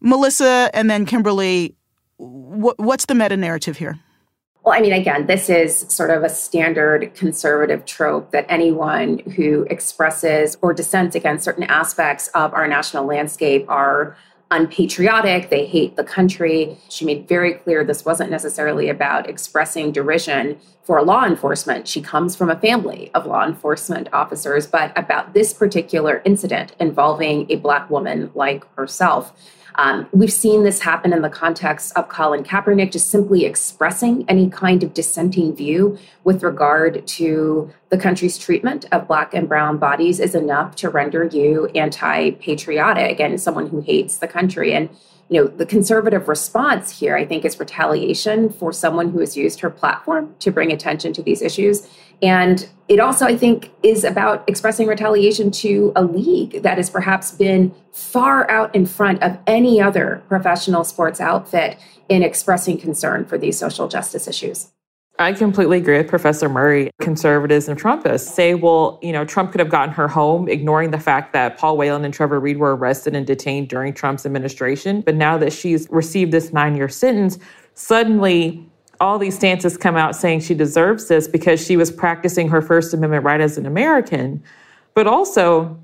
Melissa 0.00 0.68
and 0.74 0.90
then 0.90 1.06
Kimberly, 1.06 1.76
what's 2.18 3.06
the 3.06 3.14
meta 3.14 3.36
narrative 3.36 3.78
here? 3.78 3.98
Well, 4.64 4.74
I 4.74 4.80
mean, 4.80 4.94
again, 4.94 5.26
this 5.26 5.50
is 5.50 5.80
sort 5.88 6.08
of 6.08 6.22
a 6.22 6.30
standard 6.30 7.14
conservative 7.14 7.84
trope 7.84 8.30
that 8.30 8.46
anyone 8.48 9.18
who 9.36 9.66
expresses 9.68 10.56
or 10.62 10.72
dissents 10.72 11.14
against 11.14 11.44
certain 11.44 11.64
aspects 11.64 12.28
of 12.28 12.54
our 12.54 12.66
national 12.66 13.04
landscape 13.04 13.66
are 13.68 14.16
unpatriotic, 14.50 15.50
they 15.50 15.66
hate 15.66 15.96
the 15.96 16.04
country. 16.04 16.78
She 16.88 17.04
made 17.04 17.28
very 17.28 17.54
clear 17.54 17.84
this 17.84 18.06
wasn't 18.06 18.30
necessarily 18.30 18.88
about 18.88 19.28
expressing 19.28 19.92
derision 19.92 20.58
for 20.82 21.02
law 21.02 21.26
enforcement. 21.26 21.86
She 21.86 22.00
comes 22.00 22.34
from 22.34 22.48
a 22.48 22.58
family 22.58 23.10
of 23.14 23.26
law 23.26 23.44
enforcement 23.44 24.08
officers, 24.14 24.66
but 24.66 24.96
about 24.96 25.34
this 25.34 25.52
particular 25.52 26.22
incident 26.24 26.74
involving 26.80 27.50
a 27.50 27.56
Black 27.56 27.90
woman 27.90 28.30
like 28.34 28.64
herself. 28.76 29.34
Um, 29.76 30.08
we've 30.12 30.32
seen 30.32 30.62
this 30.62 30.80
happen 30.80 31.12
in 31.12 31.22
the 31.22 31.30
context 31.30 31.92
of 31.96 32.08
Colin 32.08 32.44
Kaepernick 32.44 32.92
just 32.92 33.10
simply 33.10 33.44
expressing 33.44 34.24
any 34.28 34.48
kind 34.48 34.82
of 34.84 34.94
dissenting 34.94 35.54
view 35.54 35.98
with 36.22 36.42
regard 36.44 37.04
to 37.06 37.72
the 37.88 37.98
country's 37.98 38.38
treatment 38.38 38.84
of 38.92 39.08
Black 39.08 39.34
and 39.34 39.48
Brown 39.48 39.78
bodies 39.78 40.20
is 40.20 40.34
enough 40.34 40.76
to 40.76 40.90
render 40.90 41.24
you 41.24 41.66
anti 41.74 42.32
patriotic 42.32 43.18
and 43.20 43.40
someone 43.40 43.68
who 43.68 43.80
hates 43.80 44.18
the 44.18 44.28
country. 44.28 44.72
And 44.72 44.88
you 45.28 45.40
know, 45.40 45.48
the 45.48 45.66
conservative 45.66 46.28
response 46.28 47.00
here, 47.00 47.16
I 47.16 47.24
think, 47.24 47.44
is 47.44 47.58
retaliation 47.58 48.50
for 48.50 48.72
someone 48.72 49.10
who 49.10 49.20
has 49.20 49.36
used 49.36 49.60
her 49.60 49.70
platform 49.70 50.34
to 50.40 50.50
bring 50.50 50.70
attention 50.70 51.12
to 51.14 51.22
these 51.22 51.40
issues. 51.40 51.88
And 52.22 52.68
it 52.88 53.00
also, 53.00 53.24
I 53.24 53.36
think, 53.36 53.70
is 53.82 54.04
about 54.04 54.44
expressing 54.46 54.86
retaliation 54.86 55.50
to 55.52 55.92
a 55.96 56.04
league 56.04 56.62
that 56.62 56.76
has 56.76 56.90
perhaps 56.90 57.32
been 57.32 57.74
far 57.92 58.50
out 58.50 58.74
in 58.74 58.84
front 58.84 59.22
of 59.22 59.38
any 59.46 59.80
other 59.80 60.22
professional 60.28 60.84
sports 60.84 61.20
outfit 61.20 61.78
in 62.08 62.22
expressing 62.22 62.78
concern 62.78 63.24
for 63.24 63.38
these 63.38 63.58
social 63.58 63.88
justice 63.88 64.28
issues. 64.28 64.70
I 65.18 65.32
completely 65.32 65.78
agree 65.78 65.96
with 65.96 66.08
Professor 66.08 66.48
Murray. 66.48 66.90
Conservatives 67.00 67.68
and 67.68 67.80
Trumpists 67.80 68.32
say, 68.32 68.54
well, 68.54 68.98
you 69.00 69.12
know, 69.12 69.24
Trump 69.24 69.52
could 69.52 69.60
have 69.60 69.70
gotten 69.70 69.94
her 69.94 70.08
home, 70.08 70.48
ignoring 70.48 70.90
the 70.90 70.98
fact 70.98 71.32
that 71.34 71.56
Paul 71.56 71.76
Whelan 71.76 72.04
and 72.04 72.12
Trevor 72.12 72.40
Reed 72.40 72.58
were 72.58 72.74
arrested 72.74 73.14
and 73.14 73.24
detained 73.24 73.68
during 73.68 73.94
Trump's 73.94 74.26
administration. 74.26 75.02
But 75.02 75.14
now 75.14 75.38
that 75.38 75.52
she's 75.52 75.88
received 75.88 76.32
this 76.32 76.52
nine 76.52 76.74
year 76.74 76.88
sentence, 76.88 77.38
suddenly 77.74 78.68
all 79.00 79.18
these 79.18 79.36
stances 79.36 79.76
come 79.76 79.96
out 79.96 80.16
saying 80.16 80.40
she 80.40 80.54
deserves 80.54 81.08
this 81.08 81.26
because 81.28 81.64
she 81.64 81.76
was 81.76 81.90
practicing 81.90 82.48
her 82.48 82.62
First 82.62 82.94
Amendment 82.94 83.24
right 83.24 83.40
as 83.40 83.58
an 83.58 83.66
American. 83.66 84.42
But 84.94 85.06
also, 85.06 85.78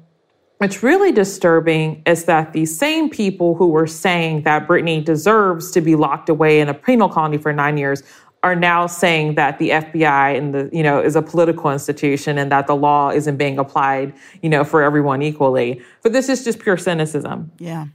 what's 0.58 0.82
really 0.82 1.10
disturbing 1.10 2.02
is 2.06 2.24
that 2.24 2.52
these 2.52 2.76
same 2.76 3.10
people 3.10 3.54
who 3.54 3.68
were 3.68 3.86
saying 3.86 4.42
that 4.42 4.68
Brittney 4.68 5.04
deserves 5.04 5.70
to 5.72 5.80
be 5.80 5.96
locked 5.96 6.28
away 6.28 6.60
in 6.60 6.68
a 6.68 6.74
penal 6.74 7.08
colony 7.08 7.38
for 7.38 7.52
nine 7.52 7.76
years 7.76 8.02
are 8.42 8.54
now 8.54 8.86
saying 8.86 9.34
that 9.34 9.58
the 9.58 9.70
FBI 9.70 10.36
and 10.36 10.54
the 10.54 10.70
you 10.72 10.82
know 10.82 11.00
is 11.00 11.14
a 11.14 11.22
political 11.22 11.70
institution 11.70 12.38
and 12.38 12.50
that 12.50 12.66
the 12.66 12.74
law 12.74 13.10
isn't 13.10 13.36
being 13.36 13.58
applied 13.58 14.14
you 14.42 14.48
know 14.48 14.64
for 14.64 14.82
everyone 14.82 15.20
equally. 15.22 15.82
But 16.02 16.12
this 16.12 16.28
is 16.28 16.44
just 16.44 16.58
pure 16.58 16.76
cynicism. 16.76 17.52
Yeah. 17.58 17.86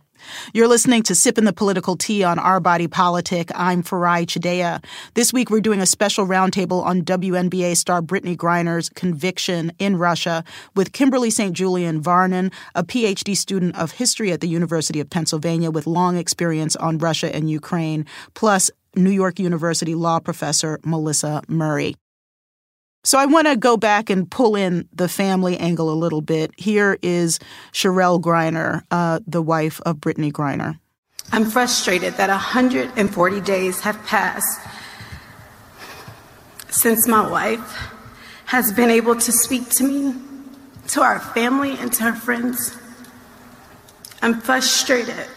You're 0.53 0.67
listening 0.67 1.03
to 1.03 1.13
Sippin' 1.13 1.45
the 1.45 1.53
Political 1.53 1.97
Tea 1.97 2.23
on 2.23 2.39
Our 2.39 2.59
Body 2.59 2.87
Politic. 2.87 3.51
I'm 3.55 3.83
Farai 3.83 4.25
Chideya. 4.25 4.83
This 5.13 5.33
week, 5.33 5.49
we're 5.49 5.61
doing 5.61 5.81
a 5.81 5.85
special 5.85 6.25
roundtable 6.25 6.83
on 6.83 7.01
WNBA 7.01 7.75
star 7.77 8.01
Brittney 8.01 8.35
Griner's 8.35 8.89
conviction 8.89 9.71
in 9.79 9.97
Russia 9.97 10.43
with 10.75 10.91
Kimberly 10.93 11.29
St. 11.29 11.53
Julian 11.53 12.01
Varnon, 12.01 12.51
a 12.75 12.83
PhD 12.83 13.35
student 13.35 13.75
of 13.77 13.91
history 13.91 14.31
at 14.31 14.41
the 14.41 14.47
University 14.47 14.99
of 14.99 15.09
Pennsylvania 15.09 15.71
with 15.71 15.87
long 15.87 16.17
experience 16.17 16.75
on 16.75 16.97
Russia 16.97 17.35
and 17.35 17.49
Ukraine, 17.49 18.05
plus 18.33 18.71
New 18.95 19.11
York 19.11 19.39
University 19.39 19.95
law 19.95 20.19
professor 20.19 20.79
Melissa 20.83 21.41
Murray. 21.47 21.95
So 23.05 23.19
I 23.19 23.27
want 23.27 23.45
to 23.45 23.55
go 23.55 23.77
back 23.77 24.09
and 24.09 24.29
pull 24.29 24.55
in 24.55 24.89
the 24.91 25.07
family 25.07 25.57
angle 25.59 25.91
a 25.91 25.93
little 25.93 26.21
bit. 26.21 26.51
Here 26.57 26.97
is 27.03 27.39
Cherelle 27.71 28.19
Griner, 28.19 28.81
uh, 28.89 29.19
the 29.27 29.43
wife 29.43 29.79
of 29.85 29.97
Brittney 29.97 30.31
Griner. 30.31 30.79
I'm 31.31 31.45
frustrated 31.45 32.15
that 32.15 32.29
140 32.29 33.41
days 33.41 33.79
have 33.81 34.03
passed 34.07 34.59
since 36.69 37.07
my 37.07 37.29
wife 37.29 37.91
has 38.45 38.73
been 38.73 38.89
able 38.89 39.15
to 39.15 39.31
speak 39.31 39.69
to 39.69 39.83
me, 39.83 40.15
to 40.87 41.01
our 41.01 41.19
family, 41.19 41.77
and 41.77 41.93
to 41.93 42.03
her 42.03 42.13
friends. 42.13 42.75
I'm 44.23 44.41
frustrated 44.41 45.27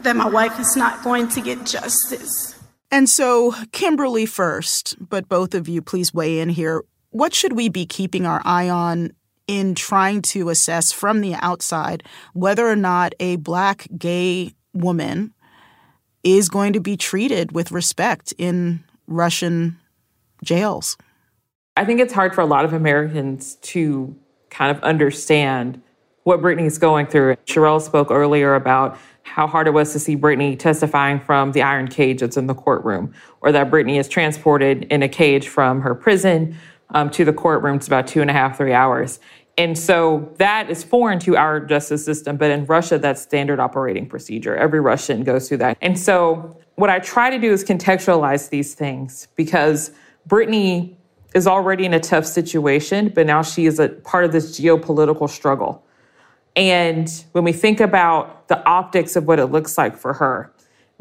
that 0.00 0.16
my 0.16 0.30
wife 0.30 0.58
is 0.58 0.76
not 0.76 1.04
going 1.04 1.28
to 1.28 1.42
get 1.42 1.66
justice. 1.66 2.58
And 2.90 3.08
so, 3.08 3.54
Kimberly 3.72 4.26
first, 4.26 4.96
but 5.00 5.26
both 5.26 5.54
of 5.54 5.66
you, 5.66 5.80
please 5.80 6.12
weigh 6.12 6.40
in 6.40 6.50
here. 6.50 6.82
What 7.12 7.34
should 7.34 7.52
we 7.52 7.68
be 7.68 7.84
keeping 7.84 8.24
our 8.24 8.40
eye 8.42 8.70
on 8.70 9.12
in 9.46 9.74
trying 9.74 10.22
to 10.22 10.48
assess 10.48 10.92
from 10.92 11.20
the 11.20 11.34
outside 11.34 12.02
whether 12.32 12.66
or 12.66 12.74
not 12.74 13.14
a 13.20 13.36
black 13.36 13.86
gay 13.98 14.54
woman 14.72 15.34
is 16.24 16.48
going 16.48 16.72
to 16.72 16.80
be 16.80 16.96
treated 16.96 17.52
with 17.52 17.70
respect 17.70 18.32
in 18.38 18.82
Russian 19.06 19.78
jails? 20.42 20.96
I 21.76 21.84
think 21.84 22.00
it's 22.00 22.14
hard 22.14 22.34
for 22.34 22.40
a 22.40 22.46
lot 22.46 22.64
of 22.64 22.72
Americans 22.72 23.56
to 23.56 24.16
kind 24.48 24.74
of 24.74 24.82
understand 24.82 25.82
what 26.22 26.40
Brittney 26.40 26.64
is 26.64 26.78
going 26.78 27.06
through. 27.06 27.36
Cherelle 27.46 27.82
spoke 27.82 28.10
earlier 28.10 28.54
about 28.54 28.98
how 29.24 29.46
hard 29.46 29.66
it 29.66 29.72
was 29.72 29.92
to 29.92 29.98
see 29.98 30.16
Brittney 30.16 30.58
testifying 30.58 31.20
from 31.20 31.52
the 31.52 31.60
iron 31.62 31.88
cage 31.88 32.20
that's 32.20 32.38
in 32.38 32.46
the 32.46 32.54
courtroom, 32.54 33.12
or 33.42 33.52
that 33.52 33.70
Brittney 33.70 33.98
is 33.98 34.08
transported 34.08 34.84
in 34.84 35.02
a 35.02 35.08
cage 35.08 35.48
from 35.48 35.80
her 35.82 35.94
prison 35.94 36.56
um, 36.92 37.10
to 37.10 37.24
the 37.24 37.32
courtroom. 37.32 37.76
It's 37.76 37.86
about 37.86 38.06
two 38.06 38.20
and 38.20 38.30
a 38.30 38.32
half, 38.32 38.56
three 38.56 38.72
hours. 38.72 39.20
And 39.58 39.78
so 39.78 40.32
that 40.38 40.70
is 40.70 40.82
foreign 40.82 41.18
to 41.20 41.36
our 41.36 41.60
justice 41.60 42.04
system, 42.04 42.36
but 42.36 42.50
in 42.50 42.64
Russia, 42.64 42.98
that's 42.98 43.20
standard 43.20 43.60
operating 43.60 44.08
procedure. 44.08 44.56
Every 44.56 44.80
Russian 44.80 45.24
goes 45.24 45.48
through 45.48 45.58
that. 45.58 45.76
And 45.82 45.98
so 45.98 46.56
what 46.76 46.88
I 46.88 47.00
try 47.00 47.28
to 47.30 47.38
do 47.38 47.52
is 47.52 47.62
contextualize 47.62 48.48
these 48.48 48.74
things 48.74 49.28
because 49.36 49.90
Brittney 50.26 50.96
is 51.34 51.46
already 51.46 51.84
in 51.84 51.94
a 51.94 52.00
tough 52.00 52.24
situation, 52.24 53.10
but 53.14 53.26
now 53.26 53.42
she 53.42 53.66
is 53.66 53.78
a 53.78 53.88
part 53.88 54.24
of 54.24 54.32
this 54.32 54.58
geopolitical 54.58 55.28
struggle. 55.28 55.84
And 56.56 57.10
when 57.32 57.44
we 57.44 57.52
think 57.52 57.80
about 57.80 58.48
the 58.48 58.62
optics 58.66 59.16
of 59.16 59.26
what 59.26 59.38
it 59.38 59.46
looks 59.46 59.78
like 59.78 59.96
for 59.96 60.12
her, 60.14 60.51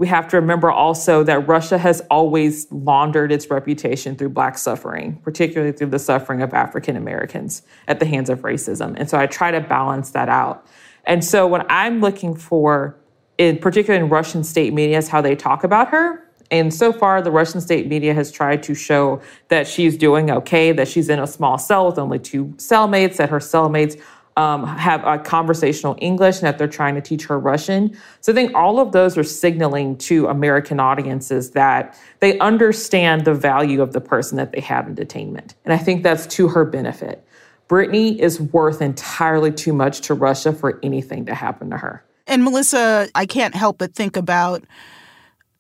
we 0.01 0.07
have 0.07 0.27
to 0.27 0.35
remember 0.35 0.71
also 0.71 1.23
that 1.23 1.47
Russia 1.47 1.77
has 1.77 2.01
always 2.09 2.65
laundered 2.71 3.31
its 3.31 3.51
reputation 3.51 4.15
through 4.15 4.29
Black 4.29 4.57
suffering, 4.57 5.17
particularly 5.17 5.71
through 5.71 5.91
the 5.91 5.99
suffering 5.99 6.41
of 6.41 6.55
African 6.55 6.95
Americans 6.95 7.61
at 7.87 7.99
the 7.99 8.07
hands 8.07 8.27
of 8.27 8.39
racism. 8.39 8.95
And 8.97 9.07
so 9.07 9.19
I 9.19 9.27
try 9.27 9.51
to 9.51 9.61
balance 9.61 10.09
that 10.09 10.27
out. 10.27 10.65
And 11.05 11.23
so 11.23 11.45
what 11.45 11.67
I'm 11.69 12.01
looking 12.01 12.35
for, 12.35 12.97
in 13.37 13.59
particular 13.59 13.99
in 13.99 14.09
Russian 14.09 14.43
state 14.43 14.73
media, 14.73 14.97
is 14.97 15.07
how 15.07 15.21
they 15.21 15.35
talk 15.35 15.63
about 15.63 15.89
her. 15.89 16.27
And 16.49 16.73
so 16.73 16.91
far, 16.91 17.21
the 17.21 17.29
Russian 17.29 17.61
state 17.61 17.85
media 17.85 18.15
has 18.15 18.31
tried 18.31 18.63
to 18.63 18.73
show 18.73 19.21
that 19.49 19.67
she's 19.67 19.95
doing 19.95 20.31
okay, 20.31 20.71
that 20.71 20.87
she's 20.87 21.09
in 21.09 21.19
a 21.19 21.27
small 21.27 21.59
cell 21.59 21.85
with 21.85 21.99
only 21.99 22.17
two 22.17 22.45
cellmates, 22.57 23.17
that 23.17 23.29
her 23.29 23.39
cellmates 23.39 24.01
um, 24.37 24.65
have 24.65 25.05
a 25.05 25.17
conversational 25.17 25.95
English 25.99 26.37
and 26.37 26.47
that 26.47 26.57
they're 26.57 26.67
trying 26.67 26.95
to 26.95 27.01
teach 27.01 27.25
her 27.25 27.37
Russian. 27.39 27.97
So 28.21 28.31
I 28.31 28.35
think 28.35 28.53
all 28.55 28.79
of 28.79 28.91
those 28.91 29.17
are 29.17 29.23
signaling 29.23 29.97
to 29.97 30.27
American 30.27 30.79
audiences 30.79 31.51
that 31.51 31.99
they 32.19 32.39
understand 32.39 33.25
the 33.25 33.33
value 33.33 33.81
of 33.81 33.93
the 33.93 34.01
person 34.01 34.37
that 34.37 34.51
they 34.51 34.61
have 34.61 34.87
in 34.87 34.95
detainment. 34.95 35.53
And 35.65 35.73
I 35.73 35.77
think 35.77 36.03
that's 36.03 36.25
to 36.27 36.47
her 36.49 36.65
benefit. 36.65 37.25
Brittney 37.67 38.17
is 38.17 38.39
worth 38.39 38.81
entirely 38.81 39.51
too 39.51 39.73
much 39.73 40.01
to 40.01 40.13
Russia 40.13 40.51
for 40.51 40.79
anything 40.83 41.25
to 41.25 41.33
happen 41.33 41.69
to 41.69 41.77
her. 41.77 42.03
And 42.27 42.43
Melissa, 42.43 43.09
I 43.15 43.25
can't 43.25 43.55
help 43.55 43.77
but 43.77 43.93
think 43.93 44.17
about 44.17 44.63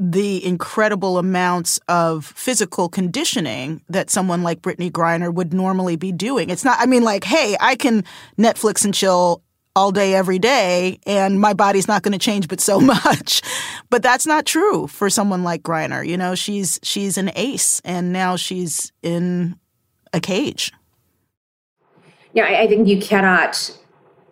the 0.03 0.43
incredible 0.43 1.19
amounts 1.19 1.79
of 1.87 2.25
physical 2.25 2.89
conditioning 2.89 3.83
that 3.87 4.09
someone 4.09 4.41
like 4.41 4.63
Brittney 4.63 4.91
Griner 4.91 5.31
would 5.31 5.53
normally 5.53 5.95
be 5.95 6.11
doing. 6.11 6.49
It's 6.49 6.65
not, 6.65 6.79
I 6.79 6.87
mean, 6.87 7.03
like, 7.03 7.23
hey, 7.23 7.55
I 7.59 7.75
can 7.75 8.03
Netflix 8.35 8.83
and 8.83 8.95
chill 8.95 9.43
all 9.75 9.91
day, 9.91 10.15
every 10.15 10.39
day, 10.39 10.99
and 11.05 11.39
my 11.39 11.53
body's 11.53 11.87
not 11.87 12.01
going 12.01 12.13
to 12.13 12.17
change 12.17 12.47
but 12.47 12.59
so 12.59 12.79
much. 13.05 13.43
But 13.91 14.01
that's 14.01 14.25
not 14.25 14.47
true 14.47 14.87
for 14.87 15.07
someone 15.07 15.43
like 15.43 15.61
Griner. 15.61 16.05
You 16.05 16.17
know, 16.17 16.33
she's 16.33 16.79
she's 16.81 17.19
an 17.19 17.29
ace, 17.35 17.79
and 17.85 18.11
now 18.11 18.35
she's 18.35 18.91
in 19.03 19.55
a 20.13 20.19
cage. 20.19 20.73
Yeah, 22.33 22.45
I 22.45 22.65
think 22.65 22.87
you 22.87 22.99
cannot 22.99 23.77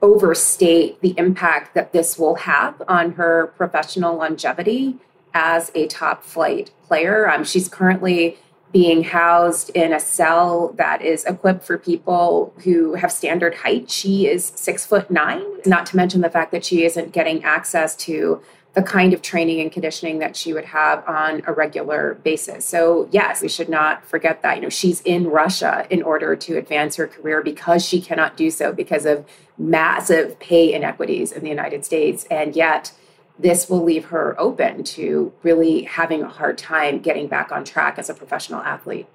overstate 0.01 0.99
the 1.01 1.13
impact 1.17 1.75
that 1.75 1.93
this 1.93 2.17
will 2.17 2.35
have 2.35 2.81
on 2.87 3.11
her 3.11 3.53
professional 3.55 4.15
longevity 4.17 4.97
as 5.33 5.71
a 5.75 5.87
top 5.87 6.23
flight 6.23 6.71
player. 6.83 7.29
Um, 7.29 7.43
she's 7.43 7.67
currently 7.67 8.37
being 8.71 9.03
housed 9.03 9.71
in 9.71 9.91
a 9.93 9.99
cell 9.99 10.73
that 10.77 11.01
is 11.01 11.25
equipped 11.25 11.63
for 11.63 11.77
people 11.77 12.53
who 12.63 12.93
have 12.93 13.11
standard 13.11 13.55
height. 13.55 13.89
She 13.89 14.27
is 14.27 14.51
six 14.55 14.85
foot 14.85 15.09
nine, 15.09 15.43
not 15.65 15.85
to 15.87 15.95
mention 15.95 16.21
the 16.21 16.29
fact 16.29 16.51
that 16.51 16.63
she 16.63 16.83
isn't 16.83 17.11
getting 17.11 17.43
access 17.43 17.95
to 17.97 18.41
the 18.73 18.83
kind 18.83 19.13
of 19.13 19.23
training 19.23 19.59
and 19.59 19.71
conditioning 19.71 20.19
that 20.19 20.35
she 20.35 20.53
would 20.53 20.65
have 20.65 21.03
on 21.07 21.41
a 21.47 21.53
regular 21.53 22.19
basis. 22.23 22.65
So, 22.65 23.09
yes, 23.11 23.41
we 23.41 23.49
should 23.49 23.69
not 23.69 24.05
forget 24.05 24.43
that. 24.43 24.57
You 24.57 24.61
know, 24.61 24.69
she's 24.69 25.01
in 25.01 25.27
Russia 25.27 25.87
in 25.89 26.03
order 26.03 26.35
to 26.35 26.57
advance 26.57 26.95
her 26.97 27.07
career 27.07 27.41
because 27.41 27.83
she 27.83 27.99
cannot 27.99 28.37
do 28.37 28.51
so 28.51 28.71
because 28.71 29.07
of 29.07 29.25
massive 29.57 30.39
pay 30.39 30.71
inequities 30.71 31.31
in 31.31 31.43
the 31.43 31.49
United 31.49 31.83
States. 31.83 32.25
And 32.29 32.55
yet, 32.55 32.91
this 33.39 33.69
will 33.69 33.83
leave 33.83 34.05
her 34.05 34.39
open 34.39 34.83
to 34.83 35.33
really 35.43 35.83
having 35.83 36.21
a 36.21 36.27
hard 36.27 36.57
time 36.57 36.99
getting 36.99 37.27
back 37.27 37.51
on 37.51 37.63
track 37.63 37.97
as 37.97 38.09
a 38.09 38.13
professional 38.13 38.61
athlete. 38.61 39.07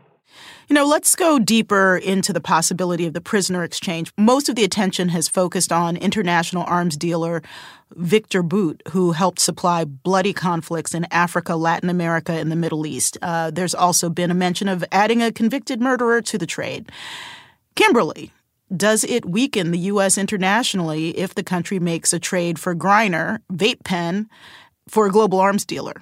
You 0.68 0.74
know, 0.74 0.86
let's 0.86 1.14
go 1.14 1.38
deeper 1.38 1.96
into 1.96 2.32
the 2.32 2.40
possibility 2.40 3.06
of 3.06 3.12
the 3.12 3.20
prisoner 3.20 3.62
exchange. 3.62 4.10
Most 4.16 4.48
of 4.48 4.56
the 4.56 4.64
attention 4.64 5.10
has 5.10 5.28
focused 5.28 5.70
on 5.70 5.96
international 5.96 6.64
arms 6.66 6.96
dealer 6.96 7.42
Viktor 7.94 8.42
Bout, 8.42 8.82
who 8.90 9.12
helped 9.12 9.40
supply 9.40 9.84
bloody 9.84 10.32
conflicts 10.32 10.94
in 10.94 11.06
Africa, 11.10 11.54
Latin 11.54 11.90
America, 11.90 12.32
and 12.32 12.50
the 12.50 12.56
Middle 12.56 12.86
East. 12.86 13.18
Uh, 13.20 13.50
there's 13.50 13.74
also 13.74 14.08
been 14.08 14.30
a 14.30 14.34
mention 14.34 14.66
of 14.66 14.82
adding 14.90 15.22
a 15.22 15.30
convicted 15.30 15.80
murderer 15.80 16.22
to 16.22 16.38
the 16.38 16.46
trade. 16.46 16.90
Kimberly, 17.76 18.32
does 18.74 19.04
it 19.04 19.24
weaken 19.24 19.70
the 19.70 19.78
U.S. 19.78 20.18
internationally 20.18 21.16
if 21.18 21.34
the 21.34 21.42
country 21.42 21.78
makes 21.78 22.12
a 22.12 22.18
trade 22.18 22.58
for 22.58 22.74
Griner, 22.74 23.38
vape 23.52 23.84
pen, 23.84 24.28
for 24.88 25.06
a 25.06 25.10
global 25.10 25.38
arms 25.38 25.64
dealer? 25.64 25.94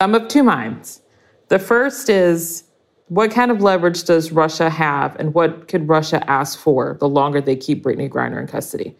I'm 0.00 0.14
of 0.14 0.28
two 0.28 0.42
minds. 0.42 1.02
The 1.48 1.58
first 1.58 2.08
is 2.08 2.64
what 3.08 3.30
kind 3.30 3.50
of 3.50 3.62
leverage 3.62 4.04
does 4.04 4.32
Russia 4.32 4.68
have, 4.68 5.16
and 5.16 5.34
what 5.34 5.68
could 5.68 5.88
Russia 5.88 6.22
ask 6.30 6.58
for 6.58 6.96
the 7.00 7.08
longer 7.08 7.40
they 7.40 7.56
keep 7.56 7.82
Brittney 7.82 8.08
Griner 8.08 8.40
in 8.40 8.46
custody? 8.46 8.96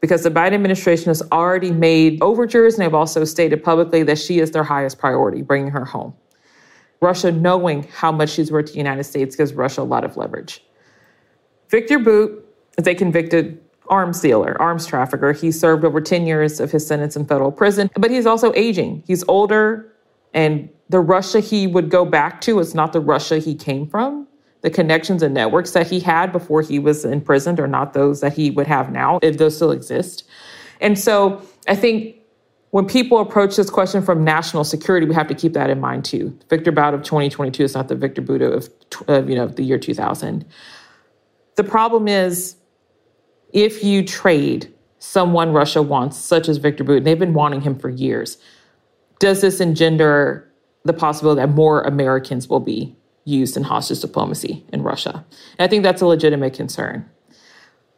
Because 0.00 0.22
the 0.22 0.30
Biden 0.30 0.52
administration 0.52 1.06
has 1.06 1.22
already 1.30 1.70
made 1.70 2.20
overtures 2.22 2.74
and 2.74 2.84
they've 2.84 2.94
also 2.94 3.24
stated 3.24 3.62
publicly 3.62 4.02
that 4.04 4.18
she 4.18 4.40
is 4.40 4.50
their 4.50 4.64
highest 4.64 4.98
priority, 4.98 5.42
bringing 5.42 5.70
her 5.70 5.84
home. 5.84 6.14
Russia 7.00 7.32
knowing 7.32 7.84
how 7.84 8.12
much 8.12 8.30
she's 8.30 8.50
worth 8.50 8.66
to 8.66 8.72
the 8.72 8.78
United 8.78 9.04
States 9.04 9.36
gives 9.36 9.52
Russia 9.52 9.80
a 9.80 9.84
lot 9.84 10.04
of 10.04 10.16
leverage. 10.16 10.64
Viktor 11.72 11.98
Bout 11.98 12.30
is 12.76 12.86
a 12.86 12.94
convicted 12.94 13.58
arms 13.88 14.20
dealer, 14.20 14.60
arms 14.60 14.86
trafficker. 14.86 15.32
He 15.32 15.50
served 15.50 15.86
over 15.86 16.02
10 16.02 16.26
years 16.26 16.60
of 16.60 16.70
his 16.70 16.86
sentence 16.86 17.16
in 17.16 17.24
federal 17.24 17.50
prison, 17.50 17.90
but 17.96 18.10
he's 18.10 18.26
also 18.26 18.52
aging. 18.54 19.02
He's 19.06 19.24
older, 19.26 19.90
and 20.34 20.68
the 20.90 21.00
Russia 21.00 21.40
he 21.40 21.66
would 21.66 21.88
go 21.88 22.04
back 22.04 22.42
to 22.42 22.58
is 22.58 22.74
not 22.74 22.92
the 22.92 23.00
Russia 23.00 23.38
he 23.38 23.54
came 23.54 23.86
from. 23.86 24.28
The 24.60 24.68
connections 24.68 25.22
and 25.22 25.32
networks 25.32 25.70
that 25.70 25.86
he 25.86 25.98
had 25.98 26.30
before 26.30 26.60
he 26.60 26.78
was 26.78 27.06
imprisoned 27.06 27.58
are 27.58 27.66
not 27.66 27.94
those 27.94 28.20
that 28.20 28.34
he 28.34 28.50
would 28.50 28.66
have 28.66 28.92
now, 28.92 29.18
if 29.22 29.38
those 29.38 29.56
still 29.56 29.72
exist. 29.72 30.24
And 30.82 30.98
so 30.98 31.40
I 31.66 31.74
think 31.74 32.16
when 32.70 32.86
people 32.86 33.18
approach 33.18 33.56
this 33.56 33.70
question 33.70 34.02
from 34.02 34.24
national 34.24 34.64
security, 34.64 35.06
we 35.06 35.14
have 35.14 35.26
to 35.28 35.34
keep 35.34 35.54
that 35.54 35.70
in 35.70 35.80
mind 35.80 36.04
too. 36.04 36.38
Viktor 36.50 36.70
Bout 36.70 36.92
of 36.92 37.02
2022 37.02 37.64
is 37.64 37.74
not 37.74 37.88
the 37.88 37.94
Viktor 37.94 38.20
Bout 38.20 38.42
of, 38.42 38.68
of 39.08 39.30
you 39.30 39.36
know 39.36 39.48
the 39.48 39.62
year 39.62 39.78
2000. 39.78 40.44
The 41.56 41.64
problem 41.64 42.08
is 42.08 42.56
if 43.52 43.84
you 43.84 44.04
trade 44.04 44.72
someone 44.98 45.52
Russia 45.52 45.82
wants, 45.82 46.16
such 46.16 46.48
as 46.48 46.58
Viktor 46.58 46.84
Bout, 46.84 47.04
they've 47.04 47.18
been 47.18 47.34
wanting 47.34 47.60
him 47.60 47.78
for 47.78 47.90
years, 47.90 48.38
does 49.18 49.40
this 49.40 49.60
engender 49.60 50.50
the 50.84 50.92
possibility 50.92 51.40
that 51.40 51.48
more 51.48 51.82
Americans 51.82 52.48
will 52.48 52.60
be 52.60 52.96
used 53.24 53.56
in 53.56 53.62
hostage 53.62 54.00
diplomacy 54.00 54.64
in 54.72 54.82
Russia? 54.82 55.24
And 55.58 55.64
I 55.64 55.68
think 55.68 55.82
that's 55.82 56.02
a 56.02 56.06
legitimate 56.06 56.54
concern. 56.54 57.08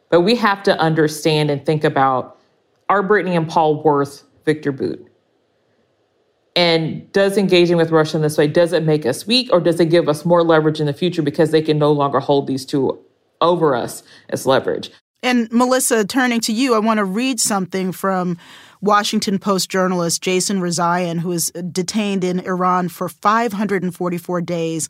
But 0.09 0.21
we 0.21 0.35
have 0.35 0.63
to 0.63 0.77
understand 0.79 1.49
and 1.49 1.65
think 1.65 1.83
about 1.83 2.39
are 2.89 3.01
Brittney 3.01 3.35
and 3.35 3.47
Paul 3.47 3.81
worth 3.81 4.23
Viktor 4.45 4.71
Bout? 4.71 4.99
And 6.55 7.11
does 7.11 7.37
engaging 7.37 7.75
with 7.75 7.91
Russia 7.91 8.17
in 8.17 8.23
this 8.23 8.37
way, 8.37 8.47
does 8.47 8.71
it 8.71 8.83
make 8.83 9.05
us 9.05 9.27
weak 9.27 9.49
or 9.51 9.59
does 9.59 9.79
it 9.79 9.89
give 9.89 10.07
us 10.07 10.23
more 10.23 10.43
leverage 10.43 10.79
in 10.79 10.85
the 10.85 10.93
future 10.93 11.21
because 11.21 11.51
they 11.51 11.61
can 11.61 11.77
no 11.77 11.91
longer 11.91 12.19
hold 12.19 12.47
these 12.47 12.65
two 12.65 13.03
over 13.41 13.75
us 13.75 14.03
as 14.29 14.45
leverage? 14.45 14.91
And 15.23 15.51
Melissa, 15.51 16.05
turning 16.05 16.39
to 16.41 16.53
you, 16.53 16.75
I 16.75 16.79
want 16.79 16.99
to 16.99 17.05
read 17.05 17.39
something 17.39 17.91
from 17.91 18.37
Washington 18.81 19.39
Post 19.39 19.71
journalist 19.71 20.21
Jason 20.21 20.59
Rezaian, 20.59 21.19
who 21.19 21.29
was 21.29 21.49
detained 21.71 22.23
in 22.23 22.41
Iran 22.41 22.89
for 22.89 23.09
544 23.09 24.41
days. 24.41 24.87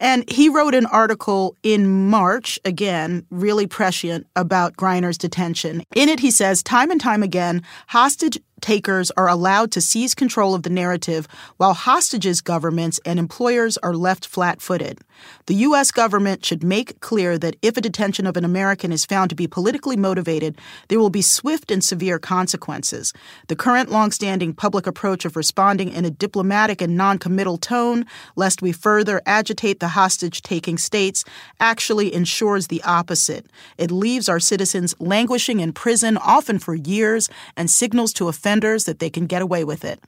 And 0.00 0.28
he 0.30 0.48
wrote 0.48 0.74
an 0.74 0.86
article 0.86 1.54
in 1.62 2.08
March, 2.08 2.58
again, 2.64 3.26
really 3.30 3.66
prescient, 3.66 4.26
about 4.34 4.76
Griner's 4.76 5.18
detention. 5.18 5.82
In 5.94 6.08
it, 6.08 6.20
he 6.20 6.30
says, 6.30 6.62
time 6.62 6.90
and 6.90 7.00
time 7.00 7.22
again, 7.22 7.62
hostage 7.88 8.38
takers 8.64 9.10
are 9.10 9.28
allowed 9.28 9.70
to 9.70 9.80
seize 9.82 10.14
control 10.14 10.54
of 10.54 10.62
the 10.62 10.70
narrative 10.70 11.28
while 11.58 11.74
hostages, 11.74 12.40
governments, 12.40 12.98
and 13.04 13.18
employers 13.18 13.76
are 13.78 13.92
left 13.92 14.26
flat 14.26 14.62
footed. 14.62 14.98
The 15.46 15.54
U.S. 15.66 15.90
government 15.90 16.46
should 16.46 16.64
make 16.64 16.98
clear 17.00 17.36
that 17.38 17.56
if 17.60 17.76
a 17.76 17.82
detention 17.82 18.26
of 18.26 18.38
an 18.38 18.44
American 18.44 18.90
is 18.90 19.04
found 19.04 19.28
to 19.28 19.36
be 19.36 19.46
politically 19.46 19.96
motivated, 19.96 20.58
there 20.88 20.98
will 20.98 21.10
be 21.10 21.20
swift 21.20 21.70
and 21.70 21.84
severe 21.84 22.18
consequences. 22.18 23.12
The 23.48 23.56
current 23.56 23.90
longstanding 23.90 24.54
public 24.54 24.86
approach 24.86 25.26
of 25.26 25.36
responding 25.36 25.90
in 25.90 26.06
a 26.06 26.10
diplomatic 26.10 26.80
and 26.80 26.96
noncommittal 26.96 27.58
tone, 27.58 28.06
lest 28.34 28.62
we 28.62 28.72
further 28.72 29.20
agitate 29.26 29.80
the 29.80 29.88
hostage 29.88 30.40
taking 30.40 30.78
states, 30.78 31.22
actually 31.60 32.14
ensures 32.14 32.68
the 32.68 32.82
opposite. 32.84 33.44
It 33.76 33.90
leaves 33.90 34.26
our 34.30 34.40
citizens 34.40 34.94
languishing 34.98 35.60
in 35.60 35.74
prison, 35.74 36.16
often 36.16 36.58
for 36.58 36.74
years, 36.74 37.28
and 37.58 37.70
signals 37.70 38.14
to 38.14 38.28
offend 38.28 38.53
offenders 38.54 38.84
that 38.84 39.00
they 39.00 39.10
can 39.10 39.26
get 39.26 39.42
away 39.42 39.64
with 39.64 39.84
it. 39.84 40.00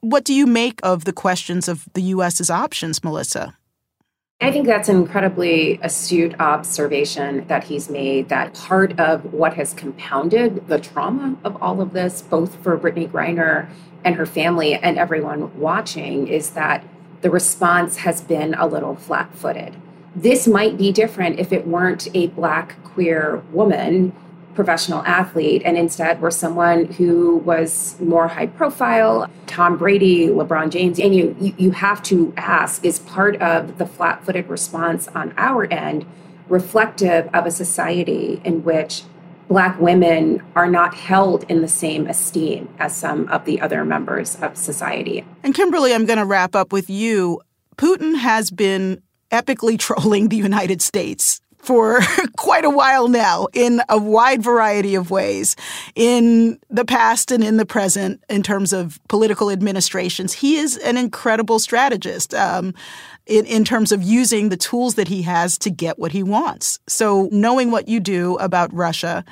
What 0.00 0.24
do 0.24 0.34
you 0.34 0.46
make 0.46 0.78
of 0.82 1.04
the 1.04 1.12
questions 1.12 1.68
of 1.68 1.86
the 1.94 2.02
U.S.'s 2.02 2.50
options, 2.50 3.02
Melissa? 3.02 3.56
I 4.42 4.52
think 4.52 4.66
that's 4.66 4.90
an 4.90 4.96
incredibly 4.96 5.78
astute 5.82 6.38
observation 6.38 7.46
that 7.46 7.64
he's 7.64 7.88
made. 7.88 8.28
That 8.28 8.52
part 8.52 8.98
of 9.00 9.32
what 9.32 9.54
has 9.54 9.72
compounded 9.72 10.68
the 10.68 10.78
trauma 10.78 11.36
of 11.44 11.56
all 11.62 11.80
of 11.80 11.94
this, 11.94 12.20
both 12.20 12.62
for 12.62 12.76
Brittney 12.76 13.08
Griner 13.10 13.68
and 14.04 14.16
her 14.16 14.26
family 14.26 14.74
and 14.74 14.98
everyone 14.98 15.58
watching, 15.58 16.28
is 16.28 16.50
that 16.50 16.84
the 17.22 17.30
response 17.30 17.96
has 17.96 18.20
been 18.20 18.52
a 18.54 18.66
little 18.66 18.96
flat 18.96 19.34
footed. 19.34 19.74
This 20.14 20.46
might 20.46 20.76
be 20.76 20.92
different 20.92 21.38
if 21.38 21.52
it 21.52 21.66
weren't 21.66 22.08
a 22.12 22.26
black 22.26 22.76
queer 22.84 23.42
woman 23.50 24.12
professional 24.54 25.02
athlete 25.04 25.62
and 25.64 25.76
instead 25.76 26.20
were 26.20 26.30
someone 26.30 26.86
who 26.92 27.36
was 27.38 27.98
more 28.00 28.28
high 28.28 28.46
profile. 28.46 29.28
Tom 29.46 29.76
brady 29.76 30.28
lebron 30.28 30.70
james 30.70 30.98
and 30.98 31.14
you 31.14 31.54
you 31.58 31.70
have 31.72 32.02
to 32.02 32.32
ask 32.36 32.84
is 32.84 32.98
part 33.00 33.40
of 33.42 33.78
the 33.78 33.86
flat-footed 33.86 34.48
response 34.48 35.08
on 35.08 35.34
our 35.36 35.64
end 35.72 36.06
reflective 36.48 37.28
of 37.34 37.46
a 37.46 37.50
society 37.50 38.40
in 38.44 38.62
which 38.64 39.02
black 39.48 39.78
women 39.80 40.42
are 40.54 40.68
not 40.68 40.94
held 40.94 41.44
in 41.44 41.60
the 41.60 41.68
same 41.68 42.06
esteem 42.06 42.68
as 42.78 42.96
some 42.96 43.28
of 43.28 43.44
the 43.44 43.60
other 43.60 43.84
members 43.84 44.36
of 44.36 44.56
society? 44.56 45.24
And 45.42 45.54
kimberly 45.54 45.92
i'm 45.92 46.06
going 46.06 46.18
to 46.18 46.24
wrap 46.24 46.54
up 46.54 46.72
with 46.72 46.88
you. 46.88 47.40
Putin 47.76 48.16
has 48.16 48.50
been 48.50 49.02
epically 49.30 49.78
trolling 49.86 50.28
the 50.28 50.36
united 50.36 50.80
states 50.80 51.40
for 51.64 52.00
quite 52.36 52.64
a 52.64 52.70
while 52.70 53.08
now 53.08 53.48
in 53.52 53.80
a 53.88 53.98
wide 53.98 54.42
variety 54.42 54.94
of 54.94 55.10
ways 55.10 55.56
in 55.94 56.58
the 56.70 56.84
past 56.84 57.30
and 57.30 57.42
in 57.42 57.56
the 57.56 57.66
present 57.66 58.22
in 58.28 58.42
terms 58.42 58.72
of 58.72 59.00
political 59.08 59.50
administrations. 59.50 60.32
He 60.32 60.56
is 60.56 60.76
an 60.78 60.96
incredible 60.96 61.58
strategist. 61.58 62.34
Um, 62.34 62.74
in, 63.26 63.46
in 63.46 63.64
terms 63.64 63.90
of 63.90 64.02
using 64.02 64.50
the 64.50 64.56
tools 64.56 64.96
that 64.96 65.08
he 65.08 65.22
has 65.22 65.56
to 65.56 65.70
get 65.70 65.98
what 65.98 66.12
he 66.12 66.22
wants. 66.22 66.78
So, 66.86 67.30
knowing 67.32 67.70
what 67.70 67.88
you 67.88 67.98
do 67.98 68.36
about 68.36 68.70
Russia, 68.74 69.24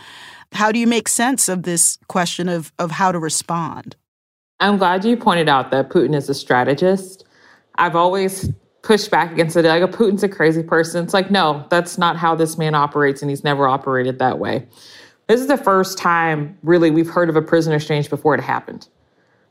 how 0.53 0.72
do 0.72 0.78
you 0.78 0.87
make 0.87 1.09
sense 1.09 1.47
of 1.49 1.64
this 1.64 1.99
question 2.09 2.49
of, 2.49 2.72
of 2.78 2.91
how 2.91 3.12
to 3.12 3.18
respond? 3.18 3.97
I'm 4.61 4.78
glad 4.78 5.05
you 5.05 5.16
pointed 5.16 5.49
out 5.49 5.70
that 5.72 5.91
Putin 5.91 6.14
is 6.14 6.28
a 6.28 6.35
strategist. 6.35 7.24
I've 7.76 7.97
always 7.97 8.51
push 8.83 9.09
back 9.09 9.33
against 9.33 9.57
it. 9.57 9.64
Like, 9.64 9.83
Putin's 9.93 10.22
a 10.22 10.28
crazy 10.28 10.62
person. 10.62 11.05
It's 11.05 11.14
like, 11.14 11.30
no, 11.30 11.66
that's 11.70 11.99
not 11.99 12.16
how 12.16 12.35
this 12.35 12.59
man 12.59 12.74
operates, 12.74 13.22
and 13.22 13.30
he's 13.30 13.45
never 13.45 13.66
operated 13.66 14.18
that 14.18 14.39
way. 14.39 14.66
This 15.28 15.41
is 15.41 15.47
the 15.47 15.57
first 15.57 15.99
time, 15.99 16.59
really, 16.62 16.91
we've 16.91 17.09
heard 17.09 17.28
of 17.28 17.37
a 17.37 17.43
prisoner 17.43 17.76
exchange 17.76 18.11
before 18.11 18.35
it 18.35 18.41
happened. 18.41 18.89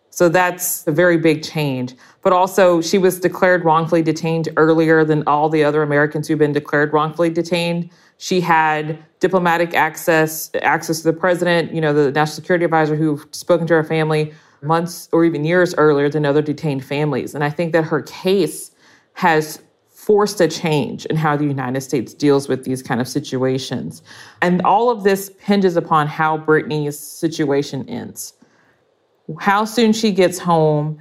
So 0.09 0.27
that's 0.27 0.85
a 0.85 0.91
very 0.91 1.17
big 1.17 1.41
change. 1.41 1.95
But 2.21 2.33
also, 2.33 2.81
she 2.81 2.97
was 2.97 3.19
declared 3.21 3.63
wrongfully 3.63 4.01
detained 4.01 4.49
earlier 4.57 5.05
than 5.05 5.23
all 5.25 5.47
the 5.47 5.63
other 5.63 5.81
Americans 5.81 6.27
who've 6.27 6.37
been 6.37 6.51
declared 6.51 6.91
wrongfully 6.91 7.29
detained. 7.29 7.89
She 8.17 8.41
had 8.41 8.99
diplomatic 9.21 9.73
access, 9.73 10.51
access 10.61 10.97
to 10.97 11.03
the 11.05 11.17
president, 11.17 11.73
you 11.73 11.79
know, 11.79 11.93
the 11.93 12.11
national 12.11 12.35
security 12.35 12.65
advisor 12.65 12.97
who've 12.97 13.25
spoken 13.31 13.65
to 13.67 13.73
her 13.75 13.85
family 13.85 14.33
months 14.61 15.07
or 15.13 15.23
even 15.23 15.45
years 15.45 15.73
earlier 15.75 16.09
than 16.09 16.25
other 16.25 16.41
detained 16.41 16.83
families. 16.83 17.33
And 17.33 17.43
I 17.43 17.49
think 17.49 17.71
that 17.71 17.85
her 17.85 18.01
case 18.01 18.71
has 19.13 19.61
forced 19.89 20.41
a 20.41 20.47
change 20.47 21.05
in 21.05 21.15
how 21.15 21.37
the 21.37 21.45
United 21.45 21.81
States 21.81 22.13
deals 22.13 22.47
with 22.47 22.63
these 22.63 22.81
kind 22.81 22.99
of 22.99 23.07
situations. 23.07 24.01
And 24.41 24.61
all 24.63 24.89
of 24.89 25.03
this 25.03 25.31
hinges 25.39 25.77
upon 25.77 26.07
how 26.07 26.39
Brittney's 26.39 26.97
situation 26.97 27.87
ends. 27.87 28.33
How 29.39 29.63
soon 29.63 29.93
she 29.93 30.11
gets 30.11 30.39
home, 30.39 30.99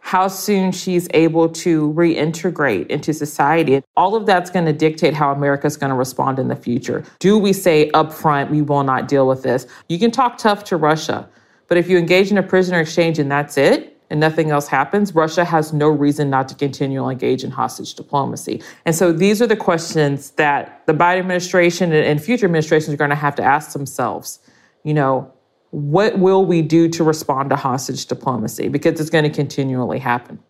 how 0.00 0.26
soon 0.26 0.72
she's 0.72 1.08
able 1.14 1.48
to 1.48 1.92
reintegrate 1.92 2.88
into 2.88 3.12
society. 3.12 3.82
All 3.96 4.16
of 4.16 4.26
that's 4.26 4.50
going 4.50 4.64
to 4.64 4.72
dictate 4.72 5.14
how 5.14 5.30
America's 5.30 5.76
going 5.76 5.90
to 5.90 5.96
respond 5.96 6.38
in 6.38 6.48
the 6.48 6.56
future. 6.56 7.04
Do 7.20 7.38
we 7.38 7.52
say 7.52 7.90
upfront, 7.92 8.50
we 8.50 8.62
will 8.62 8.82
not 8.82 9.06
deal 9.06 9.28
with 9.28 9.42
this? 9.42 9.66
You 9.88 9.98
can 9.98 10.10
talk 10.10 10.38
tough 10.38 10.64
to 10.64 10.76
Russia, 10.76 11.28
but 11.68 11.78
if 11.78 11.88
you 11.88 11.98
engage 11.98 12.32
in 12.32 12.38
a 12.38 12.42
prisoner 12.42 12.80
exchange 12.80 13.20
and 13.20 13.30
that's 13.30 13.56
it, 13.56 13.99
and 14.10 14.20
nothing 14.20 14.50
else 14.50 14.66
happens, 14.66 15.14
Russia 15.14 15.44
has 15.44 15.72
no 15.72 15.88
reason 15.88 16.28
not 16.28 16.48
to 16.48 16.54
continue 16.54 17.00
to 17.00 17.08
engage 17.08 17.44
in 17.44 17.50
hostage 17.50 17.94
diplomacy. 17.94 18.62
And 18.84 18.94
so 18.94 19.12
these 19.12 19.40
are 19.40 19.46
the 19.46 19.56
questions 19.56 20.32
that 20.32 20.82
the 20.86 20.92
Biden 20.92 21.20
administration 21.20 21.92
and 21.92 22.22
future 22.22 22.46
administrations 22.46 22.92
are 22.92 22.96
going 22.96 23.10
to 23.10 23.16
have 23.16 23.36
to 23.36 23.42
ask 23.42 23.72
themselves. 23.72 24.40
You 24.82 24.94
know, 24.94 25.32
what 25.70 26.18
will 26.18 26.44
we 26.44 26.62
do 26.62 26.88
to 26.88 27.04
respond 27.04 27.50
to 27.50 27.56
hostage 27.56 28.06
diplomacy? 28.06 28.68
Because 28.68 29.00
it's 29.00 29.10
going 29.10 29.24
to 29.24 29.30
continually 29.30 30.00
happen. 30.00 30.40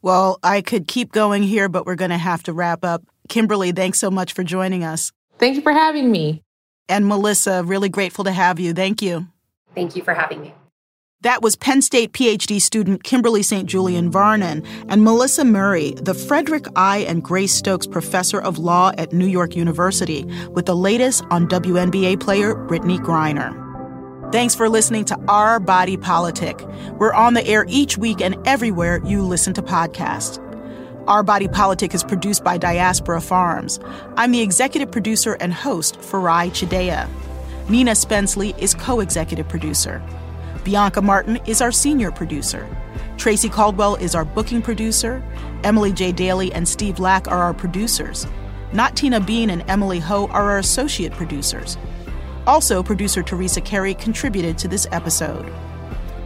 Well, 0.00 0.38
I 0.42 0.62
could 0.62 0.86
keep 0.86 1.12
going 1.12 1.42
here, 1.42 1.68
but 1.68 1.84
we're 1.84 1.96
going 1.96 2.10
to 2.10 2.18
have 2.18 2.42
to 2.44 2.52
wrap 2.52 2.84
up. 2.84 3.02
Kimberly, 3.28 3.72
thanks 3.72 3.98
so 3.98 4.10
much 4.10 4.32
for 4.32 4.42
joining 4.44 4.84
us. 4.84 5.12
Thank 5.38 5.56
you 5.56 5.62
for 5.62 5.72
having 5.72 6.10
me. 6.10 6.42
And 6.88 7.06
Melissa, 7.06 7.62
really 7.64 7.90
grateful 7.90 8.24
to 8.24 8.32
have 8.32 8.58
you. 8.58 8.72
Thank 8.72 9.02
you. 9.02 9.26
Thank 9.74 9.94
you 9.96 10.02
for 10.02 10.14
having 10.14 10.40
me. 10.40 10.54
That 11.22 11.42
was 11.42 11.56
Penn 11.56 11.82
State 11.82 12.12
PhD 12.12 12.60
student 12.60 13.02
Kimberly 13.02 13.42
St. 13.42 13.68
Julian 13.68 14.08
Varnon 14.08 14.64
and 14.88 15.02
Melissa 15.02 15.44
Murray, 15.44 15.94
the 16.00 16.14
Frederick 16.14 16.66
I. 16.76 16.98
and 16.98 17.24
Grace 17.24 17.52
Stokes 17.52 17.88
Professor 17.88 18.40
of 18.40 18.58
Law 18.58 18.92
at 18.96 19.12
New 19.12 19.26
York 19.26 19.56
University, 19.56 20.24
with 20.50 20.66
the 20.66 20.76
latest 20.76 21.24
on 21.30 21.48
WNBA 21.48 22.20
player 22.20 22.54
Brittney 22.54 23.00
Griner. 23.00 23.50
Thanks 24.30 24.54
for 24.54 24.68
listening 24.68 25.04
to 25.06 25.18
Our 25.26 25.58
Body 25.58 25.96
Politic. 25.96 26.64
We're 27.00 27.14
on 27.14 27.34
the 27.34 27.44
air 27.48 27.66
each 27.68 27.98
week 27.98 28.20
and 28.20 28.36
everywhere 28.46 29.00
you 29.04 29.22
listen 29.22 29.52
to 29.54 29.62
podcasts. 29.62 30.38
Our 31.08 31.24
Body 31.24 31.48
Politic 31.48 31.96
is 31.96 32.04
produced 32.04 32.44
by 32.44 32.58
Diaspora 32.58 33.20
Farms. 33.22 33.80
I'm 34.16 34.30
the 34.30 34.42
executive 34.42 34.92
producer 34.92 35.36
and 35.40 35.52
host, 35.52 35.98
Farai 35.98 36.50
Chideya. 36.50 37.08
Nina 37.68 37.92
Spenceley 37.92 38.56
is 38.56 38.72
co 38.72 39.00
executive 39.00 39.48
producer. 39.48 40.00
Bianca 40.68 41.00
Martin 41.00 41.38
is 41.46 41.62
our 41.62 41.72
senior 41.72 42.10
producer. 42.10 42.68
Tracy 43.16 43.48
Caldwell 43.48 43.94
is 43.94 44.14
our 44.14 44.26
booking 44.26 44.60
producer. 44.60 45.24
Emily 45.64 45.94
J. 45.94 46.12
Daly 46.12 46.52
and 46.52 46.68
Steve 46.68 46.98
Lack 46.98 47.26
are 47.26 47.38
our 47.38 47.54
producers. 47.54 48.26
Not 48.74 48.94
Tina 48.94 49.18
Bean 49.18 49.48
and 49.48 49.64
Emily 49.66 49.98
Ho 50.00 50.26
are 50.26 50.50
our 50.50 50.58
associate 50.58 51.14
producers. 51.14 51.78
Also, 52.46 52.82
producer 52.82 53.22
Teresa 53.22 53.62
Carey 53.62 53.94
contributed 53.94 54.58
to 54.58 54.68
this 54.68 54.86
episode. 54.92 55.50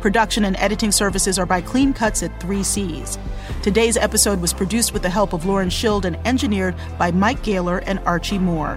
Production 0.00 0.44
and 0.44 0.56
editing 0.56 0.90
services 0.90 1.38
are 1.38 1.46
by 1.46 1.60
Clean 1.60 1.92
Cuts 1.92 2.24
at 2.24 2.40
3Cs. 2.40 3.18
Today's 3.62 3.96
episode 3.96 4.40
was 4.40 4.52
produced 4.52 4.92
with 4.92 5.02
the 5.02 5.08
help 5.08 5.34
of 5.34 5.46
Lauren 5.46 5.70
Schild 5.70 6.04
and 6.04 6.18
engineered 6.26 6.74
by 6.98 7.12
Mike 7.12 7.44
Gaylor 7.44 7.78
and 7.78 8.00
Archie 8.00 8.40
Moore. 8.40 8.76